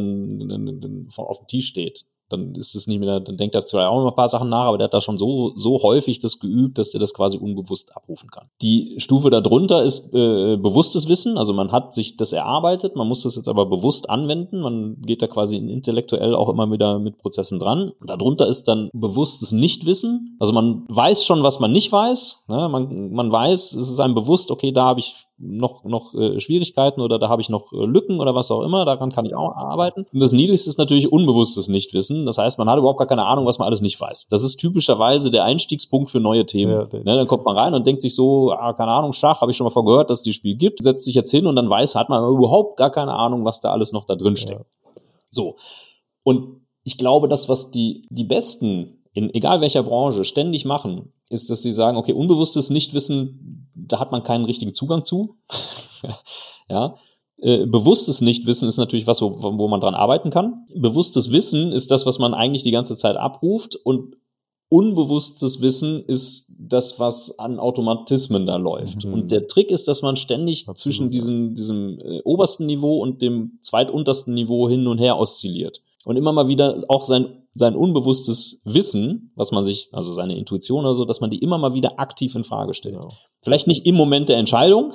[1.17, 4.11] auf dem Tisch steht, dann ist es nicht mehr, dann denkt er zwar auch noch
[4.11, 6.91] ein paar Sachen nach, aber der hat da schon so, so häufig das geübt, dass
[6.91, 8.49] der das quasi unbewusst abrufen kann.
[8.61, 13.23] Die Stufe darunter ist äh, bewusstes Wissen, also man hat sich das erarbeitet, man muss
[13.23, 17.59] das jetzt aber bewusst anwenden, man geht da quasi intellektuell auch immer wieder mit Prozessen
[17.59, 17.93] dran.
[18.05, 22.69] Darunter ist dann bewusstes Nichtwissen, also man weiß schon, was man nicht weiß, ne?
[22.69, 27.01] man, man weiß, es ist einem bewusst, okay, da habe ich noch, noch äh, Schwierigkeiten
[27.01, 29.57] oder da habe ich noch äh, Lücken oder was auch immer, daran kann ich auch
[29.57, 30.07] arbeiten.
[30.13, 32.27] Und das Niedrigste ist natürlich unbewusstes Nichtwissen.
[32.27, 34.29] Das heißt, man hat überhaupt gar keine Ahnung, was man alles nicht weiß.
[34.29, 36.89] Das ist typischerweise der Einstiegspunkt für neue Themen.
[36.93, 39.51] Ja, ne, dann kommt man rein und denkt sich so, ah, keine Ahnung, Schach, habe
[39.51, 41.69] ich schon mal vorgehört, dass es die Spiel gibt, setzt sich jetzt hin und dann
[41.69, 44.61] weiß, hat man überhaupt gar keine Ahnung, was da alles noch da drin steckt.
[44.61, 45.03] Ja.
[45.31, 45.57] So.
[46.23, 51.51] Und ich glaube, das, was die, die Besten in egal welcher Branche ständig machen, ist,
[51.51, 55.37] dass sie sagen, okay, unbewusstes Nichtwissen, da hat man keinen richtigen Zugang zu.
[56.69, 56.97] ja.
[57.39, 60.65] Äh, bewusstes Nichtwissen ist natürlich was, wo, wo man dran arbeiten kann.
[60.75, 64.17] Bewusstes Wissen ist das, was man eigentlich die ganze Zeit abruft und
[64.69, 69.05] unbewusstes Wissen ist das, was an Automatismen da läuft.
[69.05, 69.13] Mhm.
[69.13, 73.21] Und der Trick ist, dass man ständig Absolut, zwischen diesem, diesem äh, obersten Niveau und
[73.21, 75.83] dem zweituntersten Niveau hin und her oszilliert.
[76.05, 80.85] Und immer mal wieder auch sein sein unbewusstes Wissen, was man sich, also seine Intuition
[80.85, 82.95] oder so, dass man die immer mal wieder aktiv in Frage stellt.
[82.95, 83.13] Genau.
[83.43, 84.93] Vielleicht nicht im Moment der Entscheidung,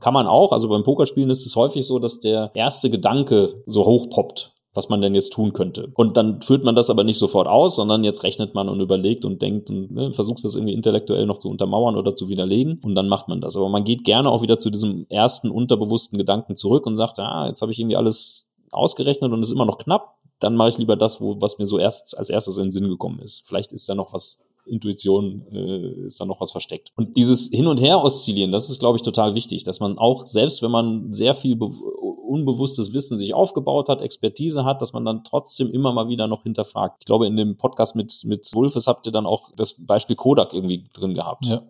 [0.00, 0.52] kann man auch.
[0.52, 5.00] Also beim Pokerspielen ist es häufig so, dass der erste Gedanke so hochpoppt was man
[5.00, 5.90] denn jetzt tun könnte.
[5.94, 9.24] Und dann führt man das aber nicht sofort aus, sondern jetzt rechnet man und überlegt
[9.24, 12.94] und denkt und ne, versucht das irgendwie intellektuell noch zu untermauern oder zu widerlegen und
[12.94, 13.56] dann macht man das.
[13.56, 17.46] Aber man geht gerne auch wieder zu diesem ersten unterbewussten Gedanken zurück und sagt, ah,
[17.48, 20.78] jetzt habe ich irgendwie alles ausgerechnet und es ist immer noch knapp dann mache ich
[20.78, 23.42] lieber das, wo, was mir so erst als erstes in den Sinn gekommen ist.
[23.46, 26.92] Vielleicht ist da noch was Intuition äh, ist da noch was versteckt.
[26.96, 30.26] Und dieses Hin und Her oszillieren, das ist, glaube ich, total wichtig, dass man auch,
[30.26, 35.24] selbst wenn man sehr viel unbewusstes Wissen sich aufgebaut hat, Expertise hat, dass man dann
[35.24, 36.96] trotzdem immer mal wieder noch hinterfragt.
[37.00, 40.52] Ich glaube, in dem Podcast mit, mit Wulfes habt ihr dann auch das Beispiel Kodak
[40.52, 41.46] irgendwie drin gehabt.
[41.46, 41.62] Ja.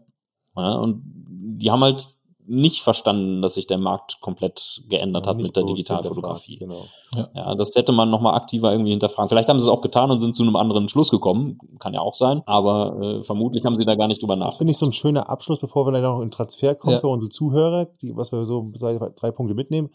[0.56, 2.17] ja und die haben halt
[2.48, 6.56] nicht verstanden, dass sich der Markt komplett geändert ja, hat mit der Digitalfotografie.
[6.56, 6.86] Genau.
[7.14, 7.28] Ja.
[7.34, 7.54] ja.
[7.54, 9.28] das hätte man nochmal aktiver irgendwie hinterfragen.
[9.28, 11.58] Vielleicht haben sie es auch getan und sind zu einem anderen Schluss gekommen.
[11.78, 12.42] Kann ja auch sein.
[12.46, 14.54] Aber äh, vermutlich haben sie da gar nicht drüber nachgedacht.
[14.54, 17.00] Das finde ich so ein schöner Abschluss, bevor wir dann noch in Transfer kommen ja.
[17.00, 19.90] für unsere Zuhörer, die, was wir so drei Punkte mitnehmen,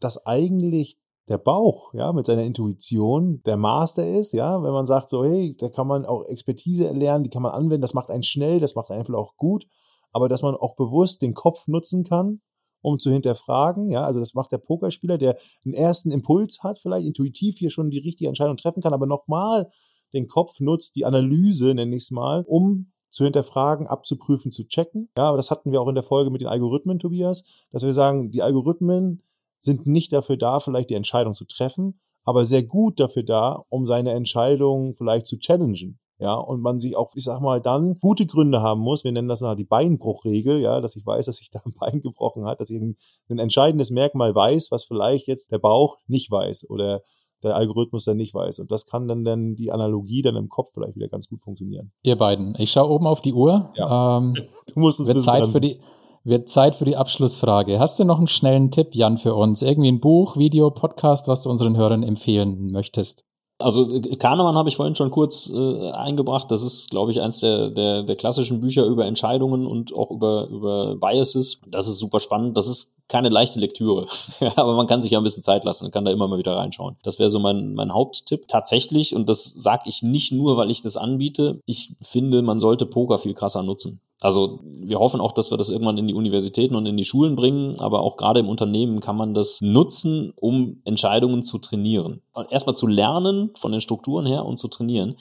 [0.00, 0.98] dass eigentlich
[1.28, 5.56] der Bauch, ja, mit seiner Intuition der Master ist, ja, wenn man sagt so, hey,
[5.56, 8.74] da kann man auch Expertise erlernen, die kann man anwenden, das macht einen schnell, das
[8.74, 9.66] macht einen einfach auch gut,
[10.12, 12.40] aber dass man auch bewusst den Kopf nutzen kann,
[12.82, 17.06] um zu hinterfragen, ja, also das macht der Pokerspieler, der einen ersten Impuls hat, vielleicht
[17.06, 19.70] intuitiv hier schon die richtige Entscheidung treffen kann, aber nochmal
[20.12, 25.10] den Kopf nutzt, die Analyse, nenne ich es mal, um zu hinterfragen, abzuprüfen, zu checken.
[25.16, 27.92] Ja, aber das hatten wir auch in der Folge mit den Algorithmen, Tobias, dass wir
[27.92, 29.22] sagen, die Algorithmen
[29.58, 33.86] sind nicht dafür da, vielleicht die Entscheidung zu treffen, aber sehr gut dafür da, um
[33.86, 35.98] seine Entscheidung vielleicht zu challengen.
[36.22, 39.02] Ja, und man sich auch, ich sag mal, dann gute Gründe haben muss.
[39.02, 42.00] Wir nennen das nach die Beinbruchregel, ja, dass ich weiß, dass sich da ein Bein
[42.00, 42.96] gebrochen hat, dass ich ein,
[43.28, 47.02] ein entscheidendes Merkmal weiß, was vielleicht jetzt der Bauch nicht weiß oder
[47.42, 48.60] der Algorithmus dann nicht weiß.
[48.60, 51.90] Und das kann dann, dann die Analogie dann im Kopf vielleicht wieder ganz gut funktionieren.
[52.04, 52.54] Ihr beiden.
[52.56, 53.72] Ich schaue oben auf die Uhr.
[53.74, 54.18] Ja.
[54.18, 54.34] Ähm,
[54.74, 55.80] du musst es wird Zeit für die
[56.22, 57.80] wird Zeit für die Abschlussfrage.
[57.80, 59.60] Hast du noch einen schnellen Tipp, Jan, für uns?
[59.60, 63.26] Irgendwie ein Buch, Video, Podcast, was du unseren Hörern empfehlen möchtest?
[63.62, 66.50] Also äh, Kahnemann habe ich vorhin schon kurz äh, eingebracht.
[66.50, 70.48] Das ist, glaube ich, eins der, der, der klassischen Bücher über Entscheidungen und auch über,
[70.48, 71.60] über Biases.
[71.66, 72.56] Das ist super spannend.
[72.56, 74.06] Das ist keine leichte Lektüre,
[74.56, 76.56] aber man kann sich ja ein bisschen Zeit lassen und kann da immer mal wieder
[76.56, 76.96] reinschauen.
[77.02, 78.48] Das wäre so mein, mein Haupttipp.
[78.48, 82.86] Tatsächlich, und das sage ich nicht nur, weil ich das anbiete, ich finde, man sollte
[82.86, 84.00] Poker viel krasser nutzen.
[84.20, 87.36] Also wir hoffen auch, dass wir das irgendwann in die Universitäten und in die Schulen
[87.36, 92.22] bringen, aber auch gerade im Unternehmen kann man das nutzen, um Entscheidungen zu trainieren.
[92.48, 95.16] Erstmal zu lernen von den Strukturen her und zu trainieren.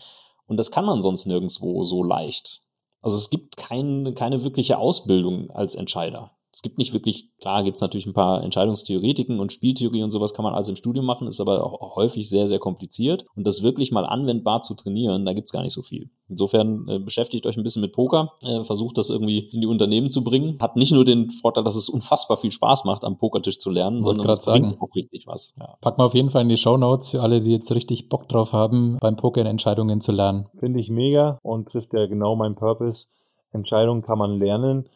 [0.47, 2.61] Und das kann man sonst nirgendwo so leicht.
[3.01, 7.75] Also es gibt kein, keine wirkliche Ausbildung als Entscheider es gibt nicht wirklich, klar gibt
[7.75, 11.27] es natürlich ein paar Entscheidungstheoretiken und Spieltheorie und sowas kann man alles im Studium machen,
[11.27, 13.25] ist aber auch häufig sehr, sehr kompliziert.
[13.35, 16.09] Und das wirklich mal anwendbar zu trainieren, da gibt es gar nicht so viel.
[16.27, 20.11] Insofern äh, beschäftigt euch ein bisschen mit Poker, äh, versucht das irgendwie in die Unternehmen
[20.11, 20.57] zu bringen.
[20.61, 24.03] Hat nicht nur den Vorteil, dass es unfassbar viel Spaß macht, am Pokertisch zu lernen,
[24.03, 25.55] sondern es bringt auch richtig was.
[25.57, 25.77] Ja.
[25.81, 28.27] Packen wir auf jeden Fall in die Show Notes für alle, die jetzt richtig Bock
[28.27, 30.47] drauf haben, beim Poker Entscheidungen zu lernen.
[30.59, 33.07] Finde ich mega und trifft ja genau meinen Purpose.
[33.51, 34.87] Entscheidungen kann man lernen.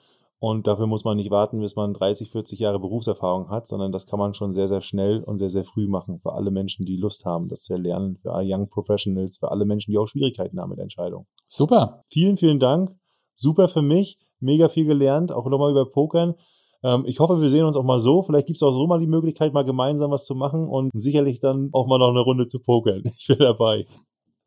[0.47, 4.05] Und dafür muss man nicht warten, bis man 30, 40 Jahre Berufserfahrung hat, sondern das
[4.05, 6.97] kann man schon sehr, sehr schnell und sehr, sehr früh machen für alle Menschen, die
[6.97, 10.69] Lust haben, das zu erlernen, für Young Professionals, für alle Menschen, die auch Schwierigkeiten haben
[10.69, 11.25] mit Entscheidungen.
[11.47, 12.03] Super.
[12.05, 12.95] Vielen, vielen Dank.
[13.33, 14.19] Super für mich.
[14.39, 16.35] Mega viel gelernt, auch nochmal über Pokern.
[16.83, 18.21] Ähm, ich hoffe, wir sehen uns auch mal so.
[18.21, 21.39] Vielleicht gibt es auch so mal die Möglichkeit, mal gemeinsam was zu machen und sicherlich
[21.39, 23.01] dann auch mal noch eine Runde zu pokern.
[23.17, 23.87] Ich bin dabei.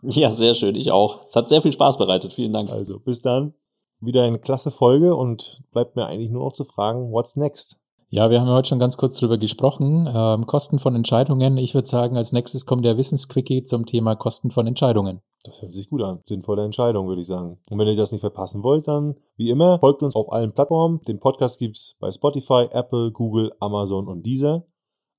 [0.02, 0.76] Ja, sehr schön.
[0.76, 1.26] Ich auch.
[1.26, 2.32] Es hat sehr viel Spaß bereitet.
[2.34, 2.70] Vielen Dank.
[2.70, 3.54] Also, bis dann
[4.00, 7.80] wieder eine klasse Folge und bleibt mir eigentlich nur noch zu fragen, what's next?
[8.10, 10.08] Ja, wir haben heute schon ganz kurz drüber gesprochen.
[10.10, 11.58] Ähm, Kosten von Entscheidungen.
[11.58, 15.20] Ich würde sagen, als nächstes kommt der Wissensquickie zum Thema Kosten von Entscheidungen.
[15.44, 16.20] Das hört sich gut an.
[16.24, 17.58] Sinnvolle Entscheidung, würde ich sagen.
[17.70, 21.00] Und wenn ihr das nicht verpassen wollt, dann wie immer, folgt uns auf allen Plattformen.
[21.06, 24.64] Den Podcast gibt's bei Spotify, Apple, Google, Amazon und Deezer.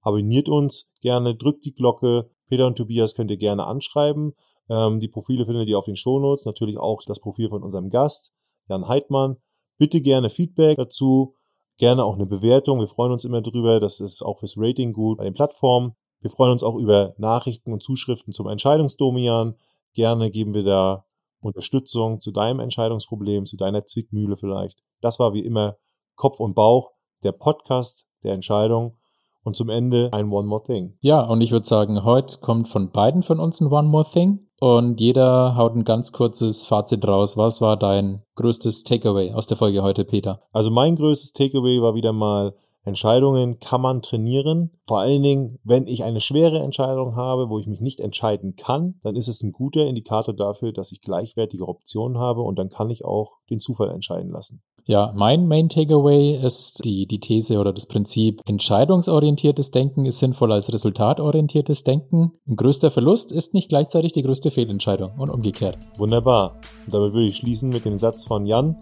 [0.02, 2.32] Abonniert uns gerne, drückt die Glocke.
[2.48, 4.34] Peter und Tobias könnt ihr gerne anschreiben.
[4.68, 6.46] Ähm, die Profile findet ihr auf den Shownotes.
[6.46, 8.34] Natürlich auch das Profil von unserem Gast.
[8.70, 9.38] Jan Heidmann.
[9.78, 11.36] Bitte gerne Feedback dazu,
[11.78, 12.80] gerne auch eine Bewertung.
[12.80, 13.80] Wir freuen uns immer drüber.
[13.80, 15.96] Das ist auch fürs Rating gut bei den Plattformen.
[16.22, 19.56] Wir freuen uns auch über Nachrichten und Zuschriften zum Entscheidungsdomian.
[19.94, 21.06] Gerne geben wir da
[21.42, 24.84] Unterstützung zu deinem Entscheidungsproblem, zu deiner Zwickmühle vielleicht.
[25.02, 25.78] Das war wie immer
[26.16, 26.92] Kopf und Bauch,
[27.24, 28.98] der Podcast der Entscheidung.
[29.42, 30.98] Und zum Ende ein One More Thing.
[31.00, 34.49] Ja, und ich würde sagen, heute kommt von beiden von uns ein One More Thing.
[34.60, 37.38] Und jeder haut ein ganz kurzes Fazit raus.
[37.38, 40.42] Was war dein größtes Takeaway aus der Folge heute, Peter?
[40.52, 42.56] Also mein größtes Takeaway war wieder mal,
[42.90, 44.72] Entscheidungen kann man trainieren.
[44.86, 48.96] Vor allen Dingen, wenn ich eine schwere Entscheidung habe, wo ich mich nicht entscheiden kann,
[49.04, 52.90] dann ist es ein guter Indikator dafür, dass ich gleichwertige Optionen habe und dann kann
[52.90, 54.62] ich auch den Zufall entscheiden lassen.
[54.86, 60.56] Ja, mein Main Takeaway ist die, die These oder das Prinzip, entscheidungsorientiertes Denken ist sinnvoller
[60.56, 62.32] als resultatorientiertes Denken.
[62.48, 65.78] Ein größter Verlust ist nicht gleichzeitig die größte Fehlentscheidung und umgekehrt.
[65.98, 66.56] Wunderbar.
[66.86, 68.78] Und damit würde ich schließen mit dem Satz von Jan,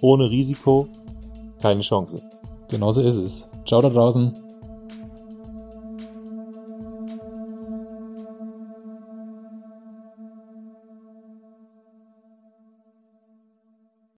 [0.00, 0.88] ohne Risiko
[1.60, 2.22] keine Chance.
[2.72, 3.50] Genauso ist es.
[3.66, 4.32] Ciao da draußen.